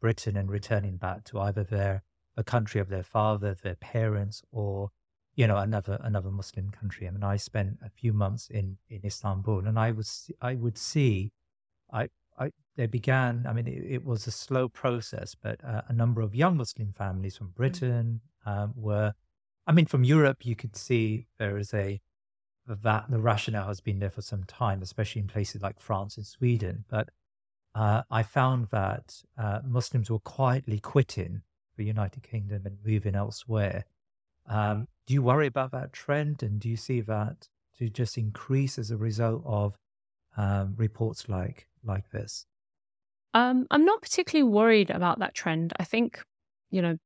Britain 0.00 0.36
and 0.36 0.50
returning 0.50 0.96
back 0.96 1.24
to 1.24 1.40
either 1.40 1.64
their 1.64 2.02
the 2.36 2.44
country 2.44 2.80
of 2.80 2.88
their 2.88 3.02
father, 3.02 3.54
their 3.54 3.74
parents, 3.74 4.42
or 4.52 4.90
you 5.34 5.46
know 5.46 5.56
another 5.56 5.98
another 6.02 6.30
Muslim 6.30 6.70
country. 6.70 7.08
I 7.08 7.10
mean, 7.10 7.24
I 7.24 7.36
spent 7.36 7.78
a 7.82 7.88
few 7.88 8.12
months 8.12 8.48
in 8.50 8.76
in 8.90 9.00
Istanbul, 9.04 9.66
and 9.66 9.78
I 9.78 9.92
was 9.92 10.30
I 10.42 10.54
would 10.54 10.76
see, 10.76 11.32
I 11.90 12.10
I 12.38 12.52
they 12.76 12.86
began. 12.86 13.46
I 13.48 13.54
mean, 13.54 13.66
it, 13.66 13.82
it 13.94 14.04
was 14.04 14.26
a 14.26 14.30
slow 14.30 14.68
process, 14.68 15.34
but 15.34 15.64
uh, 15.64 15.82
a 15.88 15.92
number 15.94 16.20
of 16.20 16.34
young 16.34 16.58
Muslim 16.58 16.92
families 16.92 17.38
from 17.38 17.48
Britain 17.48 18.20
um, 18.44 18.74
were, 18.76 19.14
I 19.66 19.72
mean, 19.72 19.86
from 19.86 20.04
Europe, 20.04 20.44
you 20.44 20.54
could 20.54 20.76
see 20.76 21.26
there 21.38 21.56
is 21.56 21.72
a 21.72 22.00
that 22.68 23.10
the 23.10 23.18
rationale 23.18 23.68
has 23.68 23.80
been 23.80 23.98
there 23.98 24.10
for 24.10 24.22
some 24.22 24.44
time, 24.44 24.82
especially 24.82 25.22
in 25.22 25.28
places 25.28 25.62
like 25.62 25.80
France 25.80 26.16
and 26.16 26.26
Sweden. 26.26 26.84
But 26.88 27.08
uh, 27.74 28.02
I 28.10 28.22
found 28.22 28.68
that 28.70 29.22
uh, 29.36 29.60
Muslims 29.66 30.10
were 30.10 30.18
quietly 30.18 30.78
quitting 30.78 31.42
the 31.76 31.84
United 31.84 32.22
Kingdom 32.22 32.62
and 32.66 32.78
moving 32.84 33.14
elsewhere. 33.14 33.84
Um, 34.46 34.88
do 35.06 35.14
you 35.14 35.22
worry 35.22 35.46
about 35.46 35.72
that 35.72 35.92
trend, 35.92 36.42
and 36.42 36.60
do 36.60 36.68
you 36.68 36.76
see 36.76 37.00
that 37.02 37.48
to 37.78 37.88
just 37.88 38.18
increase 38.18 38.78
as 38.78 38.90
a 38.90 38.96
result 38.96 39.42
of 39.44 39.78
um, 40.36 40.74
reports 40.76 41.28
like 41.28 41.68
like 41.84 42.10
this? 42.10 42.46
Um, 43.34 43.66
I'm 43.70 43.84
not 43.84 44.02
particularly 44.02 44.50
worried 44.50 44.90
about 44.90 45.18
that 45.20 45.34
trend. 45.34 45.72
I 45.78 45.84
think, 45.84 46.22
you 46.70 46.82
know, 46.82 46.96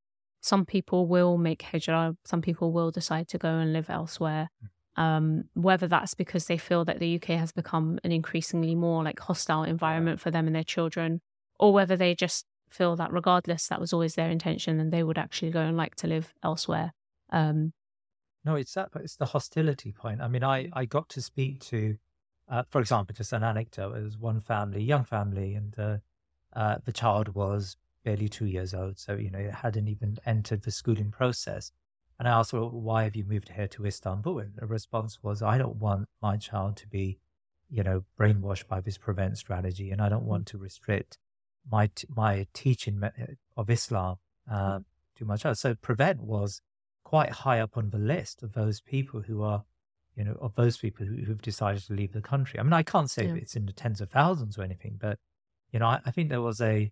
some 0.41 0.65
people 0.65 1.05
will 1.07 1.37
make 1.37 1.61
hijrah, 1.61 2.15
some 2.25 2.41
people 2.41 2.71
will 2.71 2.91
decide 2.91 3.27
to 3.29 3.37
go 3.37 3.49
and 3.49 3.73
live 3.73 3.89
elsewhere. 3.89 4.49
Mm. 4.63 4.67
Um, 4.95 5.45
whether 5.55 5.87
that's 5.87 6.13
because 6.13 6.45
they 6.45 6.57
feel 6.57 6.85
that 6.85 6.99
the 6.99 7.15
UK 7.15 7.29
has 7.29 7.51
become 7.51 7.99
an 8.03 8.11
increasingly 8.11 8.75
more 8.75 9.03
like 9.03 9.19
hostile 9.19 9.63
environment 9.63 10.19
for 10.19 10.29
them 10.29 10.45
and 10.45 10.55
their 10.55 10.63
children, 10.63 11.21
or 11.59 11.73
whether 11.73 11.95
they 11.95 12.13
just 12.13 12.45
feel 12.69 12.95
that 12.95 13.11
regardless, 13.11 13.67
that 13.67 13.79
was 13.79 13.93
always 13.93 14.15
their 14.15 14.29
intention 14.29 14.79
and 14.79 14.91
they 14.91 15.03
would 15.03 15.17
actually 15.17 15.51
go 15.51 15.61
and 15.61 15.77
like 15.77 15.95
to 15.95 16.07
live 16.07 16.33
elsewhere. 16.43 16.93
Um, 17.31 17.73
no, 18.45 18.55
it's 18.55 18.73
that, 18.73 18.89
But 18.91 19.03
it's 19.03 19.15
the 19.15 19.25
hostility 19.25 19.91
point. 19.91 20.21
I 20.21 20.27
mean, 20.27 20.43
I, 20.43 20.69
I 20.73 20.85
got 20.85 21.07
to 21.09 21.21
speak 21.21 21.61
to, 21.61 21.97
uh, 22.49 22.63
for 22.69 22.81
example, 22.81 23.15
just 23.15 23.31
an 23.31 23.43
anecdote. 23.43 23.95
It 23.95 24.03
was 24.03 24.17
one 24.17 24.41
family, 24.41 24.83
young 24.83 25.05
family, 25.05 25.55
and 25.55 25.73
uh, 25.79 25.97
uh, 26.53 26.77
the 26.83 26.91
child 26.91 27.29
was 27.29 27.77
barely 28.03 28.27
two 28.27 28.45
years 28.45 28.73
old. 28.73 28.99
So, 28.99 29.13
you 29.13 29.31
know, 29.31 29.39
it 29.39 29.53
hadn't 29.53 29.87
even 29.87 30.17
entered 30.25 30.63
the 30.63 30.71
schooling 30.71 31.09
process. 31.09 31.71
And 32.19 32.27
I 32.27 32.31
asked, 32.31 32.53
well, 32.53 32.69
why 32.69 33.03
have 33.03 33.15
you 33.15 33.25
moved 33.25 33.49
here 33.49 33.67
to 33.69 33.85
Istanbul? 33.85 34.39
And 34.39 34.53
the 34.55 34.65
response 34.65 35.23
was, 35.23 35.41
I 35.41 35.57
don't 35.57 35.77
want 35.77 36.07
my 36.21 36.37
child 36.37 36.77
to 36.77 36.87
be, 36.87 37.19
you 37.69 37.83
know, 37.83 38.03
brainwashed 38.19 38.67
by 38.67 38.81
this 38.81 38.97
prevent 38.97 39.37
strategy, 39.37 39.91
and 39.91 40.01
I 40.01 40.09
don't 40.09 40.23
mm. 40.23 40.27
want 40.27 40.47
to 40.47 40.57
restrict 40.57 41.17
my 41.69 41.87
t- 41.87 42.07
my 42.13 42.45
teaching 42.53 43.03
uh, 43.03 43.11
of 43.57 43.69
Islam 43.69 44.17
uh, 44.49 44.79
mm. 44.79 44.83
too 45.17 45.25
much. 45.25 45.45
So 45.53 45.75
prevent 45.75 46.21
was 46.21 46.61
quite 47.03 47.29
high 47.29 47.59
up 47.59 47.77
on 47.77 47.89
the 47.89 47.97
list 47.97 48.43
of 48.43 48.53
those 48.53 48.79
people 48.79 49.21
who 49.21 49.43
are, 49.43 49.63
you 50.15 50.23
know, 50.23 50.37
of 50.41 50.55
those 50.55 50.77
people 50.77 51.05
who, 51.05 51.25
have 51.25 51.41
decided 51.41 51.83
to 51.83 51.93
leave 51.93 52.13
the 52.13 52.21
country. 52.21 52.59
I 52.59 52.63
mean, 52.63 52.73
I 52.73 52.83
can't 52.83 53.09
say 53.09 53.27
yeah. 53.27 53.35
it's 53.35 53.55
in 53.55 53.65
the 53.65 53.73
tens 53.73 54.01
of 54.01 54.09
thousands 54.09 54.57
or 54.57 54.63
anything, 54.63 54.97
but 54.99 55.19
you 55.71 55.79
know, 55.79 55.87
I, 55.87 55.99
I 56.05 56.11
think 56.11 56.29
there 56.29 56.41
was 56.41 56.61
a, 56.61 56.91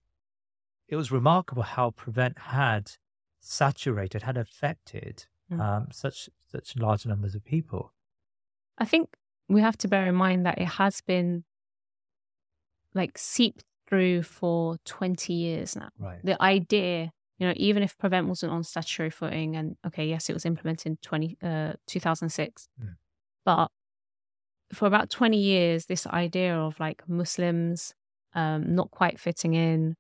it 0.88 0.95
was 0.95 1.11
remarkable 1.11 1.63
how 1.63 1.91
prevent 1.91 2.38
had 2.38 2.91
saturated, 3.42 4.24
had 4.24 4.38
affected 4.38 5.26
mm. 5.52 5.60
um, 5.60 5.88
such 5.92 6.30
such 6.50 6.78
large 6.78 7.06
numbers 7.06 7.36
of 7.36 7.44
people. 7.44 7.94
I 8.78 8.86
think 8.86 9.10
we 9.50 9.62
have 9.62 9.78
to 9.80 9.88
bear 9.88 10.08
in 10.08 10.16
mind 10.16 10.46
that 10.46 10.58
it 10.58 10.68
has 10.68 11.02
been 11.02 11.44
like 12.94 13.18
seeped 13.18 13.64
through 13.88 14.24
for 14.24 14.78
20 14.86 15.34
years 15.34 15.76
now. 15.76 15.89
Right. 16.00 16.20
The 16.24 16.42
idea, 16.42 17.12
you 17.38 17.48
know, 17.48 17.54
even 17.58 17.84
if 17.84 17.98
Prevent 17.98 18.28
wasn't 18.28 18.54
on 18.54 18.64
statutory 18.64 19.10
footing, 19.10 19.56
and 19.56 19.76
okay, 19.86 20.08
yes, 20.08 20.30
it 20.30 20.34
was 20.34 20.46
implemented 20.46 20.88
in 20.88 20.98
20, 21.02 21.38
uh, 21.44 21.74
2006, 21.88 22.70
mm. 22.82 22.96
but 23.44 23.70
for 24.74 24.86
about 24.86 25.10
20 25.10 25.38
years, 25.38 25.86
this 25.86 26.08
idea 26.08 26.58
of 26.58 26.80
like 26.80 27.04
Muslims 27.08 27.94
um, 28.34 28.76
not 28.76 28.92
quite 28.92 29.20
fitting 29.20 29.54
in, 29.54 29.96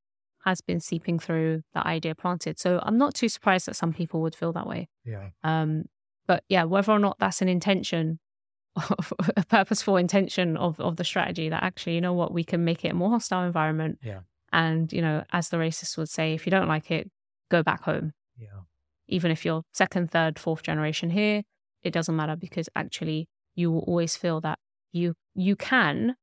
has 0.45 0.61
been 0.61 0.79
seeping 0.79 1.19
through 1.19 1.61
that 1.73 1.85
idea 1.85 2.15
planted. 2.15 2.59
So 2.59 2.79
I'm 2.83 2.97
not 2.97 3.13
too 3.13 3.29
surprised 3.29 3.67
that 3.67 3.75
some 3.75 3.93
people 3.93 4.21
would 4.21 4.35
feel 4.35 4.51
that 4.53 4.67
way. 4.67 4.89
Yeah. 5.05 5.29
Um, 5.43 5.85
but 6.27 6.43
yeah, 6.49 6.63
whether 6.63 6.91
or 6.91 6.99
not 6.99 7.17
that's 7.19 7.41
an 7.41 7.49
intention, 7.49 8.19
a 8.75 9.43
purposeful 9.47 9.97
intention 9.97 10.57
of 10.57 10.79
of 10.79 10.95
the 10.95 11.03
strategy 11.03 11.49
that 11.49 11.63
actually, 11.63 11.95
you 11.95 12.01
know 12.01 12.13
what, 12.13 12.33
we 12.33 12.43
can 12.43 12.63
make 12.63 12.85
it 12.85 12.89
a 12.89 12.95
more 12.95 13.09
hostile 13.09 13.43
environment. 13.43 13.99
Yeah. 14.03 14.21
And 14.53 14.91
you 14.91 15.01
know, 15.01 15.23
as 15.31 15.49
the 15.49 15.57
racists 15.57 15.97
would 15.97 16.09
say, 16.09 16.33
if 16.33 16.45
you 16.45 16.51
don't 16.51 16.67
like 16.67 16.91
it, 16.91 17.09
go 17.49 17.63
back 17.63 17.83
home. 17.83 18.13
Yeah. 18.37 18.61
Even 19.07 19.31
if 19.31 19.45
you're 19.45 19.63
second, 19.73 20.11
third, 20.11 20.39
fourth 20.39 20.63
generation 20.63 21.09
here, 21.09 21.43
it 21.83 21.91
doesn't 21.91 22.15
matter 22.15 22.35
because 22.35 22.69
actually 22.75 23.27
you 23.55 23.71
will 23.71 23.81
always 23.81 24.15
feel 24.15 24.41
that 24.41 24.59
you 24.91 25.15
you 25.35 25.55
can 25.55 26.15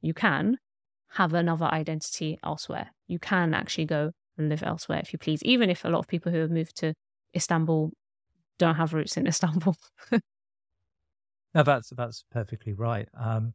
you 0.00 0.14
can 0.14 0.58
have 1.10 1.34
another 1.34 1.66
identity 1.66 2.38
elsewhere. 2.44 2.90
You 3.06 3.18
can 3.18 3.54
actually 3.54 3.86
go 3.86 4.12
and 4.36 4.48
live 4.48 4.62
elsewhere 4.62 5.00
if 5.00 5.12
you 5.12 5.18
please, 5.18 5.42
even 5.42 5.70
if 5.70 5.84
a 5.84 5.88
lot 5.88 6.00
of 6.00 6.08
people 6.08 6.32
who 6.32 6.38
have 6.38 6.50
moved 6.50 6.76
to 6.76 6.94
Istanbul 7.34 7.92
don't 8.58 8.76
have 8.76 8.92
roots 8.92 9.16
in 9.16 9.26
Istanbul. 9.32 9.76
no, 11.54 11.62
that's 11.62 11.90
that's 11.90 12.24
perfectly 12.30 12.72
right. 12.72 13.08
Um, 13.18 13.54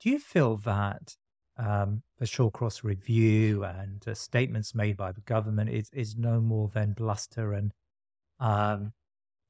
do 0.00 0.10
you 0.10 0.18
feel 0.18 0.56
that 0.58 1.16
um, 1.56 2.02
the 2.18 2.24
Shawcross 2.24 2.82
review 2.82 3.64
and 3.64 4.06
uh, 4.06 4.14
statements 4.14 4.74
made 4.74 4.96
by 4.96 5.12
the 5.12 5.20
government 5.20 5.70
is 5.70 5.90
is 5.92 6.16
no 6.16 6.40
more 6.40 6.68
than 6.72 6.92
bluster 6.92 7.52
and 7.52 7.72
um, 8.40 8.92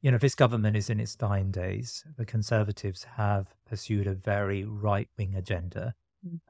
you 0.01 0.11
know 0.11 0.19
this 0.19 0.35
government 0.35 0.77
is 0.77 0.91
in 0.91 1.01
its 1.01 1.15
dying 1.15 1.51
days. 1.51 2.05
The 2.17 2.27
Conservatives 2.27 3.05
have 3.17 3.55
pursued 3.67 4.07
a 4.07 4.15
very 4.15 4.65
right 4.65 5.09
wing 5.17 5.35
agenda. 5.37 5.95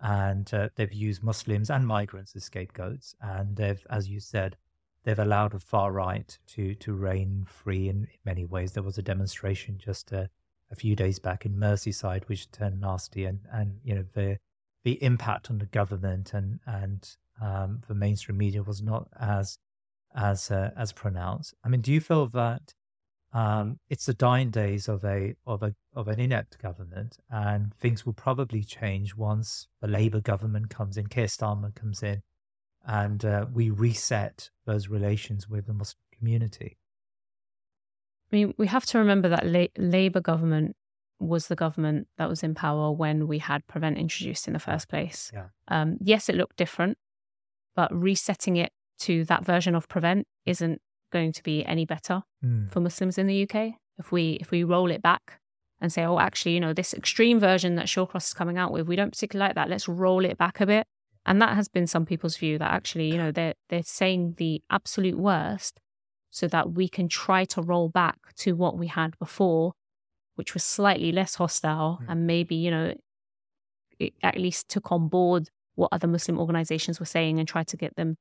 And 0.00 0.52
uh, 0.52 0.68
they've 0.74 0.92
used 0.92 1.22
Muslims 1.22 1.70
and 1.70 1.86
migrants 1.86 2.34
as 2.36 2.44
scapegoats. 2.44 3.14
And 3.20 3.56
they've, 3.56 3.84
as 3.90 4.08
you 4.08 4.20
said, 4.20 4.56
they've 5.04 5.18
allowed 5.18 5.52
the 5.52 5.60
far 5.60 5.92
right 5.92 6.38
to 6.48 6.74
to 6.76 6.92
reign 6.92 7.46
free 7.48 7.88
in 7.88 8.08
many 8.24 8.44
ways. 8.44 8.72
There 8.72 8.82
was 8.82 8.98
a 8.98 9.02
demonstration 9.02 9.78
just 9.78 10.12
a, 10.12 10.30
a 10.70 10.76
few 10.76 10.96
days 10.96 11.18
back 11.18 11.46
in 11.46 11.56
Merseyside, 11.56 12.24
which 12.24 12.50
turned 12.50 12.80
nasty, 12.80 13.24
and 13.24 13.40
and 13.52 13.78
you 13.84 13.94
know 13.94 14.04
the 14.14 14.38
the 14.84 15.02
impact 15.02 15.50
on 15.50 15.58
the 15.58 15.66
government 15.66 16.34
and 16.34 16.60
and 16.66 17.16
um, 17.40 17.80
the 17.88 17.94
mainstream 17.94 18.38
media 18.38 18.62
was 18.62 18.82
not 18.82 19.08
as 19.18 19.58
as 20.14 20.50
uh, 20.50 20.70
as 20.76 20.92
pronounced. 20.92 21.54
I 21.64 21.68
mean, 21.68 21.80
do 21.80 21.92
you 21.92 22.00
feel 22.00 22.26
that 22.28 22.74
um, 23.32 23.78
it's 23.88 24.06
the 24.06 24.14
dying 24.14 24.50
days 24.50 24.88
of 24.88 25.04
a 25.04 25.34
of 25.46 25.62
a 25.62 25.74
of 25.94 26.08
an 26.08 26.20
inept 26.20 26.58
government, 26.60 27.18
and 27.30 27.74
things 27.74 28.04
will 28.04 28.12
probably 28.12 28.62
change 28.62 29.16
once 29.16 29.68
the 29.80 29.88
Labour 29.88 30.20
government 30.20 30.70
comes 30.70 30.96
in, 30.96 31.06
Keir 31.06 31.26
Starmer 31.26 31.74
comes 31.74 32.02
in, 32.02 32.22
and 32.86 33.24
uh, 33.24 33.46
we 33.52 33.70
reset 33.70 34.50
those 34.66 34.88
relations 34.88 35.48
with 35.48 35.66
the 35.66 35.72
Muslim 35.72 36.02
community. 36.16 36.76
I 38.30 38.36
mean, 38.36 38.54
we 38.58 38.66
have 38.66 38.86
to 38.86 38.98
remember 38.98 39.28
that 39.30 39.46
La- 39.46 39.66
Labour 39.76 40.20
government 40.20 40.76
was 41.18 41.48
the 41.48 41.56
government 41.56 42.08
that 42.18 42.28
was 42.28 42.42
in 42.42 42.54
power 42.54 42.90
when 42.90 43.28
we 43.28 43.38
had 43.38 43.66
Prevent 43.66 43.96
introduced 43.96 44.46
in 44.46 44.52
the 44.52 44.58
first 44.58 44.88
place. 44.88 45.30
Yeah. 45.32 45.46
Um, 45.68 45.98
yes, 46.00 46.28
it 46.28 46.34
looked 46.34 46.56
different, 46.56 46.98
but 47.76 47.94
resetting 47.94 48.56
it 48.56 48.72
to 49.00 49.24
that 49.24 49.44
version 49.44 49.74
of 49.74 49.88
Prevent 49.88 50.26
isn't 50.44 50.80
going 51.12 51.32
to 51.32 51.42
be 51.42 51.64
any 51.64 51.84
better 51.84 52.22
mm. 52.44 52.70
for 52.72 52.80
Muslims 52.80 53.18
in 53.18 53.26
the 53.26 53.42
UK. 53.42 53.74
If 53.98 54.10
we 54.10 54.38
if 54.40 54.50
we 54.50 54.64
roll 54.64 54.90
it 54.90 55.02
back 55.02 55.38
and 55.80 55.92
say, 55.92 56.04
oh, 56.04 56.18
actually, 56.18 56.54
you 56.54 56.60
know, 56.60 56.72
this 56.72 56.94
extreme 56.94 57.38
version 57.38 57.74
that 57.76 57.86
Shawcross 57.86 58.28
is 58.28 58.34
coming 58.34 58.58
out 58.58 58.72
with, 58.72 58.86
we 58.86 58.96
don't 58.96 59.10
particularly 59.10 59.48
like 59.48 59.54
that. 59.56 59.68
Let's 59.68 59.88
roll 59.88 60.24
it 60.24 60.38
back 60.38 60.60
a 60.60 60.66
bit. 60.66 60.86
And 61.24 61.40
that 61.40 61.54
has 61.54 61.68
been 61.68 61.86
some 61.86 62.06
people's 62.06 62.36
view 62.36 62.58
that 62.58 62.72
actually, 62.72 63.08
you 63.08 63.18
know, 63.18 63.30
they're 63.30 63.54
they're 63.68 63.82
saying 63.82 64.34
the 64.38 64.62
absolute 64.70 65.18
worst 65.18 65.78
so 66.30 66.48
that 66.48 66.72
we 66.72 66.88
can 66.88 67.08
try 67.08 67.44
to 67.44 67.62
roll 67.62 67.88
back 67.88 68.34
to 68.36 68.52
what 68.52 68.78
we 68.78 68.86
had 68.86 69.18
before, 69.18 69.72
which 70.36 70.54
was 70.54 70.64
slightly 70.64 71.12
less 71.12 71.36
hostile 71.36 72.00
mm. 72.02 72.06
and 72.08 72.26
maybe, 72.26 72.54
you 72.54 72.70
know, 72.70 72.94
it 73.98 74.14
at 74.22 74.38
least 74.38 74.68
took 74.68 74.90
on 74.90 75.08
board 75.08 75.50
what 75.74 75.90
other 75.92 76.08
Muslim 76.08 76.38
organizations 76.38 76.98
were 76.98 77.06
saying 77.06 77.38
and 77.38 77.46
tried 77.46 77.68
to 77.68 77.76
get 77.76 77.94
them 77.96 78.16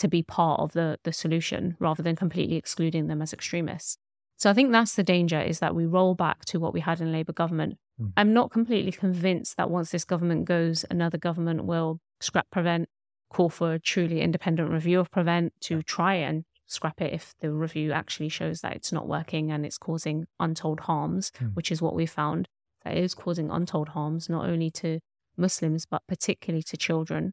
to 0.00 0.08
be 0.08 0.22
part 0.22 0.60
of 0.60 0.72
the, 0.72 0.98
the 1.04 1.12
solution 1.12 1.76
rather 1.78 2.02
than 2.02 2.16
completely 2.16 2.56
excluding 2.56 3.06
them 3.06 3.22
as 3.22 3.32
extremists. 3.32 3.96
So 4.36 4.50
I 4.50 4.54
think 4.54 4.72
that's 4.72 4.94
the 4.94 5.02
danger 5.02 5.40
is 5.40 5.58
that 5.58 5.74
we 5.74 5.86
roll 5.86 6.14
back 6.14 6.44
to 6.46 6.58
what 6.58 6.72
we 6.72 6.80
had 6.80 7.00
in 7.00 7.12
Labour 7.12 7.32
government. 7.32 7.76
Mm. 8.00 8.12
I'm 8.16 8.32
not 8.32 8.50
completely 8.50 8.92
convinced 8.92 9.56
that 9.56 9.70
once 9.70 9.90
this 9.90 10.04
government 10.04 10.46
goes, 10.46 10.84
another 10.90 11.18
government 11.18 11.64
will 11.64 12.00
scrap 12.20 12.50
prevent 12.50 12.88
call 13.30 13.48
for 13.48 13.74
a 13.74 13.78
truly 13.78 14.20
independent 14.20 14.70
review 14.70 15.00
of 15.00 15.10
Prevent 15.10 15.52
to 15.60 15.82
try 15.82 16.14
and 16.14 16.44
scrap 16.66 17.00
it 17.00 17.12
if 17.12 17.34
the 17.40 17.52
review 17.52 17.92
actually 17.92 18.28
shows 18.28 18.60
that 18.60 18.74
it's 18.74 18.92
not 18.92 19.08
working 19.08 19.50
and 19.50 19.64
it's 19.64 19.78
causing 19.78 20.26
untold 20.38 20.80
harms, 20.80 21.32
Hmm. 21.38 21.46
which 21.54 21.70
is 21.70 21.80
what 21.80 21.94
we 21.94 22.06
found. 22.06 22.48
That 22.84 22.96
it 22.96 23.04
is 23.04 23.14
causing 23.14 23.50
untold 23.50 23.90
harms, 23.90 24.28
not 24.28 24.48
only 24.48 24.70
to 24.72 25.00
Muslims, 25.36 25.86
but 25.86 26.02
particularly 26.08 26.62
to 26.64 26.76
children. 26.76 27.32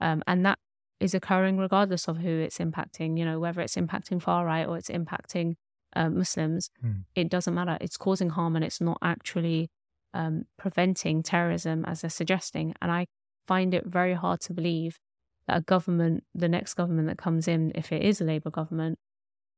Um, 0.00 0.22
and 0.26 0.44
that 0.46 0.58
is 1.00 1.14
occurring 1.14 1.58
regardless 1.58 2.08
of 2.08 2.18
who 2.18 2.28
it's 2.28 2.58
impacting, 2.58 3.18
you 3.18 3.24
know, 3.24 3.40
whether 3.40 3.60
it's 3.60 3.76
impacting 3.76 4.20
far 4.22 4.44
right 4.44 4.66
or 4.66 4.76
it's 4.76 4.90
impacting 4.90 5.54
uh, 5.96 6.08
Muslims, 6.08 6.70
Hmm. 6.82 6.92
it 7.14 7.28
doesn't 7.28 7.54
matter. 7.54 7.78
It's 7.80 7.96
causing 7.96 8.30
harm 8.30 8.54
and 8.54 8.64
it's 8.64 8.80
not 8.80 8.98
actually 9.02 9.70
um, 10.12 10.44
preventing 10.58 11.22
terrorism 11.22 11.84
as 11.84 12.02
they're 12.02 12.10
suggesting. 12.10 12.74
And 12.82 12.92
I 12.92 13.06
find 13.46 13.74
it 13.74 13.86
very 13.86 14.14
hard 14.14 14.40
to 14.42 14.52
believe 14.52 14.98
that 15.46 15.56
a 15.56 15.60
government, 15.62 16.24
the 16.34 16.48
next 16.48 16.74
government 16.74 17.08
that 17.08 17.18
comes 17.18 17.48
in, 17.48 17.72
if 17.74 17.92
it 17.92 18.02
is 18.02 18.20
a 18.20 18.24
Labour 18.24 18.50
government, 18.50 18.98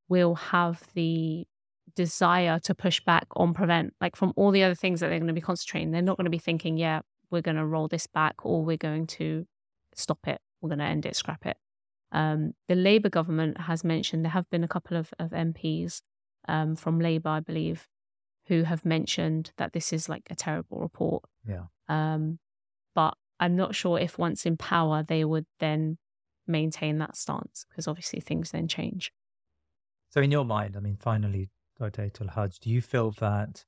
will 0.08 0.34
have 0.36 0.82
the 0.94 1.46
desire 1.96 2.58
to 2.60 2.74
push 2.74 3.00
back 3.00 3.26
on 3.36 3.52
prevent. 3.52 3.94
Like 4.00 4.14
from 4.16 4.32
all 4.36 4.50
the 4.50 4.62
other 4.62 4.74
things 4.74 5.00
that 5.00 5.08
they're 5.08 5.18
going 5.18 5.26
to 5.26 5.32
be 5.34 5.40
concentrating, 5.40 5.90
they're 5.90 6.02
not 6.02 6.16
going 6.16 6.24
to 6.26 6.30
be 6.30 6.38
thinking, 6.38 6.76
yeah, 6.76 7.00
we're 7.30 7.42
going 7.42 7.56
to 7.56 7.66
roll 7.66 7.88
this 7.88 8.06
back 8.06 8.36
or 8.44 8.64
we're 8.64 8.76
going 8.76 9.06
to 9.08 9.46
stop 9.94 10.26
it. 10.26 10.40
We're 10.62 10.70
going 10.70 10.78
to 10.78 10.84
end 10.84 11.04
it, 11.04 11.16
scrap 11.16 11.44
it. 11.44 11.56
Um, 12.12 12.52
the 12.68 12.74
Labour 12.74 13.08
government 13.08 13.58
has 13.62 13.84
mentioned 13.84 14.24
there 14.24 14.30
have 14.32 14.48
been 14.50 14.64
a 14.64 14.68
couple 14.68 14.96
of, 14.96 15.12
of 15.18 15.30
MPs 15.30 16.02
um, 16.46 16.76
from 16.76 17.00
Labour, 17.00 17.30
I 17.30 17.40
believe, 17.40 17.88
who 18.46 18.64
have 18.64 18.84
mentioned 18.84 19.52
that 19.56 19.72
this 19.72 19.92
is 19.92 20.08
like 20.08 20.28
a 20.30 20.34
terrible 20.34 20.78
report. 20.78 21.24
Yeah. 21.46 21.64
Um, 21.88 22.38
but 22.94 23.16
I'm 23.40 23.56
not 23.56 23.74
sure 23.74 23.98
if 23.98 24.18
once 24.18 24.46
in 24.46 24.56
power 24.56 25.02
they 25.02 25.24
would 25.24 25.46
then 25.58 25.98
maintain 26.46 26.98
that 26.98 27.16
stance 27.16 27.64
because 27.68 27.88
obviously 27.88 28.20
things 28.20 28.50
then 28.50 28.68
change. 28.68 29.12
So, 30.10 30.20
in 30.20 30.30
your 30.30 30.44
mind, 30.44 30.76
I 30.76 30.80
mean, 30.80 30.96
finally, 30.96 31.48
Dr. 31.78 32.10
Hajj, 32.34 32.60
do 32.60 32.68
you 32.68 32.82
feel 32.82 33.12
that 33.12 33.64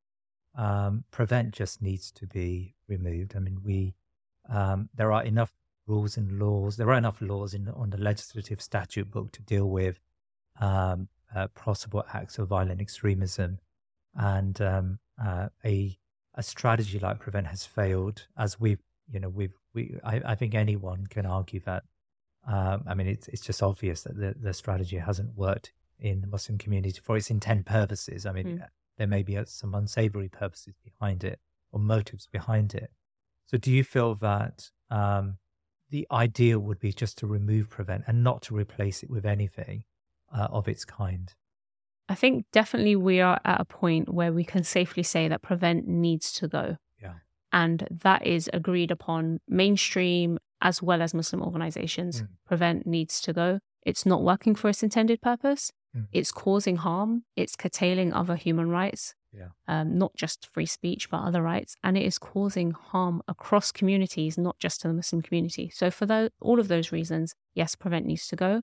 um, 0.57 1.05
prevent 1.11 1.53
just 1.53 1.81
needs 1.81 2.13
to 2.13 2.27
be 2.27 2.75
removed? 2.87 3.35
I 3.35 3.39
mean, 3.39 3.61
we 3.65 3.95
um, 4.51 4.91
there 4.95 5.11
are 5.11 5.25
enough 5.25 5.53
rules 5.87 6.17
and 6.17 6.39
laws. 6.39 6.77
There 6.77 6.89
are 6.91 6.99
enough 6.99 7.21
laws 7.21 7.55
in 7.55 7.69
on 7.69 7.91
the 7.91 7.99
legislative 7.99 8.61
statute 8.63 9.11
book 9.11 9.33
to 9.33 9.43
deal 9.43 9.69
with 9.69 9.99
um, 10.61 11.09
uh, 11.35 11.49
possible 11.49 12.05
acts 12.13 12.39
of 12.39 12.49
violent 12.49 12.81
extremism, 12.81 13.59
and 14.15 14.61
um, 14.61 14.99
uh, 15.23 15.49
a 15.65 15.99
a 16.35 16.43
strategy 16.43 16.99
like 16.99 17.21
prevent 17.21 17.47
has 17.49 17.65
failed. 17.67 18.27
As 18.37 18.59
we've 18.61 18.83
you 19.11 19.21
know 19.21 19.29
we've 19.29 19.55
we 19.75 19.97
I, 20.05 20.21
I 20.25 20.35
think 20.35 20.55
anyone 20.55 21.07
can 21.09 21.27
argue 21.27 21.61
that. 21.61 21.85
Um, 22.47 22.85
I 22.87 22.95
mean, 22.95 23.07
it's 23.07 23.29
it's 23.29 23.43
just 23.43 23.63
obvious 23.63 24.03
that 24.03 24.17
the, 24.17 24.35
the 24.39 24.53
strategy 24.53 24.99
hasn't 24.99 25.37
worked 25.37 25.73
in 25.99 26.21
the 26.21 26.27
Muslim 26.27 26.59
community 26.59 27.01
for 27.03 27.17
its 27.17 27.31
intent 27.31 27.65
purposes. 27.67 28.27
I 28.27 28.33
mean, 28.33 28.47
Mm. 28.59 28.69
there 28.99 29.07
may 29.07 29.23
be 29.23 29.37
uh, 29.39 29.45
some 29.47 29.75
unsavory 29.75 30.29
purposes 30.29 30.75
behind 30.85 31.25
it 31.25 31.41
or 31.73 31.81
motives 31.81 32.27
behind 32.27 32.75
it. 32.75 32.91
So, 33.47 33.57
do 33.57 33.71
you 33.73 33.83
feel 33.83 34.15
that 34.17 34.71
um, 34.91 35.39
the 35.91 36.07
ideal 36.11 36.59
would 36.59 36.79
be 36.79 36.93
just 36.93 37.19
to 37.19 37.27
remove 37.27 37.71
prevent 37.71 38.05
and 38.07 38.25
not 38.25 38.43
to 38.43 38.57
replace 38.57 39.03
it 39.03 39.11
with 39.11 39.25
anything 39.25 39.85
uh, 40.35 40.49
of 40.51 40.69
its 40.69 40.85
kind? 40.85 41.33
I 42.09 42.15
think 42.15 42.47
definitely 42.53 42.97
we 42.97 43.21
are 43.21 43.41
at 43.45 43.61
a 43.61 43.65
point 43.65 44.13
where 44.13 44.33
we 44.33 44.45
can 44.45 44.65
safely 44.65 45.03
say 45.03 45.29
that 45.29 45.43
prevent 45.43 45.87
needs 45.87 46.33
to 46.35 46.49
go. 46.49 46.77
Yeah. 47.01 47.15
And 47.53 47.87
that 47.91 48.27
is 48.27 48.51
agreed 48.53 48.91
upon 48.91 49.41
mainstream 49.49 50.39
as 50.61 50.83
well 50.83 51.01
as 51.01 51.15
Muslim 51.15 51.43
organizations. 51.43 52.23
Mm. 52.23 52.29
Prevent 52.47 52.87
needs 52.87 53.21
to 53.23 53.33
go. 53.33 53.61
It's 53.85 54.05
not 54.05 54.23
working 54.23 54.55
for 54.55 54.69
its 54.69 54.83
intended 54.83 55.21
purpose. 55.21 55.71
Mm. 55.97 56.09
It's 56.13 56.33
causing 56.33 56.77
harm. 56.77 57.25
It's 57.37 57.57
curtailing 57.57 58.13
other 58.13 58.37
human 58.37 58.69
rights, 58.69 59.15
Yeah. 59.37 59.49
um, 59.69 59.99
not 59.99 60.15
just 60.15 60.47
free 60.47 60.67
speech, 60.67 61.11
but 61.11 61.19
other 61.19 61.43
rights. 61.43 61.77
And 61.83 61.97
it 61.97 62.05
is 62.05 62.19
causing 62.19 62.71
harm 62.73 63.23
across 63.29 63.73
communities, 63.73 64.39
not 64.39 64.59
just 64.59 64.81
to 64.83 64.89
the 64.89 64.95
Muslim 64.95 65.23
community. 65.23 65.71
So, 65.75 65.91
for 65.91 66.07
tho- 66.07 66.31
all 66.41 66.61
of 66.61 66.69
those 66.69 66.93
reasons, 66.93 67.35
yes, 67.55 67.75
prevent 67.75 68.07
needs 68.07 68.29
to 68.29 68.37
go. 68.37 68.63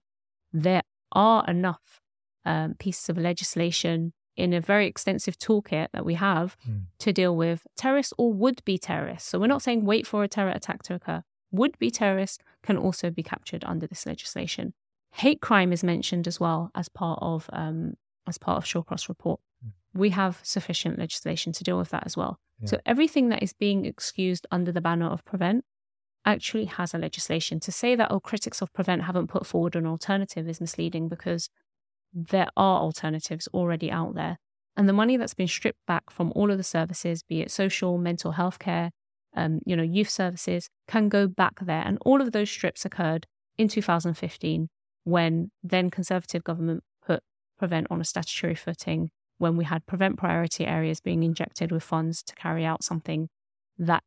There 0.53 0.81
are 1.11 1.43
enough 1.47 1.99
um, 2.45 2.75
pieces 2.79 3.09
of 3.09 3.17
legislation 3.17 4.13
in 4.37 4.53
a 4.53 4.61
very 4.61 4.87
extensive 4.87 5.37
toolkit 5.37 5.87
that 5.93 6.05
we 6.05 6.13
have 6.15 6.55
Mm. 6.67 6.83
to 6.99 7.11
deal 7.13 7.35
with 7.35 7.67
terrorists 7.75 8.13
or 8.17 8.31
would 8.33 8.63
be 8.65 8.77
terrorists. 8.77 9.29
So 9.29 9.39
we're 9.39 9.47
not 9.47 9.61
saying 9.61 9.85
wait 9.85 10.07
for 10.07 10.23
a 10.23 10.27
terror 10.27 10.51
attack 10.51 10.83
to 10.83 10.95
occur. 10.95 11.23
Would 11.51 11.77
be 11.79 11.91
terrorists 11.91 12.37
can 12.63 12.77
also 12.77 13.09
be 13.09 13.23
captured 13.23 13.63
under 13.65 13.85
this 13.87 14.05
legislation. 14.05 14.73
Hate 15.15 15.41
crime 15.41 15.73
is 15.73 15.83
mentioned 15.83 16.27
as 16.27 16.39
well 16.39 16.71
as 16.73 16.87
part 16.87 17.19
of 17.21 17.49
um, 17.51 17.95
as 18.25 18.37
part 18.37 18.57
of 18.57 18.63
Shawcross 18.63 19.09
report. 19.09 19.41
We 19.93 20.09
have 20.11 20.39
sufficient 20.43 20.97
legislation 20.97 21.53
to 21.53 21.63
deal 21.63 21.77
with 21.77 21.89
that 21.89 22.03
as 22.05 22.15
well. 22.15 22.39
Yeah. 22.59 22.69
So 22.69 22.77
everything 22.85 23.29
that 23.29 23.43
is 23.43 23.53
being 23.53 23.85
excused 23.85 24.47
under 24.51 24.71
the 24.71 24.81
banner 24.81 25.07
of 25.07 25.25
prevent 25.25 25.65
actually 26.25 26.65
has 26.65 26.93
a 26.93 26.97
legislation. 26.97 27.59
To 27.61 27.71
say 27.71 27.95
that 27.95 28.11
oh 28.11 28.19
critics 28.19 28.61
of 28.61 28.71
prevent 28.73 29.03
haven't 29.03 29.27
put 29.27 29.45
forward 29.45 29.75
an 29.75 29.85
alternative 29.85 30.47
is 30.47 30.61
misleading 30.61 31.09
because 31.09 31.49
there 32.13 32.47
are 32.55 32.79
alternatives 32.79 33.47
already 33.53 33.91
out 33.91 34.15
there. 34.15 34.37
And 34.77 34.87
the 34.87 34.93
money 34.93 35.17
that's 35.17 35.33
been 35.33 35.47
stripped 35.47 35.85
back 35.85 36.09
from 36.09 36.31
all 36.35 36.51
of 36.51 36.57
the 36.57 36.63
services, 36.63 37.23
be 37.23 37.41
it 37.41 37.51
social, 37.51 37.97
mental 37.97 38.33
health 38.33 38.59
care, 38.59 38.91
um, 39.35 39.59
you 39.65 39.75
know, 39.75 39.83
youth 39.83 40.09
services, 40.09 40.69
can 40.87 41.09
go 41.09 41.27
back 41.27 41.59
there. 41.61 41.83
And 41.85 41.97
all 42.01 42.21
of 42.21 42.31
those 42.31 42.49
strips 42.49 42.85
occurred 42.85 43.27
in 43.57 43.67
2015 43.67 44.69
when 45.03 45.51
then 45.63 45.89
Conservative 45.89 46.43
government 46.43 46.83
put 47.05 47.23
Prevent 47.61 47.85
on 47.91 48.01
a 48.01 48.03
statutory 48.03 48.55
footing, 48.55 49.11
when 49.41 49.57
we 49.57 49.65
had 49.65 49.85
Prevent 49.85 50.17
priority 50.17 50.65
areas 50.65 51.01
being 51.01 51.23
injected 51.23 51.71
with 51.71 51.83
funds 51.83 52.21
to 52.23 52.35
carry 52.35 52.63
out 52.63 52.83
something 52.83 53.27
that 53.77 54.03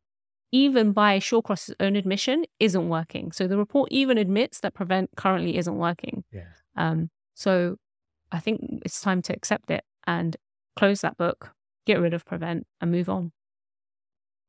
even 0.51 0.93
by 0.93 1.19
Shawcross's 1.19 1.75
own 1.79 1.97
admission 1.97 2.45
isn't 2.59 2.87
working. 2.87 3.33
So 3.33 3.45
the 3.45 3.57
report 3.57 3.89
even 3.91 4.17
admits 4.17 4.61
that 4.61 4.73
Prevent 4.73 5.09
currently 5.17 5.57
isn't 5.57 5.77
working. 5.77 6.23
Yeah. 6.31 6.45
Um, 6.77 7.09
so 7.33 7.75
I 8.31 8.39
think 8.39 8.61
it's 8.85 9.01
time 9.01 9.21
to 9.23 9.33
accept 9.33 9.69
it 9.69 9.83
and 10.07 10.37
close 10.77 11.01
that 11.01 11.17
book, 11.17 11.53
get 11.85 11.99
rid 11.99 12.13
of 12.13 12.25
Prevent, 12.25 12.65
and 12.79 12.91
move 12.91 13.09
on. 13.09 13.33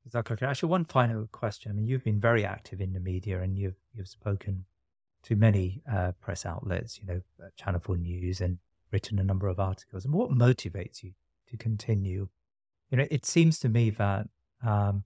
Is 0.05 0.13
that 0.13 0.21
Exactly. 0.21 0.47
Actually, 0.47 0.69
one 0.69 0.85
final 0.85 1.27
question. 1.33 1.73
I 1.73 1.75
mean, 1.75 1.87
you've 1.87 2.05
been 2.05 2.21
very 2.21 2.45
active 2.45 2.81
in 2.81 2.93
the 2.93 3.01
media, 3.01 3.43
and 3.43 3.59
you've 3.59 3.81
you've 3.93 4.09
spoken 4.09 4.65
to 5.25 5.35
many 5.35 5.83
uh, 5.93 6.13
press 6.21 6.47
outlets. 6.47 7.01
You 7.01 7.07
know, 7.09 7.21
uh, 7.43 7.49
Channel 7.57 7.81
Four 7.81 7.97
News, 7.97 8.41
and 8.41 8.59
written 8.97 9.19
a 9.19 9.31
number 9.31 9.47
of 9.47 9.61
articles. 9.61 10.07
And 10.07 10.15
what 10.15 10.31
motivates 10.31 11.03
you 11.03 11.13
to 11.51 11.57
continue? 11.59 12.29
You 12.89 12.97
know, 12.97 13.07
it 13.11 13.27
seems 13.27 13.59
to 13.59 13.69
me 13.69 13.91
that 13.91 14.27
um, 14.65 15.05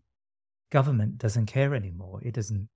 government 0.71 1.19
doesn't 1.19 1.47
care 1.47 1.75
anymore. 1.75 2.21
It 2.23 2.35
doesn't 2.35 2.69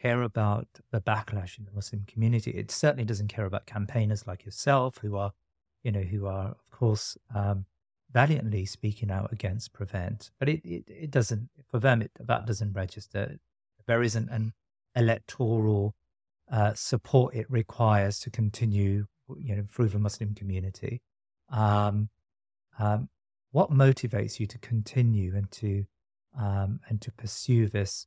care 0.00 0.22
about 0.22 0.66
the 0.90 1.02
backlash 1.02 1.58
in 1.58 1.66
the 1.66 1.72
Muslim 1.74 2.04
community. 2.06 2.52
It 2.52 2.70
certainly 2.70 3.04
doesn't 3.04 3.28
care 3.28 3.44
about 3.44 3.66
campaigners 3.66 4.26
like 4.26 4.46
yourself, 4.46 4.96
who 5.02 5.14
are, 5.16 5.32
you 5.84 5.92
know, 5.92 6.06
who 6.12 6.24
are 6.26 6.48
of 6.48 6.70
course 6.70 7.18
um, 7.34 7.66
valiantly 8.10 8.64
speaking 8.64 9.10
out 9.10 9.30
against 9.30 9.74
prevent. 9.74 10.30
But 10.38 10.48
it, 10.48 10.64
it, 10.64 10.84
it 10.88 11.10
doesn't 11.10 11.50
for 11.70 11.80
them. 11.80 12.00
It, 12.00 12.12
that 12.18 12.46
doesn't 12.46 12.72
register. 12.72 13.36
There 13.86 14.02
isn't 14.02 14.30
an 14.30 14.54
electoral 14.96 15.94
uh, 16.50 16.72
support 16.72 17.34
it 17.34 17.46
requires 17.50 18.18
to 18.20 18.30
continue, 18.30 19.04
you 19.40 19.56
know, 19.56 19.64
through 19.70 19.88
the 19.88 19.98
Muslim 19.98 20.34
community. 20.34 21.02
Um, 21.50 22.08
um, 22.78 23.08
what 23.50 23.70
motivates 23.70 24.40
you 24.40 24.46
to 24.46 24.58
continue 24.58 25.34
and 25.36 25.50
to 25.52 25.84
um, 26.38 26.80
and 26.88 27.00
to 27.02 27.12
pursue 27.12 27.68
this 27.68 28.06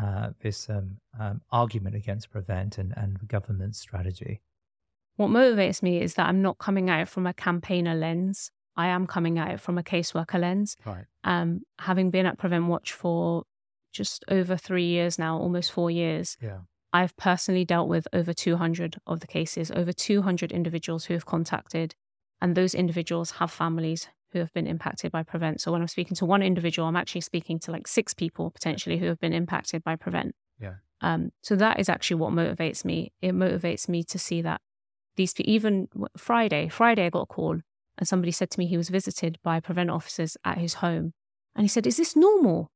uh, 0.00 0.30
this 0.40 0.68
um, 0.68 0.98
um, 1.18 1.42
argument 1.50 1.94
against 1.94 2.30
prevent 2.30 2.78
and, 2.78 2.92
and 2.96 3.18
the 3.18 3.26
government's 3.26 3.78
strategy? 3.78 4.40
What 5.16 5.30
motivates 5.30 5.82
me 5.82 6.00
is 6.00 6.14
that 6.14 6.26
I'm 6.26 6.42
not 6.42 6.58
coming 6.58 6.90
out 6.90 7.08
from 7.08 7.26
a 7.26 7.32
campaigner 7.32 7.94
lens. 7.94 8.50
I 8.76 8.88
am 8.88 9.06
coming 9.06 9.38
out 9.38 9.60
from 9.60 9.78
a 9.78 9.82
caseworker 9.82 10.38
lens. 10.38 10.76
Right. 10.84 11.06
Um, 11.24 11.62
having 11.78 12.10
been 12.10 12.26
at 12.26 12.36
Prevent 12.36 12.66
Watch 12.66 12.92
for 12.92 13.44
just 13.92 14.24
over 14.28 14.56
three 14.56 14.84
years 14.84 15.18
now, 15.18 15.38
almost 15.38 15.72
four 15.72 15.90
years, 15.90 16.36
Yeah. 16.42 16.58
I've 16.96 17.14
personally 17.18 17.66
dealt 17.66 17.90
with 17.90 18.08
over 18.14 18.32
200 18.32 18.96
of 19.06 19.20
the 19.20 19.26
cases, 19.26 19.70
over 19.70 19.92
200 19.92 20.50
individuals 20.50 21.04
who 21.04 21.12
have 21.12 21.26
contacted, 21.26 21.94
and 22.40 22.54
those 22.54 22.74
individuals 22.74 23.32
have 23.32 23.50
families 23.50 24.08
who 24.32 24.38
have 24.38 24.50
been 24.54 24.66
impacted 24.66 25.12
by 25.12 25.22
Prevent. 25.22 25.60
So 25.60 25.72
when 25.72 25.82
I'm 25.82 25.88
speaking 25.88 26.14
to 26.16 26.24
one 26.24 26.42
individual, 26.42 26.88
I'm 26.88 26.96
actually 26.96 27.20
speaking 27.20 27.58
to 27.60 27.70
like 27.70 27.86
six 27.86 28.14
people 28.14 28.50
potentially 28.50 28.96
who 28.96 29.04
have 29.08 29.20
been 29.20 29.34
impacted 29.34 29.84
by 29.84 29.96
Prevent. 29.96 30.34
Yeah. 30.58 30.76
Um, 31.02 31.32
so 31.42 31.54
that 31.56 31.78
is 31.78 31.90
actually 31.90 32.16
what 32.16 32.32
motivates 32.32 32.82
me. 32.82 33.12
It 33.20 33.34
motivates 33.34 33.90
me 33.90 34.02
to 34.04 34.18
see 34.18 34.40
that 34.40 34.62
these 35.16 35.34
people, 35.34 35.52
even 35.52 35.88
Friday, 36.16 36.70
Friday, 36.70 37.04
I 37.04 37.10
got 37.10 37.24
a 37.24 37.26
call 37.26 37.60
and 37.98 38.08
somebody 38.08 38.32
said 38.32 38.48
to 38.52 38.58
me 38.58 38.66
he 38.66 38.78
was 38.78 38.88
visited 38.88 39.38
by 39.42 39.60
Prevent 39.60 39.90
officers 39.90 40.38
at 40.46 40.56
his 40.56 40.74
home. 40.74 41.12
And 41.54 41.62
he 41.62 41.68
said, 41.68 41.86
Is 41.86 41.98
this 41.98 42.16
normal? 42.16 42.70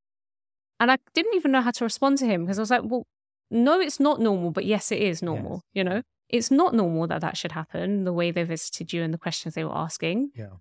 And 0.79 0.93
I 0.93 0.99
didn't 1.15 1.37
even 1.37 1.53
know 1.53 1.63
how 1.63 1.71
to 1.71 1.85
respond 1.85 2.19
to 2.19 2.27
him 2.27 2.45
because 2.45 2.59
I 2.59 2.63
was 2.63 2.71
like, 2.71 2.83
Well, 2.85 3.07
no, 3.51 3.81
it's 3.81 4.01
not 4.01 4.21
normal, 4.21 4.51
but 4.51 4.65
yes, 4.65 4.91
it 4.93 5.01
is 5.03 5.23
normal. 5.23 5.55
Yes. 5.55 5.63
You 5.75 5.85
know, 5.85 6.03
it's 6.29 6.51
not 6.51 6.75
normal 6.75 7.07
that 7.09 7.21
that 7.21 7.37
should 7.37 7.53
happen 7.53 8.05
the 8.05 8.13
way 8.13 8.31
they 8.31 8.45
visited 8.45 8.93
you 8.93 9.03
and 9.03 9.13
the 9.13 9.19
questions 9.19 9.55
they 9.55 9.65
were 9.65 9.77
asking, 9.77 10.31
Yeah. 10.37 10.55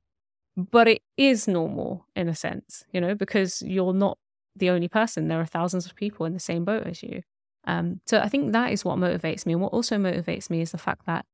but 0.56 0.88
it 0.88 1.02
is 1.18 1.48
normal 1.48 2.06
in 2.16 2.28
a 2.28 2.36
sense, 2.36 2.84
you 2.92 3.00
know, 3.00 3.14
because 3.16 3.62
you're 3.62 3.94
not 3.94 4.18
the 4.56 4.70
only 4.72 4.88
person. 4.88 5.28
There 5.28 5.40
are 5.40 5.46
thousands 5.46 5.86
of 5.86 5.96
people 5.96 6.26
in 6.26 6.34
the 6.34 6.40
same 6.40 6.66
boat 6.66 6.88
as 6.88 7.04
you. 7.04 7.22
Um, 7.66 8.02
so 8.08 8.20
I 8.20 8.30
think 8.30 8.52
that 8.54 8.72
is 8.72 8.84
what 8.84 8.98
motivates 8.98 9.46
me. 9.46 9.54
And 9.54 9.62
what 9.62 9.74
also 9.74 9.98
motivates 9.98 10.50
me 10.50 10.62
is 10.62 10.72
the 10.72 10.78
fact 10.80 11.06
that 11.06 11.26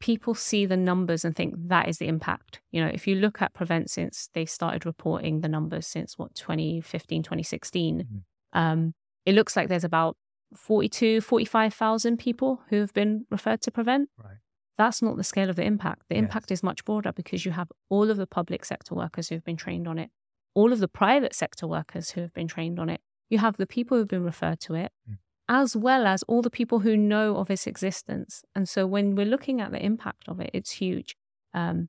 people 0.00 0.34
see 0.34 0.64
the 0.64 0.76
numbers 0.76 1.24
and 1.24 1.34
think 1.34 1.54
that 1.56 1.88
is 1.88 1.98
the 1.98 2.06
impact. 2.06 2.60
You 2.70 2.80
know, 2.82 2.90
if 2.92 3.08
you 3.08 3.16
look 3.16 3.42
at 3.42 3.54
Prevent 3.54 3.90
since 3.90 4.28
they 4.34 4.46
started 4.46 4.86
reporting 4.86 5.40
the 5.40 5.48
numbers 5.48 5.86
since 5.88 6.16
what, 6.16 6.36
2015, 6.36 7.24
2016, 7.24 8.00
Mhm. 8.04 8.22
um, 8.58 8.94
it 9.26 9.34
looks 9.34 9.56
like 9.56 9.68
there's 9.68 9.82
about 9.84 10.16
42, 10.54 11.20
45,000 11.20 12.16
people 12.18 12.62
who 12.70 12.76
have 12.80 12.92
been 12.94 13.26
referred 13.30 13.60
to 13.62 13.70
Prevent. 13.70 14.08
Right. 14.16 14.36
That's 14.76 15.02
not 15.02 15.16
the 15.16 15.24
scale 15.24 15.50
of 15.50 15.56
the 15.56 15.64
impact. 15.64 16.02
The 16.08 16.14
Yes. 16.14 16.22
impact 16.24 16.50
is 16.50 16.62
much 16.62 16.84
broader 16.84 17.12
because 17.12 17.44
you 17.44 17.52
have 17.52 17.70
all 17.88 18.10
of 18.10 18.16
the 18.16 18.26
public 18.26 18.64
sector 18.64 18.94
workers 18.94 19.28
who've 19.28 19.44
been 19.44 19.56
trained 19.56 19.88
on 19.88 19.98
it, 19.98 20.10
all 20.54 20.72
of 20.72 20.78
the 20.78 20.88
private 20.88 21.34
sector 21.34 21.66
workers 21.66 22.12
who 22.12 22.20
have 22.20 22.32
been 22.32 22.46
trained 22.48 22.78
on 22.78 22.88
it. 22.88 23.00
You 23.28 23.38
have 23.38 23.56
the 23.56 23.66
people 23.66 23.98
who've 23.98 24.08
been 24.08 24.24
referred 24.24 24.60
to 24.60 24.74
it, 24.74 24.92
Mm. 25.08 25.18
as 25.48 25.74
well 25.76 26.06
as 26.06 26.22
all 26.24 26.42
the 26.42 26.50
people 26.50 26.78
who 26.80 26.96
know 26.96 27.36
of 27.36 27.50
its 27.50 27.66
existence. 27.66 28.44
And 28.54 28.68
so 28.68 28.86
when 28.86 29.14
we're 29.16 29.26
looking 29.26 29.60
at 29.60 29.72
the 29.72 29.84
impact 29.84 30.28
of 30.28 30.38
it, 30.40 30.50
it's 30.54 30.72
huge. 30.72 31.16
Um, 31.52 31.88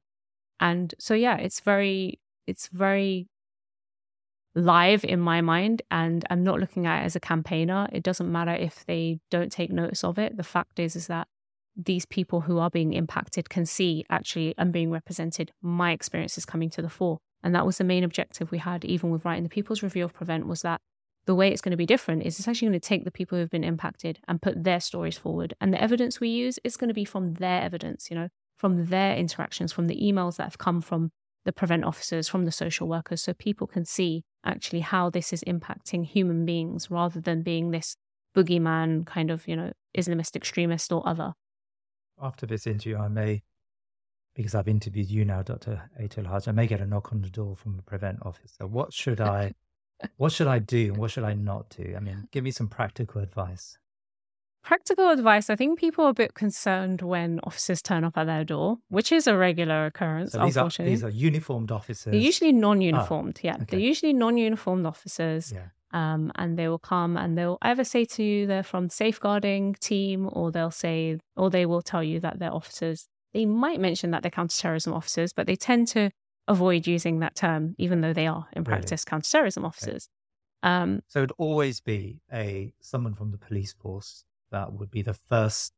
and 0.59 0.95
so 0.99 1.13
yeah, 1.13 1.37
it's 1.37 1.59
very, 1.59 2.19
it's 2.47 2.67
very 2.69 3.27
live 4.55 5.03
in 5.05 5.19
my 5.19 5.41
mind 5.41 5.81
and 5.91 6.25
I'm 6.29 6.43
not 6.43 6.59
looking 6.59 6.85
at 6.85 7.01
it 7.01 7.05
as 7.05 7.15
a 7.15 7.19
campaigner. 7.19 7.87
It 7.91 8.03
doesn't 8.03 8.31
matter 8.31 8.53
if 8.53 8.85
they 8.85 9.19
don't 9.29 9.51
take 9.51 9.71
notice 9.71 10.03
of 10.03 10.17
it. 10.17 10.37
The 10.37 10.43
fact 10.43 10.79
is 10.79 10.95
is 10.95 11.07
that 11.07 11.27
these 11.75 12.05
people 12.05 12.41
who 12.41 12.59
are 12.59 12.69
being 12.69 12.93
impacted 12.93 13.49
can 13.49 13.65
see 13.65 14.03
actually 14.09 14.53
I'm 14.57 14.71
being 14.71 14.91
represented. 14.91 15.51
My 15.61 15.91
experience 15.91 16.37
is 16.37 16.45
coming 16.45 16.69
to 16.71 16.81
the 16.81 16.89
fore. 16.89 17.19
And 17.41 17.55
that 17.55 17.65
was 17.65 17.77
the 17.77 17.83
main 17.85 18.03
objective 18.03 18.51
we 18.51 18.57
had 18.57 18.83
even 18.83 19.11
with 19.11 19.23
writing 19.23 19.43
the 19.43 19.49
People's 19.49 19.83
Review 19.83 20.03
of 20.03 20.13
Prevent 20.13 20.45
was 20.45 20.61
that 20.63 20.81
the 21.25 21.35
way 21.35 21.49
it's 21.51 21.61
going 21.61 21.71
to 21.71 21.77
be 21.77 21.85
different 21.85 22.23
is 22.23 22.39
it's 22.39 22.47
actually 22.47 22.69
going 22.69 22.79
to 22.79 22.87
take 22.87 23.05
the 23.05 23.11
people 23.11 23.37
who've 23.37 23.49
been 23.49 23.63
impacted 23.63 24.19
and 24.27 24.41
put 24.41 24.63
their 24.63 24.79
stories 24.79 25.17
forward. 25.17 25.53
And 25.61 25.71
the 25.71 25.81
evidence 25.81 26.19
we 26.19 26.29
use 26.29 26.59
is 26.63 26.75
going 26.75 26.87
to 26.87 26.93
be 26.93 27.05
from 27.05 27.35
their 27.35 27.61
evidence, 27.61 28.09
you 28.09 28.15
know, 28.15 28.29
from 28.57 28.87
their 28.87 29.15
interactions, 29.15 29.71
from 29.71 29.87
the 29.87 30.01
emails 30.01 30.37
that 30.37 30.43
have 30.43 30.57
come 30.57 30.81
from 30.81 31.11
the 31.45 31.51
prevent 31.51 31.83
officers, 31.83 32.27
from 32.27 32.45
the 32.45 32.51
social 32.51 32.87
workers, 32.87 33.21
so 33.21 33.33
people 33.33 33.67
can 33.67 33.85
see 33.85 34.23
actually 34.43 34.81
how 34.81 35.09
this 35.09 35.33
is 35.33 35.43
impacting 35.45 36.05
human 36.05 36.45
beings 36.45 36.91
rather 36.91 37.19
than 37.19 37.41
being 37.41 37.71
this 37.71 37.95
boogeyman 38.35 39.05
kind 39.05 39.31
of, 39.31 39.47
you 39.47 39.55
know, 39.55 39.71
Islamist 39.97 40.35
extremist 40.35 40.91
or 40.91 41.07
other. 41.07 41.33
After 42.21 42.45
this 42.45 42.67
interview, 42.67 42.97
I 42.97 43.07
may, 43.07 43.41
because 44.35 44.53
I've 44.53 44.67
interviewed 44.67 45.09
you 45.09 45.25
now, 45.25 45.41
Dr. 45.41 45.89
Aitlhadj, 45.99 46.47
I 46.47 46.51
may 46.51 46.67
get 46.67 46.81
a 46.81 46.85
knock 46.85 47.11
on 47.11 47.21
the 47.21 47.29
door 47.29 47.55
from 47.55 47.77
the 47.77 47.83
prevent 47.83 48.19
officer. 48.21 48.67
What 48.67 48.93
should 48.93 49.21
I, 49.21 49.53
what 50.17 50.31
should 50.31 50.47
I 50.47 50.59
do 50.59 50.89
and 50.89 50.97
what 50.97 51.11
should 51.11 51.23
I 51.23 51.33
not 51.33 51.69
do? 51.69 51.93
I 51.95 51.99
mean, 51.99 52.27
give 52.31 52.43
me 52.43 52.51
some 52.51 52.67
practical 52.67 53.21
advice. 53.21 53.77
Practical 54.63 55.09
advice 55.09 55.49
I 55.49 55.55
think 55.55 55.79
people 55.79 56.05
are 56.05 56.09
a 56.09 56.13
bit 56.13 56.33
concerned 56.33 57.01
when 57.01 57.39
officers 57.43 57.81
turn 57.81 58.03
up 58.03 58.17
at 58.17 58.25
their 58.25 58.43
door, 58.43 58.77
which 58.89 59.11
is 59.11 59.25
a 59.25 59.35
regular 59.35 59.85
occurrence, 59.87 60.33
So 60.33 60.39
these 60.45 60.57
are 60.57 60.61
unfortunately. 60.61 60.93
these 60.95 61.03
are 61.03 61.09
uniformed 61.09 61.71
officers. 61.71 62.11
They're 62.11 62.19
usually 62.19 62.51
non-uniformed. 62.51 63.39
yeah, 63.41 63.55
okay. 63.55 63.65
they're 63.69 63.79
usually 63.79 64.13
non-uniformed 64.13 64.85
officers, 64.85 65.51
yeah. 65.53 65.67
um, 65.91 66.31
and 66.35 66.57
they 66.59 66.67
will 66.67 66.77
come 66.79 67.17
and 67.17 67.37
they'll 67.37 67.57
either 67.61 67.83
say 67.83 68.05
to 68.05 68.23
you 68.23 68.45
they're 68.47 68.61
from 68.63 68.87
the 68.87 68.93
safeguarding 68.93 69.75
team, 69.79 70.29
or 70.33 70.51
they'll 70.51 70.71
say, 70.71 71.19
or 71.37 71.49
they 71.49 71.65
will 71.65 71.81
tell 71.81 72.03
you 72.03 72.19
that 72.19 72.39
they're 72.39 72.53
officers. 72.53 73.07
They 73.33 73.45
might 73.45 73.79
mention 73.79 74.11
that 74.11 74.21
they're 74.23 74.31
counterterrorism 74.31 74.93
officers, 74.93 75.33
but 75.33 75.47
they 75.47 75.55
tend 75.55 75.87
to 75.89 76.11
avoid 76.47 76.85
using 76.85 77.19
that 77.19 77.35
term, 77.35 77.75
even 77.77 78.01
though 78.01 78.13
they 78.13 78.27
are 78.27 78.47
in 78.53 78.63
Really? 78.63 78.71
practice 78.77 79.05
counterterrorism 79.05 79.63
officers. 79.65 80.09
Um, 80.63 81.01
So 81.07 81.19
it'd 81.19 81.31
always 81.37 81.79
be 81.79 82.21
a 82.33 82.73
someone 82.81 83.13
from 83.15 83.31
the 83.31 83.37
police 83.37 83.71
force 83.73 84.25
that 84.51 84.73
would 84.73 84.91
be 84.91 85.01
the 85.01 85.13
first. 85.13 85.73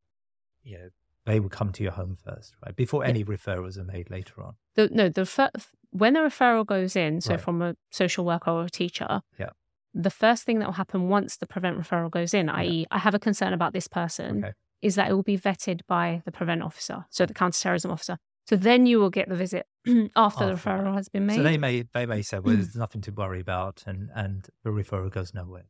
You 0.63 0.77
know, 0.77 0.89
they 1.25 1.39
would 1.39 1.51
come 1.51 1.71
to 1.71 1.83
your 1.83 1.91
home 1.93 2.15
first, 2.23 2.53
right? 2.65 2.75
Before 2.75 3.03
Yeah. 3.03 3.09
any 3.09 3.23
referrals 3.23 3.77
are 3.77 3.83
made 3.83 4.09
later 4.09 4.43
on. 4.43 4.55
the, 4.75 4.87
no, 4.91 5.09
the 5.09 5.25
fir- 5.25 5.51
when 5.91 6.15
a 6.15 6.19
referral 6.21 6.65
goes 6.65 6.95
in, 6.95 7.19
so 7.21 7.31
Right. 7.33 7.41
from 7.41 7.61
a 7.61 7.75
social 7.91 8.23
worker 8.25 8.49
or 8.51 8.63
a 8.65 8.69
teacher, 8.69 9.21
Yeah. 9.37 9.49
the 9.93 10.09
first 10.09 10.43
thing 10.45 10.59
that 10.59 10.65
will 10.65 10.73
happen 10.73 11.09
once 11.09 11.35
the 11.37 11.45
prevent 11.45 11.77
referral 11.77 12.09
goes 12.09 12.33
in, 12.33 12.47
i.e., 12.49 12.85
I 12.89 12.99
have 12.99 13.13
a 13.13 13.19
concern 13.19 13.51
about 13.53 13.73
this 13.73 13.87
person, 13.87 14.37
Okay. 14.45 14.53
is 14.81 14.95
that 14.95 15.09
it 15.09 15.13
will 15.13 15.23
be 15.23 15.37
vetted 15.37 15.81
by 15.87 16.21
the 16.25 16.31
prevent 16.31 16.61
officer, 16.63 17.05
so 17.09 17.25
the 17.25 17.33
counterterrorism 17.33 17.91
officer. 17.91 18.17
So 18.47 18.55
then 18.55 18.85
you 18.85 18.99
will 18.99 19.09
get 19.09 19.27
the 19.29 19.35
visit 19.35 19.67
after 19.85 19.93
the 19.93 20.11
After 20.15 20.45
that. 20.47 20.55
referral 20.57 20.93
has 20.95 21.09
been 21.09 21.25
made. 21.25 21.35
So 21.35 21.43
they 21.43 21.57
may 21.57 21.81
they 21.83 22.05
may 22.05 22.21
say, 22.21 22.39
well, 22.39 22.55
there's 22.55 22.75
nothing 22.75 23.01
to 23.01 23.11
worry 23.11 23.39
about, 23.41 23.83
and 23.85 24.09
and 24.15 24.47
the 24.63 24.69
referral 24.71 25.11
goes 25.11 25.33
nowhere. 25.33 25.65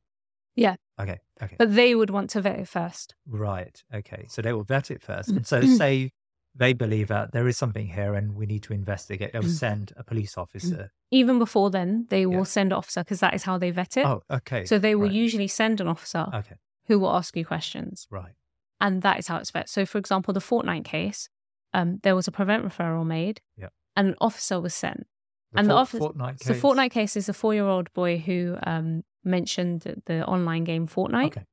Yeah. 0.62 0.76
Okay. 1.00 1.20
Okay. 1.42 1.56
but 1.58 1.74
they 1.76 1.96
would 1.96 2.10
want 2.12 2.30
to 2.32 2.42
vet 2.42 2.60
it 2.60 2.68
first. 2.68 3.16
Right. 3.28 3.82
Okay. 3.94 4.26
So 4.30 4.42
they 4.42 4.54
will 4.54 4.64
vet 4.64 4.92
it 4.92 5.02
first. 5.02 5.30
Mm. 5.32 5.38
And 5.38 5.48
so 5.48 5.62
say 5.62 6.12
they 6.56 6.74
believe 6.74 7.08
that 7.08 7.32
there 7.32 7.48
is 7.48 7.58
something 7.58 7.88
here 7.88 8.14
and 8.14 8.36
we 8.36 8.46
need 8.46 8.62
to 8.64 8.74
investigate. 8.74 9.32
They'll 9.34 9.42
Mm. 9.44 9.50
send 9.66 9.94
a 9.98 10.04
police 10.04 10.38
officer. 10.38 10.92
Even 11.10 11.40
before 11.40 11.70
then, 11.72 12.06
they 12.10 12.26
will 12.26 12.46
Yeah. 12.46 12.56
send 12.58 12.72
an 12.72 12.78
officer 12.78 13.02
because 13.04 13.22
that 13.22 13.34
is 13.34 13.44
how 13.44 13.58
they 13.58 13.72
vet 13.72 13.98
it. 13.98 14.06
Oh, 14.06 14.22
okay. 14.30 14.66
so 14.66 14.78
they 14.78 14.94
will 14.96 15.08
right. 15.08 15.24
usually 15.26 15.48
send 15.48 15.82
an 15.82 15.88
officer 15.88 16.28
Okay. 16.34 16.56
who 16.88 17.00
will 17.00 17.12
ask 17.12 17.36
you 17.36 17.46
questions. 17.46 18.08
Right. 18.12 18.34
and 18.84 19.04
that 19.04 19.20
is 19.20 19.28
how 19.28 19.38
it's 19.38 19.52
vet. 19.52 19.70
So, 19.70 19.86
for 19.86 20.00
example, 20.00 20.34
the 20.34 20.40
Fortnite 20.40 20.84
case, 20.86 21.30
um, 21.72 22.00
there 22.02 22.16
was 22.16 22.28
a 22.28 22.32
prevent 22.32 22.66
referral 22.66 23.06
made, 23.06 23.40
Yeah. 23.56 23.70
and 23.96 24.08
an 24.10 24.16
officer 24.20 24.60
was 24.60 24.74
sent. 24.74 25.06
The 25.52 25.60
And 25.60 25.70
the 25.70 25.76
officer, 25.76 26.04
office- 26.04 26.18
Fortnite 26.18 26.40
So, 26.44 26.54
case. 26.54 26.62
Fortnite 26.64 26.92
case 26.92 27.16
is 27.16 27.30
a 27.30 27.34
four-year-old 27.34 27.94
boy 27.94 28.18
who 28.18 28.58
um, 28.64 29.04
mentioned 29.24 30.02
the 30.06 30.26
online 30.26 30.64
game 30.64 30.88
Fortnite 30.88 31.28
Okay. 31.28 31.46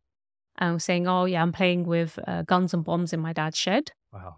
and 0.58 0.74
was 0.74 0.84
saying, 0.84 1.06
"Oh 1.08 1.24
yeah, 1.26 1.42
I'm 1.42 1.52
playing 1.52 1.84
with 1.84 2.18
uh, 2.26 2.42
guns 2.42 2.72
and 2.74 2.84
bombs 2.84 3.12
in 3.12 3.20
my 3.20 3.32
dad's 3.32 3.58
shed." 3.58 3.92
Wow. 4.12 4.36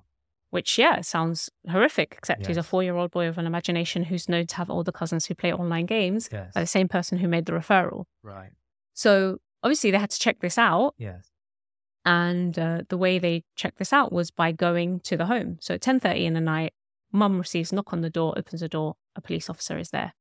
Which, 0.51 0.79
yeah, 0.79 1.01
sounds 1.03 1.49
horrific. 1.71 2.17
Except 2.19 2.45
he's 2.47 2.57
a 2.57 2.65
four-year-old 2.65 3.13
boy 3.13 3.29
with 3.29 3.39
an 3.39 3.47
imagination 3.47 4.03
who's 4.03 4.29
known 4.29 4.49
to 4.49 4.57
have 4.57 4.69
older 4.69 4.91
cousins 4.91 5.27
who 5.27 5.35
play 5.37 5.53
online 5.53 5.87
games 5.87 6.29
Yes. 6.33 6.53
by 6.55 6.61
the 6.61 6.67
same 6.67 6.89
person 6.89 7.19
who 7.19 7.29
made 7.29 7.47
the 7.47 7.53
referral. 7.53 8.07
Right. 8.25 8.51
So 8.93 9.39
obviously 9.63 9.93
they 9.93 9.99
had 9.99 10.11
to 10.11 10.19
check 10.19 10.41
this 10.41 10.59
out, 10.59 10.95
Yes. 10.99 11.31
and 12.05 12.59
uh, 12.59 12.81
the 12.89 12.99
way 12.99 13.21
they 13.21 13.45
checked 13.55 13.79
this 13.79 13.93
out 13.93 14.11
was 14.13 14.33
by 14.33 14.51
going 14.51 14.99
to 15.01 15.17
the 15.17 15.27
home 15.27 15.59
so 15.61 15.75
at 15.75 15.83
10.30 15.83 16.25
in 16.25 16.35
the 16.35 16.41
night 16.41 16.73
mum 17.13 17.39
receives 17.39 17.71
a 17.71 17.75
knock 17.75 17.93
on 17.93 18.01
the 18.01 18.11
door 18.11 18.33
opens 18.39 18.61
the 18.63 18.69
door 18.69 18.97
a 19.15 19.21
police 19.21 19.51
officer 19.51 19.79
is 19.79 19.91
there 19.91 20.15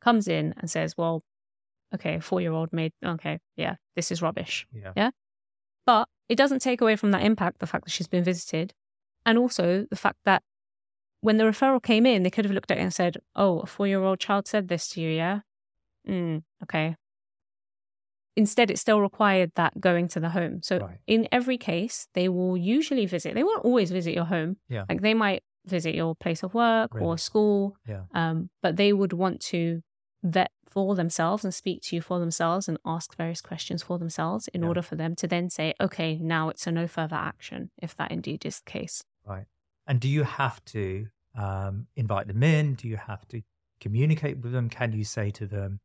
comes 0.00 0.26
in 0.28 0.54
and 0.58 0.70
says 0.70 0.96
well 0.96 1.22
okay 1.94 2.14
a 2.16 2.20
four-year-old 2.20 2.72
made 2.72 2.92
okay 3.04 3.38
yeah 3.56 3.74
this 3.96 4.10
is 4.10 4.22
rubbish 4.22 4.66
Yeah. 4.72 5.10
but 5.86 6.08
it 6.28 6.36
doesn't 6.36 6.60
take 6.60 6.80
away 6.80 6.96
from 6.96 7.10
that 7.12 7.22
impact 7.22 7.58
the 7.58 7.66
fact 7.66 7.84
that 7.84 7.90
she's 7.90 8.06
been 8.08 8.24
visited 8.24 8.72
and 9.26 9.36
also 9.38 9.86
the 9.90 9.96
fact 9.96 10.18
that 10.24 10.42
when 11.20 11.36
the 11.36 11.44
referral 11.44 11.82
came 11.82 12.06
in 12.06 12.22
they 12.22 12.30
could 12.30 12.44
have 12.44 12.54
looked 12.54 12.70
at 12.70 12.78
it 12.78 12.82
and 12.82 12.94
said 12.94 13.16
oh 13.36 13.60
a 13.60 13.66
four-year-old 13.66 14.20
child 14.20 14.46
said 14.46 14.68
this 14.68 14.88
to 14.88 15.00
you 15.00 15.10
yeah 15.10 15.40
mm, 16.08 16.42
okay 16.62 16.96
Instead, 18.36 18.70
it 18.70 18.78
still 18.78 19.00
required 19.00 19.50
that 19.56 19.80
going 19.80 20.06
to 20.08 20.20
the 20.20 20.30
home. 20.30 20.62
So, 20.62 20.78
Right. 20.78 20.98
in 21.06 21.28
every 21.32 21.58
case, 21.58 22.06
they 22.14 22.28
will 22.28 22.56
usually 22.56 23.04
visit. 23.04 23.34
They 23.34 23.42
won't 23.42 23.64
always 23.64 23.90
visit 23.90 24.14
your 24.14 24.24
home. 24.24 24.56
Yeah. 24.68 24.84
Like 24.88 25.02
they 25.02 25.14
might 25.14 25.42
visit 25.66 25.94
your 25.94 26.14
place 26.14 26.42
of 26.42 26.54
work 26.54 26.94
Really? 26.94 27.06
or 27.06 27.18
school, 27.18 27.76
Yeah. 27.86 28.04
um, 28.14 28.48
but 28.62 28.76
they 28.76 28.92
would 28.92 29.12
want 29.12 29.40
to 29.52 29.82
vet 30.22 30.52
for 30.70 30.94
themselves 30.94 31.44
and 31.44 31.52
speak 31.54 31.82
to 31.82 31.96
you 31.96 32.02
for 32.02 32.18
themselves 32.18 32.68
and 32.68 32.78
ask 32.84 33.16
various 33.16 33.40
questions 33.40 33.82
for 33.82 33.98
themselves 33.98 34.48
in 34.48 34.62
Yeah. 34.62 34.68
order 34.68 34.82
for 34.82 34.96
them 34.96 35.14
to 35.16 35.26
then 35.26 35.50
say, 35.50 35.74
okay, 35.80 36.16
now 36.16 36.48
it's 36.48 36.66
a 36.66 36.72
no 36.72 36.86
further 36.86 37.16
action, 37.16 37.70
if 37.78 37.96
that 37.96 38.10
indeed 38.12 38.46
is 38.46 38.60
the 38.60 38.70
case. 38.70 39.02
Right. 39.26 39.46
And 39.86 40.00
do 40.00 40.08
you 40.08 40.22
have 40.24 40.64
to 40.66 41.06
um, 41.34 41.86
invite 41.96 42.26
them 42.28 42.42
in? 42.42 42.74
Do 42.74 42.86
you 42.88 42.96
have 42.96 43.26
to 43.28 43.42
communicate 43.80 44.38
with 44.38 44.52
them? 44.52 44.68
Can 44.68 44.92
you 44.92 45.04
say 45.04 45.30
to 45.32 45.46
them, 45.46 45.80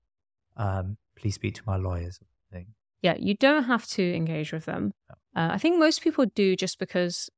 um, 0.57 0.97
please 1.15 1.35
speak 1.35 1.55
to 1.55 1.63
my 1.65 1.77
lawyers? 1.77 2.19
Thing. 2.51 2.67
Yeah, 3.01 3.15
you 3.19 3.35
don't 3.35 3.63
have 3.63 3.87
to 3.87 4.15
engage 4.15 4.51
with 4.53 4.65
them. 4.65 4.93
Uh, 5.09 5.49
I 5.51 5.57
think 5.57 5.77
most 5.79 6.01
people 6.01 6.25
do 6.25 6.55
just 6.55 6.77
because 6.79 7.29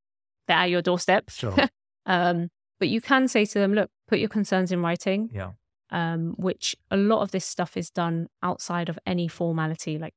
they're 0.48 0.58
at 0.58 0.70
your 0.70 0.82
doorstep. 0.82 1.30
Sure. 1.30 1.56
Um, 2.10 2.48
but 2.80 2.88
you 2.88 3.02
can 3.02 3.28
say 3.28 3.44
to 3.44 3.60
them, 3.60 3.74
look, 3.74 3.90
put 4.08 4.20
your 4.20 4.30
concerns 4.30 4.72
in 4.72 4.82
writing, 4.82 5.30
Yeah. 5.34 5.52
Um, 5.90 6.34
which 6.38 6.76
a 6.92 6.98
lot 6.98 7.22
of 7.22 7.32
this 7.32 7.46
stuff 7.46 7.78
is 7.78 7.90
done 7.90 8.28
outside 8.44 8.90
of 8.90 9.00
any 9.06 9.28
formality. 9.28 9.98
Like 9.98 10.14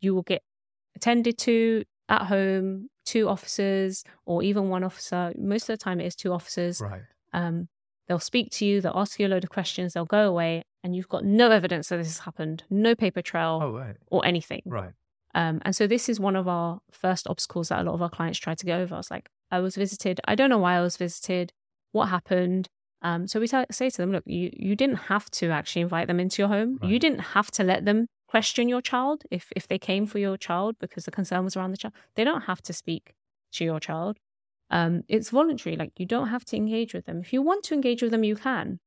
you 0.00 0.14
will 0.14 0.22
get 0.22 0.42
attended 0.96 1.38
to 1.38 1.84
at 2.08 2.26
home, 2.26 2.88
two 3.04 3.28
officers, 3.28 4.02
or 4.26 4.42
even 4.42 4.68
one 4.68 4.82
officer. 4.84 5.32
Most 5.38 5.68
of 5.68 5.78
the 5.78 5.82
time, 5.84 6.00
it 6.00 6.06
is 6.06 6.16
two 6.16 6.32
officers. 6.32 6.80
Right. 6.80 7.02
Um, 7.32 7.68
they'll 8.08 8.18
speak 8.18 8.50
to 8.52 8.64
you, 8.64 8.80
they'll 8.80 8.92
ask 8.96 9.20
you 9.20 9.26
a 9.26 9.28
load 9.28 9.44
of 9.44 9.50
questions, 9.50 9.92
they'll 9.92 10.04
go 10.04 10.26
away, 10.28 10.64
and 10.82 10.96
you've 10.96 11.08
got 11.08 11.24
no 11.24 11.50
evidence 11.52 11.88
that 11.88 11.98
this 11.98 12.08
has 12.08 12.18
happened, 12.18 12.64
no 12.68 12.96
paper 12.96 13.22
trail 13.22 13.60
Oh, 13.62 13.72
right. 13.72 13.96
or 14.10 14.24
anything. 14.26 14.62
Right. 14.64 14.90
Um, 15.32 15.60
and 15.64 15.76
so 15.76 15.86
this 15.86 16.08
is 16.08 16.18
one 16.18 16.34
of 16.34 16.48
our 16.48 16.80
first 16.90 17.28
obstacles 17.28 17.68
that 17.68 17.78
a 17.78 17.84
lot 17.84 17.94
of 17.94 18.02
our 18.02 18.10
clients 18.10 18.40
try 18.40 18.56
to 18.56 18.66
get 18.66 18.80
over. 18.80 18.94
I 18.96 18.98
was 18.98 19.12
like, 19.12 19.28
I 19.52 19.60
was 19.60 19.76
visited. 19.76 20.20
I 20.24 20.34
don't 20.34 20.50
know 20.50 20.58
why 20.58 20.74
I 20.76 20.80
was 20.80 20.96
visited. 20.96 21.52
What 21.92 22.06
happened? 22.06 22.68
Um, 23.02 23.26
so 23.26 23.40
we 23.40 23.48
t- 23.48 23.64
say 23.70 23.90
to 23.90 23.96
them, 23.96 24.12
look, 24.12 24.24
you, 24.26 24.50
you 24.52 24.76
didn't 24.76 24.96
have 24.96 25.30
to 25.32 25.50
actually 25.50 25.82
invite 25.82 26.06
them 26.06 26.20
into 26.20 26.42
your 26.42 26.48
home. 26.48 26.78
Right. 26.82 26.90
You 26.90 26.98
didn't 26.98 27.20
have 27.20 27.50
to 27.52 27.64
let 27.64 27.84
them 27.84 28.08
question 28.28 28.68
your 28.68 28.82
child 28.82 29.24
if, 29.30 29.48
if 29.56 29.66
they 29.66 29.78
came 29.78 30.06
for 30.06 30.18
your 30.18 30.36
child 30.36 30.76
because 30.78 31.04
the 31.04 31.10
concern 31.10 31.44
was 31.44 31.56
around 31.56 31.70
the 31.70 31.76
child. 31.76 31.94
They 32.14 32.24
don't 32.24 32.42
have 32.42 32.62
to 32.62 32.72
speak 32.72 33.14
to 33.52 33.64
your 33.64 33.80
child. 33.80 34.18
Um, 34.70 35.02
it's 35.08 35.30
voluntary. 35.30 35.76
Like 35.76 35.92
you 35.98 36.06
don't 36.06 36.28
have 36.28 36.44
to 36.46 36.56
engage 36.56 36.94
with 36.94 37.06
them. 37.06 37.20
If 37.20 37.32
you 37.32 37.42
want 37.42 37.64
to 37.64 37.74
engage 37.74 38.02
with 38.02 38.12
them, 38.12 38.22
you 38.22 38.36
can. 38.36 38.78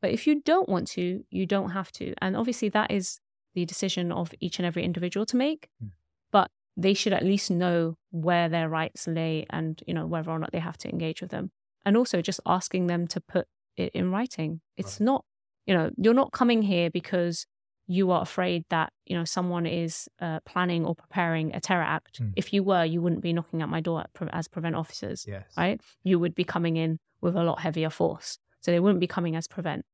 But 0.00 0.10
if 0.10 0.26
you 0.26 0.42
don't 0.42 0.68
want 0.68 0.88
to, 0.88 1.24
you 1.30 1.46
don't 1.46 1.70
have 1.70 1.90
to. 1.92 2.14
And 2.20 2.36
obviously, 2.36 2.68
that 2.70 2.90
is 2.90 3.20
the 3.54 3.64
decision 3.64 4.12
of 4.12 4.32
each 4.40 4.58
and 4.58 4.66
every 4.66 4.84
individual 4.84 5.26
to 5.26 5.36
make. 5.36 5.68
Mm. 5.82 5.90
But 6.30 6.50
they 6.76 6.94
should 6.94 7.12
at 7.12 7.24
least 7.24 7.50
know 7.50 7.96
where 8.10 8.48
their 8.48 8.68
rights 8.68 9.06
lay 9.06 9.46
and 9.50 9.82
you 9.86 9.94
know 9.94 10.06
whether 10.06 10.30
or 10.30 10.38
not 10.38 10.52
they 10.52 10.58
have 10.58 10.78
to 10.78 10.88
engage 10.88 11.20
with 11.20 11.30
them 11.30 11.50
and 11.84 11.96
also 11.96 12.22
just 12.22 12.40
asking 12.46 12.86
them 12.86 13.06
to 13.06 13.20
put 13.20 13.46
it 13.76 13.92
in 13.94 14.10
writing 14.10 14.60
it's 14.76 15.00
right. 15.00 15.04
not 15.06 15.24
you 15.66 15.74
know 15.74 15.90
you're 15.96 16.14
not 16.14 16.32
coming 16.32 16.62
here 16.62 16.90
because 16.90 17.46
you 17.86 18.10
are 18.10 18.22
afraid 18.22 18.64
that 18.70 18.92
you 19.06 19.16
know 19.16 19.24
someone 19.24 19.66
is 19.66 20.08
uh, 20.20 20.40
planning 20.46 20.84
or 20.84 20.94
preparing 20.94 21.54
a 21.54 21.60
terror 21.60 21.82
act 21.82 22.22
mm. 22.22 22.32
if 22.36 22.52
you 22.52 22.62
were 22.62 22.84
you 22.84 23.02
wouldn't 23.02 23.22
be 23.22 23.32
knocking 23.32 23.62
at 23.62 23.68
my 23.68 23.80
door 23.80 24.04
as 24.32 24.48
prevent 24.48 24.76
officers 24.76 25.24
yes. 25.28 25.44
right 25.56 25.80
you 26.02 26.18
would 26.18 26.34
be 26.34 26.44
coming 26.44 26.76
in 26.76 26.98
with 27.20 27.36
a 27.36 27.42
lot 27.42 27.60
heavier 27.60 27.90
force 27.90 28.38
so 28.60 28.70
they 28.70 28.80
wouldn't 28.80 29.00
be 29.00 29.06
coming 29.06 29.36
as 29.36 29.48
prevent 29.48 29.84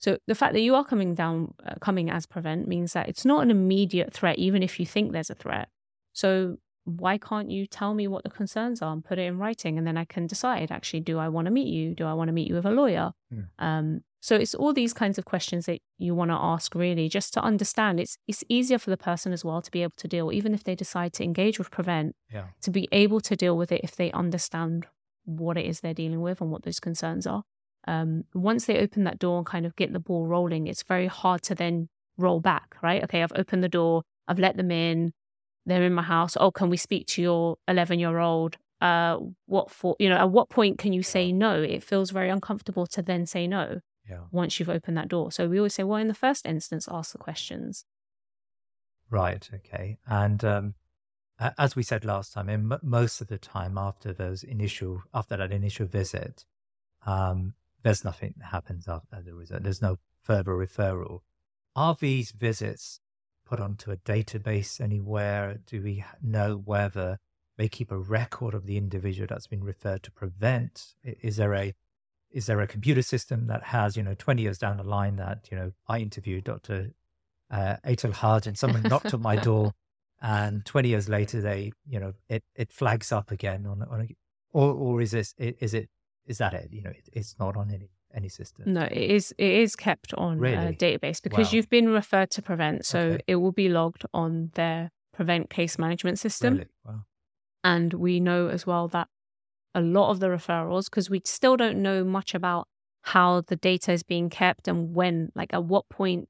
so 0.00 0.16
the 0.26 0.34
fact 0.34 0.52
that 0.52 0.60
you 0.60 0.74
are 0.74 0.84
coming 0.84 1.14
down 1.14 1.54
uh, 1.66 1.74
coming 1.80 2.10
as 2.10 2.24
prevent 2.24 2.66
means 2.66 2.92
that 2.92 3.08
it's 3.08 3.24
not 3.24 3.42
an 3.42 3.50
immediate 3.50 4.12
threat 4.12 4.38
even 4.38 4.62
if 4.62 4.80
you 4.80 4.86
think 4.86 5.12
there's 5.12 5.30
a 5.30 5.34
threat 5.34 5.68
so 6.12 6.56
why 6.88 7.18
can't 7.18 7.50
you 7.50 7.66
tell 7.66 7.92
me 7.92 8.08
what 8.08 8.24
the 8.24 8.30
concerns 8.30 8.80
are 8.80 8.92
and 8.92 9.04
put 9.04 9.18
it 9.18 9.26
in 9.26 9.38
writing? 9.38 9.76
And 9.76 9.86
then 9.86 9.96
I 9.96 10.04
can 10.04 10.26
decide 10.26 10.70
actually 10.70 11.00
do 11.00 11.18
I 11.18 11.28
want 11.28 11.46
to 11.46 11.50
meet 11.50 11.68
you? 11.68 11.94
Do 11.94 12.06
I 12.06 12.14
want 12.14 12.28
to 12.28 12.32
meet 12.32 12.48
you 12.48 12.54
with 12.54 12.64
a 12.64 12.70
lawyer? 12.70 13.12
Yeah. 13.30 13.42
um, 13.58 14.00
so 14.20 14.34
it's 14.34 14.54
all 14.54 14.72
these 14.72 14.92
kinds 14.92 15.18
of 15.18 15.24
questions 15.24 15.66
that 15.66 15.80
you 15.96 16.14
want 16.14 16.30
to 16.30 16.36
ask 16.36 16.74
really 16.74 17.08
just 17.08 17.34
to 17.34 17.40
understand. 17.40 18.00
It's 18.00 18.16
it's 18.26 18.42
easier 18.48 18.78
for 18.78 18.90
the 18.90 18.96
person 18.96 19.32
as 19.32 19.44
well 19.44 19.60
to 19.60 19.70
be 19.70 19.82
able 19.82 19.94
to 19.98 20.08
deal 20.08 20.32
even 20.32 20.54
if 20.54 20.64
they 20.64 20.74
decide 20.74 21.12
to 21.14 21.24
engage 21.24 21.58
with 21.58 21.70
prevent 21.70 22.16
yeah. 22.32 22.46
to 22.62 22.70
be 22.70 22.88
able 22.90 23.20
to 23.20 23.36
deal 23.36 23.56
with 23.56 23.70
it 23.70 23.82
if 23.84 23.94
they 23.94 24.10
understand 24.12 24.86
what 25.24 25.58
it 25.58 25.66
is 25.66 25.80
they're 25.80 25.94
dealing 25.94 26.22
with 26.22 26.40
and 26.40 26.50
what 26.50 26.62
those 26.62 26.80
concerns 26.80 27.26
are. 27.26 27.44
Um, 27.86 28.24
once 28.34 28.64
they 28.64 28.78
open 28.78 29.04
that 29.04 29.18
door 29.18 29.38
and 29.38 29.46
kind 29.46 29.64
of 29.64 29.76
get 29.76 29.92
the 29.92 30.00
ball 30.00 30.26
rolling 30.26 30.66
it's 30.66 30.82
very 30.82 31.06
hard 31.06 31.42
to 31.42 31.54
then 31.54 31.88
roll 32.16 32.40
back 32.40 32.76
right? 32.82 33.04
Okay 33.04 33.22
I've 33.22 33.32
opened 33.36 33.62
the 33.62 33.68
door 33.68 34.02
I've 34.26 34.38
let 34.38 34.56
them 34.56 34.70
in 34.70 35.12
they're 35.68 35.84
in 35.84 35.94
my 35.94 36.02
house. 36.02 36.36
Oh, 36.38 36.50
can 36.50 36.70
we 36.70 36.76
speak 36.76 37.06
to 37.08 37.22
your 37.22 37.56
11 37.68 37.98
year 37.98 38.18
old? 38.18 38.56
Uh, 38.80 39.18
what 39.46 39.70
for? 39.70 39.96
You 39.98 40.08
know, 40.08 40.16
at 40.16 40.30
what 40.30 40.48
point 40.48 40.78
can 40.78 40.92
you 40.92 41.02
say 41.02 41.32
no? 41.32 41.62
It 41.62 41.82
feels 41.82 42.10
very 42.10 42.30
uncomfortable 42.30 42.86
to 42.88 43.02
then 43.02 43.26
say 43.26 43.46
no. 43.46 43.80
Yeah. 44.08 44.20
Once 44.30 44.58
you've 44.58 44.70
opened 44.70 44.96
that 44.96 45.08
door, 45.08 45.30
so 45.30 45.48
we 45.48 45.58
always 45.58 45.74
say, 45.74 45.82
well, 45.82 46.00
in 46.00 46.08
the 46.08 46.14
first 46.14 46.46
instance, 46.46 46.88
ask 46.90 47.12
the 47.12 47.18
questions. 47.18 47.84
Right. 49.10 49.48
Okay. 49.52 49.98
And 50.06 50.42
um, 50.44 50.74
as 51.58 51.76
we 51.76 51.82
said 51.82 52.04
last 52.04 52.32
time, 52.32 52.48
in 52.48 52.72
m- 52.72 52.80
most 52.82 53.20
of 53.20 53.28
the 53.28 53.38
time 53.38 53.76
after 53.76 54.12
those 54.12 54.42
initial, 54.42 55.02
after 55.12 55.36
that 55.36 55.52
initial 55.52 55.86
visit, 55.86 56.44
um, 57.06 57.54
there's 57.82 58.04
nothing 58.04 58.34
that 58.38 58.46
happens 58.46 58.88
after 58.88 59.22
the 59.22 59.34
result. 59.34 59.62
There's 59.62 59.82
no 59.82 59.96
further 60.22 60.52
referral. 60.52 61.20
Are 61.76 61.96
these 61.98 62.32
visits 62.32 63.00
put 63.48 63.60
onto 63.60 63.90
a 63.90 63.96
database 63.96 64.80
anywhere? 64.80 65.58
Do 65.66 65.82
we 65.82 66.04
know 66.22 66.56
whether 66.56 67.18
they 67.56 67.68
keep 67.68 67.90
a 67.90 67.98
record 67.98 68.54
of 68.54 68.66
the 68.66 68.76
individual 68.76 69.26
that's 69.28 69.46
been 69.46 69.64
referred 69.64 70.02
to 70.04 70.12
prevent? 70.12 70.94
Is 71.02 71.36
there 71.36 71.54
a 71.54 71.74
is 72.30 72.46
there 72.46 72.60
a 72.60 72.66
computer 72.66 73.00
system 73.00 73.46
that 73.46 73.62
has, 73.62 73.96
you 73.96 74.02
know, 74.02 74.14
20 74.18 74.42
years 74.42 74.58
down 74.58 74.76
the 74.76 74.82
line 74.82 75.16
that, 75.16 75.48
you 75.50 75.56
know, 75.56 75.72
I 75.88 76.00
interviewed 76.00 76.44
Dr. 76.44 76.90
Uh, 77.50 77.76
Haj 77.82 78.46
and 78.46 78.58
someone 78.58 78.82
knocked 78.82 79.14
on 79.14 79.22
my 79.22 79.36
door 79.50 79.72
and 80.20 80.62
20 80.66 80.90
years 80.90 81.08
later 81.08 81.40
they, 81.40 81.72
you 81.88 81.98
know, 81.98 82.12
it, 82.28 82.44
it 82.54 82.70
flags 82.70 83.12
up 83.12 83.30
again 83.30 83.66
on, 83.66 83.82
on 83.82 84.02
a, 84.02 84.16
or, 84.52 84.74
or 84.74 85.00
is 85.00 85.12
this, 85.12 85.34
is 85.38 85.72
it, 85.72 85.88
is 86.26 86.36
that 86.36 86.52
it? 86.52 86.68
You 86.70 86.82
know, 86.82 86.90
it, 86.90 87.08
it's 87.14 87.38
not 87.38 87.56
on 87.56 87.70
any 87.70 87.88
any 88.14 88.28
system? 88.28 88.72
No, 88.72 88.82
it 88.82 88.92
is 88.92 89.34
it 89.38 89.50
is 89.50 89.76
kept 89.76 90.14
on 90.14 90.38
uh, 90.38 90.40
really? 90.40 90.66
a 90.66 90.72
database 90.72 91.22
because 91.22 91.48
wow. 91.48 91.56
you've 91.56 91.70
been 91.70 91.88
referred 91.88 92.30
to 92.32 92.42
Prevent, 92.42 92.84
so 92.84 92.98
okay. 93.00 93.22
it 93.26 93.36
will 93.36 93.52
be 93.52 93.68
logged 93.68 94.04
on 94.12 94.50
their 94.54 94.90
Prevent 95.12 95.50
case 95.50 95.78
management 95.78 96.18
system. 96.18 96.54
Really? 96.54 96.66
Wow. 96.84 97.04
And 97.64 97.92
we 97.94 98.20
know 98.20 98.48
as 98.48 98.66
well 98.66 98.88
that 98.88 99.08
a 99.74 99.80
lot 99.80 100.10
of 100.10 100.20
the 100.20 100.28
referrals, 100.28 100.86
because 100.86 101.10
we 101.10 101.20
still 101.24 101.56
don't 101.56 101.82
know 101.82 102.04
much 102.04 102.34
about 102.34 102.68
how 103.02 103.42
the 103.42 103.56
data 103.56 103.92
is 103.92 104.02
being 104.02 104.28
kept 104.28 104.68
and 104.68 104.94
when, 104.94 105.30
like 105.34 105.52
at 105.52 105.64
what 105.64 105.88
point 105.88 106.28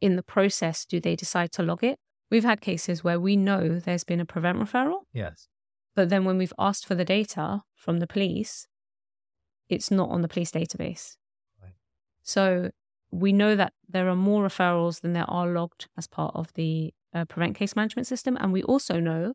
in 0.00 0.16
the 0.16 0.22
process 0.22 0.84
do 0.84 1.00
they 1.00 1.16
decide 1.16 1.52
to 1.52 1.62
log 1.62 1.84
it. 1.84 1.98
We've 2.30 2.44
had 2.44 2.60
cases 2.60 3.02
where 3.02 3.18
we 3.18 3.36
know 3.36 3.78
there's 3.78 4.04
been 4.04 4.20
a 4.20 4.24
prevent 4.24 4.58
referral. 4.58 5.00
Yes. 5.12 5.48
But 5.96 6.08
then 6.08 6.24
when 6.24 6.38
we've 6.38 6.52
asked 6.58 6.86
for 6.86 6.94
the 6.94 7.04
data 7.04 7.62
from 7.74 7.98
the 7.98 8.06
police, 8.06 8.68
it's 9.68 9.90
not 9.90 10.10
on 10.10 10.20
the 10.20 10.28
police 10.28 10.52
database. 10.52 11.16
So 12.22 12.70
we 13.10 13.32
know 13.32 13.56
that 13.56 13.72
there 13.88 14.08
are 14.08 14.16
more 14.16 14.44
referrals 14.44 15.00
than 15.00 15.12
there 15.12 15.28
are 15.28 15.48
logged 15.48 15.88
as 15.96 16.06
part 16.06 16.34
of 16.34 16.52
the 16.54 16.94
uh, 17.12 17.24
prevent 17.24 17.56
case 17.56 17.74
management 17.74 18.06
system. 18.06 18.36
And 18.40 18.52
we 18.52 18.62
also 18.62 19.00
know 19.00 19.34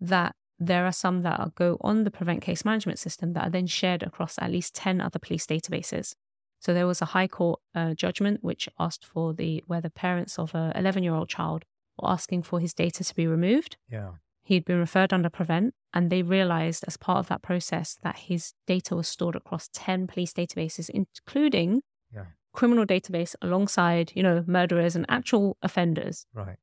that 0.00 0.34
there 0.58 0.86
are 0.86 0.92
some 0.92 1.22
that 1.22 1.38
are, 1.38 1.52
go 1.54 1.76
on 1.80 2.04
the 2.04 2.10
prevent 2.10 2.42
case 2.42 2.64
management 2.64 2.98
system 2.98 3.32
that 3.32 3.46
are 3.46 3.50
then 3.50 3.66
shared 3.66 4.02
across 4.02 4.38
at 4.38 4.50
least 4.50 4.74
10 4.74 5.00
other 5.00 5.18
police 5.18 5.46
databases. 5.46 6.14
So 6.60 6.74
there 6.74 6.86
was 6.86 7.00
a 7.00 7.06
high 7.06 7.28
court 7.28 7.60
uh, 7.74 7.94
judgment 7.94 8.42
which 8.42 8.68
asked 8.78 9.04
for 9.04 9.32
the 9.32 9.62
where 9.66 9.80
the 9.80 9.90
parents 9.90 10.38
of 10.38 10.54
a 10.54 10.72
11 10.74 11.04
year 11.04 11.14
old 11.14 11.28
child 11.28 11.64
were 11.96 12.10
asking 12.10 12.42
for 12.42 12.58
his 12.58 12.74
data 12.74 13.04
to 13.04 13.14
be 13.14 13.26
removed. 13.26 13.76
Yeah. 13.90 14.12
He'd 14.42 14.64
been 14.64 14.78
referred 14.78 15.12
under 15.12 15.28
prevent, 15.28 15.74
and 15.92 16.10
they 16.10 16.22
realized 16.22 16.84
as 16.86 16.96
part 16.96 17.18
of 17.18 17.28
that 17.28 17.42
process 17.42 17.98
that 18.02 18.16
his 18.16 18.54
data 18.66 18.96
was 18.96 19.06
stored 19.06 19.36
across 19.36 19.68
10 19.74 20.06
police 20.06 20.32
databases, 20.32 20.88
including 20.88 21.82
yeah. 22.14 22.24
criminal 22.52 22.86
database 22.86 23.34
alongside, 23.42 24.12
you 24.14 24.22
know, 24.22 24.44
murderers 24.46 24.96
and 24.96 25.06
actual 25.08 25.56
offenders. 25.62 26.26
Right. 26.34 26.56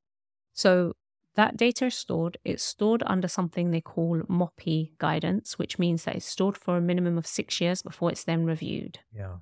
So 0.53 0.93
that 1.35 1.57
data 1.57 1.87
is 1.87 1.95
stored. 1.95 2.37
It's 2.45 2.63
stored 2.63 3.03
under 3.05 3.27
something 3.27 3.71
they 3.71 3.81
call 3.81 4.21
MOPI 4.29 4.97
guidance, 4.97 5.59
which 5.59 5.77
means 5.77 6.05
that 6.05 6.15
it's 6.15 6.25
stored 6.25 6.57
for 6.57 6.77
a 6.77 6.81
minimum 6.81 7.17
of 7.17 7.27
six 7.27 7.59
years 7.59 7.81
before 7.81 8.09
it's 8.09 8.23
then 8.23 8.45
reviewed. 8.45 8.99
Yeah. 9.13 9.37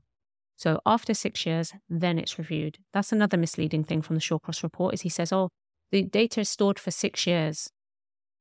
So 0.55 0.81
after 0.85 1.13
six 1.13 1.45
years, 1.45 1.73
then 1.89 2.17
it's 2.17 2.37
reviewed. 2.37 2.77
That's 2.93 3.11
another 3.11 3.37
misleading 3.37 3.83
thing 3.83 4.01
from 4.01 4.15
the 4.15 4.21
Shawcross 4.21 4.63
report 4.63 4.93
is 4.93 5.01
he 5.01 5.09
says, 5.09 5.31
oh, 5.31 5.49
the 5.91 6.03
data 6.03 6.41
is 6.41 6.49
stored 6.49 6.79
for 6.79 6.91
six 6.91 7.27
years. 7.27 7.69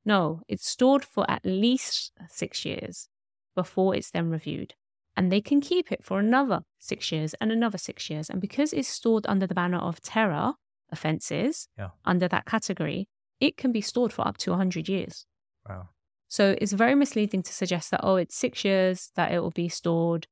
No, 0.05 0.41
it's 0.49 0.69
stored 0.69 1.05
for 1.05 1.31
at 1.31 1.45
least 1.45 2.13
six 2.29 2.65
years 2.65 3.09
before 3.55 3.95
it's 3.95 4.11
then 4.11 4.31
reviewed 4.31 4.75
and 5.17 5.31
they 5.31 5.41
can 5.41 5.61
keep 5.61 5.93
it 5.93 6.05
for 6.05 6.19
another 6.19 6.63
six 6.79 7.13
years 7.13 7.35
and 7.41 7.53
another 7.53 7.79
six 7.79 8.09
years. 8.09 8.31
And 8.31 8.41
because 8.41 8.73
it's 8.73 8.89
stored 8.89 9.27
under 9.29 9.47
the 9.47 9.55
banner 9.55 9.79
of 9.79 10.01
terror 10.01 10.55
offences, 10.91 11.69
yeah. 11.79 11.89
under 12.05 12.29
that 12.29 12.47
category, 12.47 13.09
it 13.41 13.57
can 13.57 13.73
be 13.73 13.81
stored 13.81 14.13
for 14.13 14.27
up 14.27 14.39
to 14.39 14.51
100 14.51 14.89
years. 14.89 15.27
Wow. 15.69 15.89
So 16.29 16.57
it's 16.61 16.73
very 16.73 16.95
misleading 16.95 17.43
to 17.43 17.53
suggest 17.53 17.91
that, 17.91 18.01
oh, 18.03 18.17
it's 18.17 18.35
six 18.35 18.65
years 18.65 19.11
that 19.17 19.33
it 19.33 19.41
will 19.41 19.51
be 19.51 19.69
stored. 19.69 20.27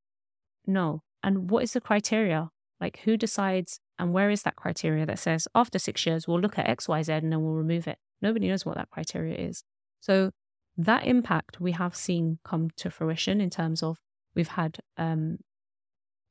No. 0.66 1.02
And 1.22 1.50
what 1.50 1.62
is 1.62 1.74
the 1.74 1.80
criteria? 1.80 2.50
Like, 2.80 3.00
who 3.04 3.18
decides 3.18 3.80
and 3.98 4.14
where 4.14 4.30
is 4.30 4.42
that 4.44 4.56
criteria 4.56 5.04
that 5.04 5.18
says 5.18 5.46
after 5.54 5.78
six 5.78 6.06
years, 6.06 6.26
we'll 6.26 6.40
look 6.40 6.58
at 6.58 6.66
X, 6.66 6.88
Y, 6.88 7.02
Z 7.02 7.12
and 7.12 7.30
then 7.30 7.42
we'll 7.42 7.52
remove 7.52 7.86
it? 7.86 7.98
Nobody 8.22 8.48
knows 8.48 8.64
what 8.64 8.76
that 8.76 8.88
criteria 8.88 9.36
is. 9.36 9.62
So 10.00 10.30
that 10.78 11.06
impact 11.06 11.60
we 11.60 11.72
have 11.72 11.94
seen 11.94 12.38
come 12.42 12.70
to 12.76 12.90
fruition 12.90 13.40
in 13.42 13.50
terms 13.50 13.82
of 13.82 13.98
we've 14.34 14.48
had 14.48 14.78
um, 14.96 15.38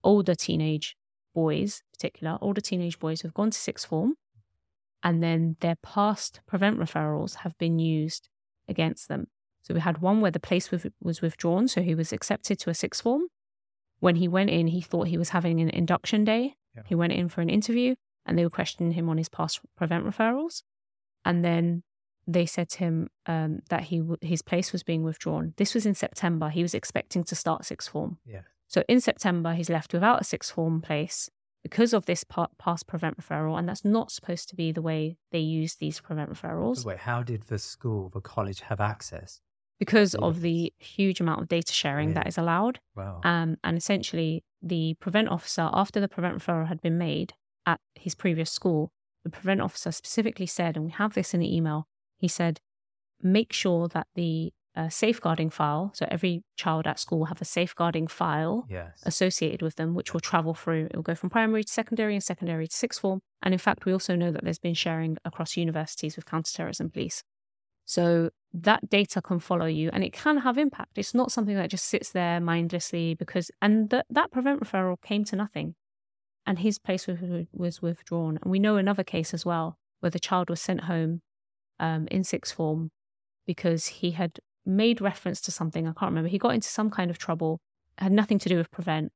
older 0.03 0.35
teenage 0.35 0.95
boys, 1.33 1.83
particular 1.93 2.37
older 2.41 2.61
teenage 2.61 2.99
boys 2.99 3.21
who've 3.21 3.33
gone 3.33 3.51
to 3.51 3.57
sixth 3.57 3.87
form, 3.87 4.15
and 5.03 5.23
then 5.23 5.55
their 5.59 5.75
past 5.83 6.41
prevent 6.47 6.79
referrals 6.79 7.35
have 7.35 7.57
been 7.57 7.79
used 7.79 8.29
against 8.67 9.07
them. 9.07 9.27
So 9.61 9.73
we 9.73 9.79
had 9.81 10.01
one 10.01 10.21
where 10.21 10.31
the 10.31 10.39
place 10.39 10.71
was 10.71 11.21
withdrawn, 11.21 11.67
so 11.67 11.81
he 11.81 11.95
was 11.95 12.11
accepted 12.11 12.59
to 12.59 12.69
a 12.69 12.73
sixth 12.73 13.03
form. 13.03 13.23
When 13.99 14.15
he 14.15 14.27
went 14.27 14.49
in, 14.49 14.67
he 14.67 14.81
thought 14.81 15.07
he 15.07 15.17
was 15.17 15.29
having 15.29 15.59
an 15.59 15.69
induction 15.69 16.23
day. 16.23 16.55
Yeah. 16.75 16.83
He 16.85 16.95
went 16.95 17.13
in 17.13 17.29
for 17.29 17.41
an 17.41 17.49
interview, 17.49 17.95
and 18.25 18.37
they 18.37 18.43
were 18.43 18.49
questioning 18.49 18.93
him 18.93 19.09
on 19.09 19.17
his 19.17 19.29
past 19.29 19.59
prevent 19.75 20.05
referrals. 20.05 20.63
And 21.25 21.43
then 21.43 21.83
they 22.33 22.45
said 22.45 22.69
to 22.69 22.79
him 22.79 23.09
um, 23.25 23.59
that 23.69 23.83
he 23.83 23.99
w- 23.99 24.17
his 24.21 24.41
place 24.41 24.71
was 24.71 24.83
being 24.83 25.03
withdrawn. 25.03 25.53
This 25.57 25.73
was 25.73 25.85
in 25.85 25.95
September. 25.95 26.49
He 26.49 26.61
was 26.61 26.73
expecting 26.73 27.23
to 27.25 27.35
start 27.35 27.65
sixth 27.65 27.89
form. 27.89 28.17
Yeah. 28.25 28.41
So 28.67 28.83
in 28.87 29.01
September, 29.01 29.53
he's 29.53 29.69
left 29.69 29.93
without 29.93 30.21
a 30.21 30.23
sixth 30.23 30.53
form 30.53 30.81
place, 30.81 31.29
because 31.63 31.91
of 31.91 32.05
this 32.05 32.23
past 32.23 32.87
prevent 32.87 33.17
referral, 33.17 33.57
and 33.57 33.67
that's 33.67 33.83
not 33.83 34.11
supposed 34.11 34.47
to 34.49 34.55
be 34.55 34.71
the 34.71 34.81
way 34.81 35.17
they 35.31 35.39
use 35.39 35.75
these 35.75 35.99
prevent 35.99 36.29
referrals. 36.31 36.85
Wait, 36.85 36.99
how 36.99 37.23
did 37.23 37.43
the 37.43 37.59
school, 37.59 38.09
the 38.09 38.21
college 38.21 38.61
have 38.61 38.79
access? 38.79 39.41
Because 39.79 40.13
of 40.15 40.41
the 40.41 40.71
huge 40.77 41.19
amount 41.19 41.41
of 41.41 41.47
data 41.47 41.73
sharing 41.73 42.13
that 42.13 42.27
is 42.27 42.37
allowed. 42.37 42.79
Wow. 42.95 43.21
Um, 43.23 43.57
and 43.63 43.77
essentially, 43.77 44.43
the 44.61 44.95
prevent 44.99 45.29
officer, 45.29 45.69
after 45.73 45.99
the 45.99 46.07
prevent 46.07 46.37
referral 46.37 46.67
had 46.67 46.81
been 46.81 46.97
made 46.97 47.33
at 47.65 47.79
his 47.95 48.13
previous 48.13 48.51
school, 48.51 48.91
the 49.23 49.29
prevent 49.29 49.61
officer 49.61 49.91
specifically 49.91 50.45
said, 50.45 50.75
and 50.75 50.85
we 50.85 50.91
have 50.91 51.13
this 51.13 51.33
in 51.33 51.39
the 51.39 51.55
email, 51.55 51.87
he 52.19 52.27
said, 52.27 52.59
make 53.21 53.51
sure 53.51 53.87
that 53.87 54.07
the 54.15 54.53
uh, 54.75 54.87
safeguarding 54.87 55.49
file, 55.49 55.91
so 55.93 56.07
every 56.09 56.43
child 56.55 56.85
at 56.85 56.99
school 56.99 57.19
will 57.19 57.25
have 57.25 57.41
a 57.41 57.45
safeguarding 57.45 58.07
file 58.07 58.65
yes. 58.69 59.01
associated 59.03 59.61
with 59.61 59.75
them, 59.75 59.93
which 59.95 60.13
will 60.13 60.19
travel 60.19 60.53
through. 60.53 60.85
It 60.85 60.95
will 60.95 61.03
go 61.03 61.15
from 61.15 61.29
primary 61.29 61.63
to 61.63 61.71
secondary 61.71 62.13
and 62.13 62.23
secondary 62.23 62.67
to 62.67 62.75
sixth 62.75 63.01
form. 63.01 63.19
And 63.41 63.53
in 63.53 63.57
fact, 63.57 63.85
we 63.85 63.93
also 63.93 64.15
know 64.15 64.31
that 64.31 64.43
there's 64.43 64.59
been 64.59 64.75
sharing 64.75 65.17
across 65.25 65.57
universities 65.57 66.15
with 66.15 66.25
counterterrorism 66.25 66.91
police. 66.91 67.23
So 67.85 68.29
that 68.53 68.89
data 68.89 69.21
can 69.21 69.39
follow 69.39 69.65
you 69.65 69.89
and 69.91 70.03
it 70.03 70.13
can 70.13 70.37
have 70.39 70.57
impact. 70.57 70.97
It's 70.97 71.15
not 71.15 71.31
something 71.31 71.55
that 71.55 71.71
just 71.71 71.85
sits 71.85 72.11
there 72.11 72.39
mindlessly 72.39 73.15
because, 73.15 73.49
and 73.61 73.89
th- 73.89 74.03
that 74.09 74.31
prevent 74.31 74.61
referral 74.61 75.01
came 75.01 75.23
to 75.25 75.35
nothing 75.35 75.75
and 76.45 76.59
his 76.59 76.77
place 76.77 77.07
was, 77.07 77.17
was 77.51 77.81
withdrawn. 77.81 78.37
And 78.41 78.51
we 78.51 78.59
know 78.59 78.75
another 78.75 79.03
case 79.03 79.33
as 79.33 79.45
well 79.45 79.77
where 79.99 80.11
the 80.11 80.19
child 80.19 80.49
was 80.49 80.61
sent 80.61 80.81
home 80.81 81.21
um, 81.79 82.07
in 82.09 82.23
sixth 82.23 82.53
form 82.53 82.91
because 83.45 83.87
he 83.87 84.11
had 84.11 84.39
made 84.65 85.01
reference 85.01 85.41
to 85.41 85.51
something. 85.51 85.87
I 85.87 85.93
can't 85.93 86.11
remember. 86.11 86.29
He 86.29 86.37
got 86.37 86.53
into 86.53 86.67
some 86.67 86.89
kind 86.89 87.09
of 87.09 87.17
trouble, 87.17 87.59
had 87.97 88.11
nothing 88.11 88.39
to 88.39 88.49
do 88.49 88.57
with 88.57 88.71
prevent. 88.71 89.11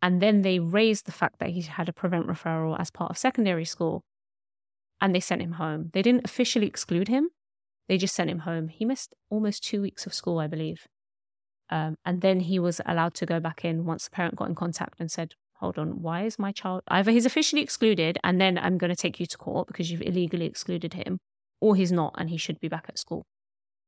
And 0.00 0.20
then 0.20 0.42
they 0.42 0.58
raised 0.58 1.06
the 1.06 1.12
fact 1.12 1.38
that 1.38 1.50
he 1.50 1.62
had 1.62 1.88
a 1.88 1.92
prevent 1.92 2.26
referral 2.26 2.78
as 2.78 2.90
part 2.90 3.10
of 3.10 3.18
secondary 3.18 3.64
school 3.64 4.02
and 5.00 5.14
they 5.14 5.20
sent 5.20 5.42
him 5.42 5.52
home. 5.52 5.90
They 5.92 6.02
didn't 6.02 6.24
officially 6.24 6.66
exclude 6.66 7.08
him, 7.08 7.28
they 7.88 7.98
just 7.98 8.14
sent 8.14 8.30
him 8.30 8.40
home. 8.40 8.68
He 8.68 8.84
missed 8.84 9.14
almost 9.30 9.64
two 9.64 9.82
weeks 9.82 10.06
of 10.06 10.14
school, 10.14 10.38
I 10.38 10.46
believe. 10.46 10.86
Um, 11.70 11.96
and 12.04 12.20
then 12.20 12.40
he 12.40 12.58
was 12.58 12.80
allowed 12.86 13.14
to 13.14 13.26
go 13.26 13.40
back 13.40 13.64
in 13.64 13.84
once 13.84 14.04
the 14.04 14.10
parent 14.10 14.36
got 14.36 14.48
in 14.48 14.54
contact 14.54 15.00
and 15.00 15.10
said, 15.10 15.34
Hold 15.56 15.78
on, 15.78 16.02
why 16.02 16.24
is 16.24 16.40
my 16.40 16.50
child 16.50 16.82
either 16.88 17.12
he's 17.12 17.26
officially 17.26 17.62
excluded 17.62 18.18
and 18.24 18.40
then 18.40 18.58
I'm 18.58 18.78
going 18.78 18.90
to 18.90 18.96
take 18.96 19.20
you 19.20 19.26
to 19.26 19.38
court 19.38 19.68
because 19.68 19.90
you've 19.90 20.02
illegally 20.02 20.46
excluded 20.46 20.94
him, 20.94 21.18
or 21.62 21.76
he's 21.76 21.92
not 21.92 22.12
and 22.18 22.28
he 22.28 22.36
should 22.36 22.58
be 22.58 22.68
back 22.68 22.86
at 22.88 22.98
school. 22.98 23.24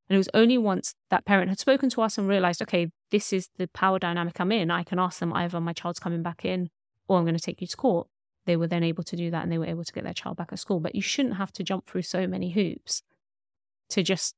And 0.08 0.14
it 0.14 0.18
was 0.18 0.28
only 0.32 0.56
once 0.56 0.94
that 1.10 1.24
parent 1.24 1.48
had 1.48 1.58
spoken 1.58 1.90
to 1.90 2.02
us 2.02 2.16
and 2.16 2.28
realized, 2.28 2.62
okay, 2.62 2.90
this 3.10 3.32
is 3.32 3.48
the 3.56 3.66
power 3.68 3.98
dynamic 3.98 4.38
I'm 4.38 4.52
in. 4.52 4.70
I 4.70 4.84
can 4.84 4.98
ask 4.98 5.18
them 5.18 5.32
either 5.32 5.60
my 5.60 5.72
child's 5.72 5.98
coming 5.98 6.22
back 6.22 6.44
in 6.44 6.70
or 7.08 7.18
I'm 7.18 7.24
going 7.24 7.36
to 7.36 7.42
take 7.42 7.60
you 7.60 7.66
to 7.66 7.76
court. 7.76 8.06
They 8.46 8.56
were 8.56 8.68
then 8.68 8.84
able 8.84 9.02
to 9.04 9.16
do 9.16 9.30
that 9.30 9.42
and 9.42 9.50
they 9.50 9.58
were 9.58 9.66
able 9.66 9.82
to 9.82 9.92
get 9.92 10.04
their 10.04 10.14
child 10.14 10.36
back 10.36 10.52
at 10.52 10.58
school. 10.60 10.78
But 10.78 10.94
you 10.94 11.02
shouldn't 11.02 11.36
have 11.36 11.52
to 11.52 11.64
jump 11.64 11.86
through 11.86 12.02
so 12.02 12.26
many 12.26 12.50
hoops 12.50 13.02
to 13.88 14.02
just 14.02 14.36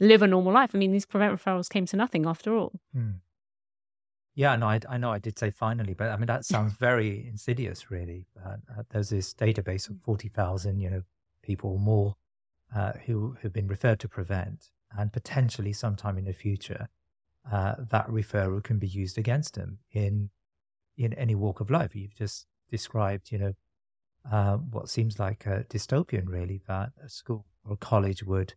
live 0.00 0.22
a 0.22 0.26
normal 0.26 0.52
life. 0.52 0.70
I 0.72 0.78
mean, 0.78 0.92
these 0.92 1.06
prevent 1.06 1.34
referrals 1.34 1.68
came 1.68 1.84
to 1.86 1.96
nothing 1.96 2.24
after 2.24 2.56
all. 2.56 2.72
Hmm. 2.94 3.18
Yeah, 4.34 4.54
no, 4.54 4.68
I, 4.68 4.80
I 4.88 4.98
know 4.98 5.10
I 5.10 5.18
did 5.18 5.36
say 5.36 5.50
finally, 5.50 5.94
but 5.94 6.10
I 6.10 6.16
mean, 6.16 6.26
that 6.26 6.44
sounds 6.44 6.72
very 6.78 7.26
insidious, 7.28 7.90
really. 7.90 8.24
Uh, 8.42 8.56
uh, 8.78 8.82
there's 8.90 9.10
this 9.10 9.34
database 9.34 9.90
of 9.90 9.96
40,000, 10.04 10.78
you 10.78 10.88
know, 10.88 11.02
people 11.42 11.72
or 11.72 11.78
more 11.80 12.14
uh, 12.74 12.92
who 13.06 13.36
have 13.42 13.52
been 13.52 13.66
referred 13.66 14.00
to 14.00 14.08
prevent 14.08 14.70
and 14.96 15.12
potentially 15.12 15.72
sometime 15.72 16.18
in 16.18 16.24
the 16.24 16.32
future, 16.32 16.88
uh, 17.50 17.74
that 17.90 18.08
referral 18.08 18.62
can 18.62 18.78
be 18.78 18.86
used 18.86 19.18
against 19.18 19.54
them 19.54 19.78
in 19.92 20.30
in 20.96 21.12
any 21.14 21.34
walk 21.34 21.60
of 21.60 21.70
life. 21.70 21.94
You've 21.94 22.16
just 22.16 22.46
described, 22.70 23.30
you 23.30 23.38
know, 23.38 23.52
uh, 24.30 24.56
what 24.56 24.88
seems 24.88 25.18
like 25.18 25.46
a 25.46 25.64
dystopian, 25.68 26.28
really, 26.28 26.60
that 26.66 26.90
a 27.02 27.08
school 27.08 27.46
or 27.64 27.74
a 27.74 27.76
college 27.76 28.24
would 28.24 28.54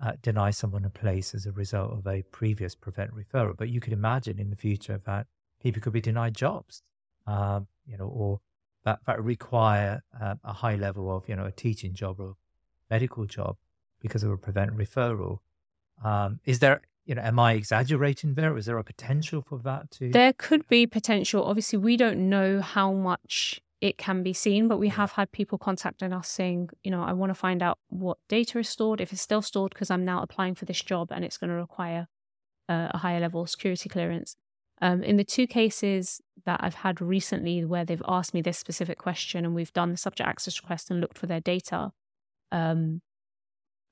uh, 0.00 0.12
deny 0.22 0.50
someone 0.50 0.84
a 0.84 0.90
place 0.90 1.34
as 1.34 1.46
a 1.46 1.52
result 1.52 1.92
of 1.92 2.06
a 2.06 2.22
previous 2.30 2.74
prevent 2.74 3.10
referral. 3.14 3.56
But 3.56 3.70
you 3.70 3.80
could 3.80 3.92
imagine 3.92 4.38
in 4.38 4.50
the 4.50 4.56
future 4.56 5.00
that 5.06 5.26
people 5.62 5.80
could 5.80 5.94
be 5.94 6.00
denied 6.00 6.36
jobs, 6.36 6.82
um, 7.26 7.66
you 7.86 7.96
know, 7.96 8.06
or 8.06 8.40
that, 8.84 9.00
that 9.06 9.22
require 9.22 10.02
uh, 10.20 10.36
a 10.44 10.52
high 10.52 10.76
level 10.76 11.14
of, 11.14 11.28
you 11.28 11.36
know, 11.36 11.46
a 11.46 11.52
teaching 11.52 11.94
job 11.94 12.20
or 12.20 12.36
medical 12.90 13.26
job 13.26 13.56
because 14.00 14.22
of 14.22 14.30
a 14.30 14.36
prevent 14.36 14.76
referral. 14.76 15.38
Um, 16.04 16.40
is 16.44 16.60
there, 16.60 16.82
you 17.04 17.14
know, 17.14 17.22
am 17.22 17.38
I 17.38 17.54
exaggerating 17.54 18.34
there? 18.34 18.56
Is 18.56 18.66
there 18.66 18.78
a 18.78 18.84
potential 18.84 19.42
for 19.42 19.58
that 19.60 19.90
to? 19.92 20.10
There 20.10 20.32
could 20.32 20.68
be 20.68 20.86
potential. 20.86 21.44
Obviously, 21.44 21.78
we 21.78 21.96
don't 21.96 22.28
know 22.28 22.60
how 22.60 22.92
much 22.92 23.60
it 23.80 23.96
can 23.96 24.22
be 24.22 24.32
seen, 24.32 24.66
but 24.68 24.78
we 24.78 24.88
have 24.88 25.12
had 25.12 25.30
people 25.30 25.58
contacting 25.58 26.12
us 26.12 26.28
saying, 26.28 26.70
you 26.82 26.90
know, 26.90 27.02
I 27.02 27.12
want 27.12 27.30
to 27.30 27.34
find 27.34 27.62
out 27.62 27.78
what 27.88 28.18
data 28.28 28.58
is 28.58 28.68
stored, 28.68 29.00
if 29.00 29.12
it's 29.12 29.22
still 29.22 29.42
stored, 29.42 29.72
because 29.72 29.90
I'm 29.90 30.04
now 30.04 30.22
applying 30.22 30.54
for 30.54 30.64
this 30.64 30.82
job 30.82 31.12
and 31.12 31.24
it's 31.24 31.38
going 31.38 31.50
to 31.50 31.56
require 31.56 32.08
uh, 32.68 32.88
a 32.90 32.98
higher 32.98 33.20
level 33.20 33.46
security 33.46 33.88
clearance. 33.88 34.36
Um, 34.80 35.02
in 35.02 35.16
the 35.16 35.24
two 35.24 35.46
cases 35.46 36.20
that 36.44 36.60
I've 36.62 36.74
had 36.74 37.00
recently 37.00 37.64
where 37.64 37.84
they've 37.84 38.02
asked 38.06 38.34
me 38.34 38.42
this 38.42 38.58
specific 38.58 38.98
question 38.98 39.44
and 39.44 39.54
we've 39.54 39.72
done 39.72 39.90
the 39.90 39.96
subject 39.96 40.28
access 40.28 40.60
request 40.60 40.90
and 40.90 41.00
looked 41.00 41.18
for 41.18 41.26
their 41.26 41.40
data, 41.40 41.92
um, 42.52 43.00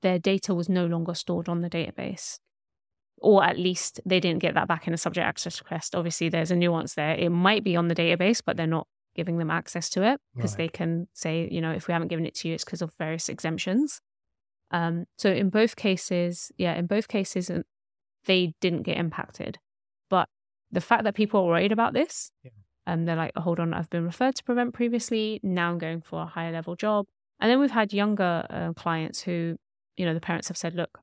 their 0.01 0.19
data 0.19 0.53
was 0.53 0.69
no 0.69 0.85
longer 0.85 1.13
stored 1.13 1.49
on 1.49 1.61
the 1.61 1.69
database. 1.69 2.39
Or 3.19 3.43
at 3.43 3.57
least 3.57 3.99
they 4.05 4.19
didn't 4.19 4.41
get 4.41 4.53
that 4.53 4.67
back 4.67 4.87
in 4.87 4.93
a 4.93 4.97
subject 4.97 5.25
access 5.25 5.59
request. 5.59 5.95
Obviously, 5.95 6.29
there's 6.29 6.51
a 6.51 6.55
nuance 6.55 6.93
there. 6.93 7.15
It 7.15 7.29
might 7.29 7.63
be 7.63 7.75
on 7.75 7.87
the 7.87 7.95
database, 7.95 8.41
but 8.45 8.57
they're 8.57 8.67
not 8.67 8.87
giving 9.15 9.39
them 9.39 9.49
access 9.49 9.89
to 9.89 10.03
it 10.03 10.21
because 10.35 10.51
right. 10.51 10.57
they 10.57 10.67
can 10.67 11.07
say, 11.13 11.49
you 11.51 11.59
know, 11.59 11.71
if 11.71 11.87
we 11.87 11.91
haven't 11.93 12.09
given 12.09 12.27
it 12.27 12.35
to 12.35 12.47
you, 12.47 12.53
it's 12.53 12.63
because 12.63 12.83
of 12.83 12.93
various 12.99 13.27
exemptions. 13.27 14.01
Um, 14.69 15.05
so 15.17 15.31
in 15.31 15.49
both 15.49 15.75
cases, 15.75 16.51
yeah, 16.57 16.75
in 16.75 16.85
both 16.85 17.07
cases, 17.07 17.49
uh, 17.49 17.63
they 18.25 18.53
didn't 18.61 18.83
get 18.83 18.97
impacted. 18.97 19.57
But 20.09 20.29
the 20.71 20.81
fact 20.81 21.03
that 21.05 21.15
people 21.15 21.41
are 21.41 21.47
worried 21.47 21.71
about 21.71 21.93
this, 21.93 22.31
yeah. 22.43 22.51
and 22.85 23.07
they're 23.07 23.15
like, 23.15 23.31
oh, 23.35 23.41
hold 23.41 23.59
on, 23.59 23.73
I've 23.73 23.89
been 23.89 24.05
referred 24.05 24.35
to 24.35 24.43
prevent 24.43 24.73
previously. 24.73 25.39
Now 25.41 25.71
I'm 25.71 25.79
going 25.79 26.01
for 26.01 26.21
a 26.21 26.25
higher 26.25 26.51
level 26.51 26.75
job. 26.75 27.07
And 27.39 27.51
then 27.51 27.59
we've 27.59 27.71
had 27.71 27.93
younger 27.93 28.45
uh, 28.49 28.73
clients 28.73 29.21
who, 29.21 29.57
you 29.95 30.05
know, 30.05 30.13
the 30.13 30.21
parents 30.21 30.47
have 30.47 30.57
said, 30.57 30.75
look, 30.75 30.99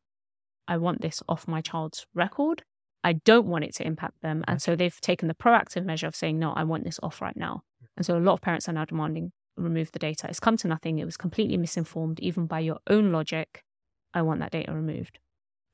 I 0.66 0.76
want 0.76 1.00
this 1.00 1.22
off 1.28 1.46
my 1.46 1.60
child's 1.60 2.06
record. 2.14 2.62
I 3.04 3.14
don't 3.14 3.46
want 3.46 3.64
it 3.64 3.74
to 3.76 3.86
impact 3.86 4.22
them. 4.22 4.44
And 4.48 4.60
so 4.62 4.74
they've 4.74 5.00
taken 5.00 5.28
the 5.28 5.34
proactive 5.34 5.84
measure 5.84 6.06
of 6.06 6.16
saying, 6.16 6.38
no, 6.38 6.52
I 6.52 6.64
want 6.64 6.84
this 6.84 6.98
off 7.02 7.20
right 7.20 7.36
now. 7.36 7.62
And 7.96 8.04
so 8.04 8.16
a 8.16 8.20
lot 8.20 8.34
of 8.34 8.40
parents 8.40 8.68
are 8.68 8.72
now 8.72 8.84
demanding 8.84 9.32
remove 9.56 9.92
the 9.92 9.98
data. 9.98 10.26
It's 10.28 10.40
come 10.40 10.56
to 10.58 10.68
nothing. 10.68 10.98
It 10.98 11.04
was 11.04 11.16
completely 11.16 11.56
misinformed, 11.56 12.20
even 12.20 12.46
by 12.46 12.60
your 12.60 12.78
own 12.88 13.12
logic. 13.12 13.62
I 14.12 14.22
want 14.22 14.40
that 14.40 14.52
data 14.52 14.72
removed. 14.72 15.18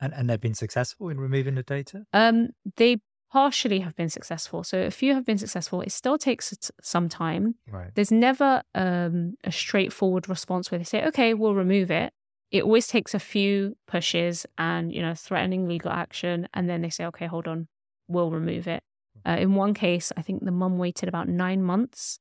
And 0.00 0.14
and 0.14 0.28
they've 0.28 0.40
been 0.40 0.54
successful 0.54 1.08
in 1.08 1.20
removing 1.20 1.54
the 1.54 1.62
data. 1.62 2.04
Um, 2.12 2.50
they 2.76 2.98
partially 3.30 3.80
have 3.80 3.94
been 3.96 4.08
successful. 4.08 4.64
So 4.64 4.82
a 4.82 4.90
few 4.90 5.14
have 5.14 5.24
been 5.24 5.38
successful. 5.38 5.80
It 5.80 5.92
still 5.92 6.18
takes 6.18 6.70
some 6.82 7.08
time. 7.08 7.54
Right. 7.70 7.90
There's 7.94 8.10
never 8.10 8.62
um, 8.74 9.34
a 9.44 9.52
straightforward 9.52 10.28
response 10.28 10.70
where 10.70 10.78
they 10.78 10.84
say, 10.84 11.04
"Okay, 11.06 11.34
we'll 11.34 11.54
remove 11.54 11.90
it." 11.90 12.12
It 12.50 12.64
always 12.64 12.88
takes 12.88 13.14
a 13.14 13.20
few 13.20 13.76
pushes 13.86 14.46
and 14.58 14.92
you 14.92 15.02
know 15.02 15.14
threatening 15.14 15.68
legal 15.68 15.90
action, 15.90 16.48
and 16.54 16.68
then 16.68 16.82
they 16.82 16.90
say, 16.90 17.04
"Okay, 17.06 17.26
hold 17.26 17.46
on, 17.46 17.68
we'll 18.08 18.30
remove 18.30 18.66
it." 18.66 18.82
Uh, 19.26 19.36
in 19.38 19.54
one 19.54 19.74
case, 19.74 20.12
I 20.16 20.22
think 20.22 20.44
the 20.44 20.50
mum 20.50 20.78
waited 20.78 21.08
about 21.08 21.28
nine 21.28 21.62
months, 21.62 22.18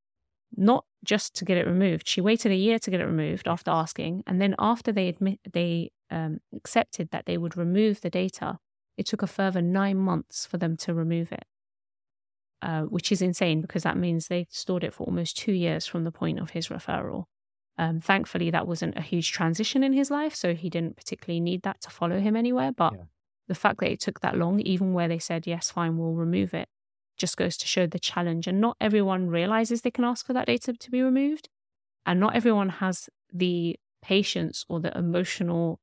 not 0.55 0.85
just 1.03 1.33
to 1.35 1.45
get 1.45 1.57
it 1.57 1.65
removed. 1.65 2.07
She 2.07 2.21
waited 2.21 2.51
a 2.51 2.55
year 2.55 2.77
to 2.79 2.91
get 2.91 2.99
it 2.99 3.05
removed 3.05 3.47
after 3.47 3.71
asking, 3.71 4.23
and 4.27 4.41
then 4.41 4.53
after 4.59 4.91
they 4.91 5.07
admit 5.07 5.39
they 5.51 5.91
um, 6.11 6.39
accepted 6.53 7.09
that 7.11 7.25
they 7.25 7.37
would 7.37 7.57
remove 7.57 8.01
the 8.01 8.09
data, 8.09 8.59
it 8.99 9.05
took 9.05 9.21
a 9.21 9.27
further 9.27 9.61
nine 9.61 9.95
months 9.95 10.45
for 10.45 10.57
them 10.57 10.75
to 10.75 10.93
remove 10.93 11.31
it, 11.31 11.45
uh, 12.61 12.81
which 12.81 13.13
is 13.13 13.21
insane 13.21 13.61
because 13.61 13.83
that 13.83 13.95
means 13.95 14.27
they 14.27 14.45
stored 14.49 14.83
it 14.83 14.93
for 14.93 15.05
almost 15.05 15.37
two 15.37 15.53
years 15.53 15.87
from 15.87 16.03
the 16.03 16.11
point 16.11 16.37
of 16.37 16.49
his 16.49 16.67
referral. 16.67 17.23
Um, 17.77 18.01
thankfully, 18.01 18.51
that 18.51 18.67
wasn't 18.67 18.97
a 18.97 19.01
huge 19.01 19.31
transition 19.31 19.85
in 19.85 19.93
his 19.93 20.11
life, 20.11 20.35
so 20.35 20.53
he 20.53 20.69
didn't 20.69 20.97
particularly 20.97 21.39
need 21.39 21.61
that 21.61 21.79
to 21.83 21.89
follow 21.89 22.19
him 22.19 22.35
anywhere. 22.35 22.73
But 22.73 22.91
yeah. 22.91 23.03
the 23.47 23.55
fact 23.55 23.79
that 23.79 23.89
it 23.89 24.01
took 24.01 24.19
that 24.19 24.37
long, 24.37 24.59
even 24.59 24.91
where 24.91 25.07
they 25.07 25.17
said, 25.17 25.47
yes, 25.47 25.71
fine, 25.71 25.97
we'll 25.97 26.11
remove 26.11 26.53
it, 26.53 26.67
just 27.15 27.37
goes 27.37 27.55
to 27.55 27.67
show 27.67 27.87
the 27.87 27.99
challenge. 27.99 28.47
And 28.47 28.59
not 28.59 28.75
everyone 28.81 29.29
realizes 29.29 29.81
they 29.81 29.91
can 29.91 30.03
ask 30.03 30.25
for 30.25 30.33
that 30.33 30.47
data 30.47 30.73
to 30.73 30.91
be 30.91 31.01
removed. 31.01 31.47
And 32.05 32.19
not 32.19 32.35
everyone 32.35 32.67
has 32.67 33.07
the 33.31 33.77
patience 34.01 34.65
or 34.67 34.81
the 34.81 34.97
emotional 34.97 35.79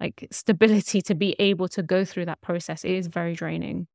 like 0.00 0.26
stability 0.30 1.02
to 1.02 1.14
be 1.14 1.36
able 1.38 1.68
to 1.68 1.82
go 1.82 2.04
through 2.04 2.24
that 2.26 2.40
process. 2.40 2.84
It 2.84 2.92
is 2.92 3.06
very 3.06 3.34
draining. 3.34 3.86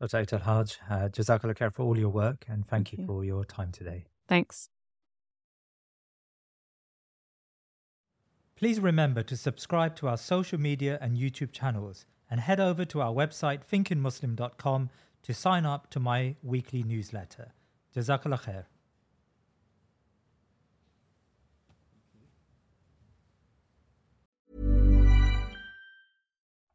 Dr. 0.00 0.38
Haj, 0.38 0.78
uh, 0.90 1.08
Jazakallah 1.08 1.56
khair 1.56 1.72
for 1.72 1.82
all 1.82 1.98
your 1.98 2.10
work 2.10 2.44
and 2.48 2.66
thank, 2.66 2.88
thank 2.88 2.92
you, 2.92 2.98
you 3.02 3.06
for 3.06 3.24
your 3.24 3.44
time 3.44 3.72
today. 3.72 4.06
Thanks. 4.28 4.68
Please 8.56 8.80
remember 8.80 9.22
to 9.22 9.36
subscribe 9.36 9.96
to 9.96 10.08
our 10.08 10.16
social 10.16 10.58
media 10.58 10.98
and 11.00 11.16
YouTube 11.16 11.52
channels 11.52 12.06
and 12.30 12.40
head 12.40 12.58
over 12.58 12.84
to 12.86 13.00
our 13.00 13.12
website 13.12 13.60
thinkingmuslim.com 13.70 14.90
to 15.22 15.34
sign 15.34 15.66
up 15.66 15.90
to 15.90 16.00
my 16.00 16.36
weekly 16.42 16.82
newsletter. 16.82 17.52
Jazakallah 17.94 18.42
khair. 18.42 18.64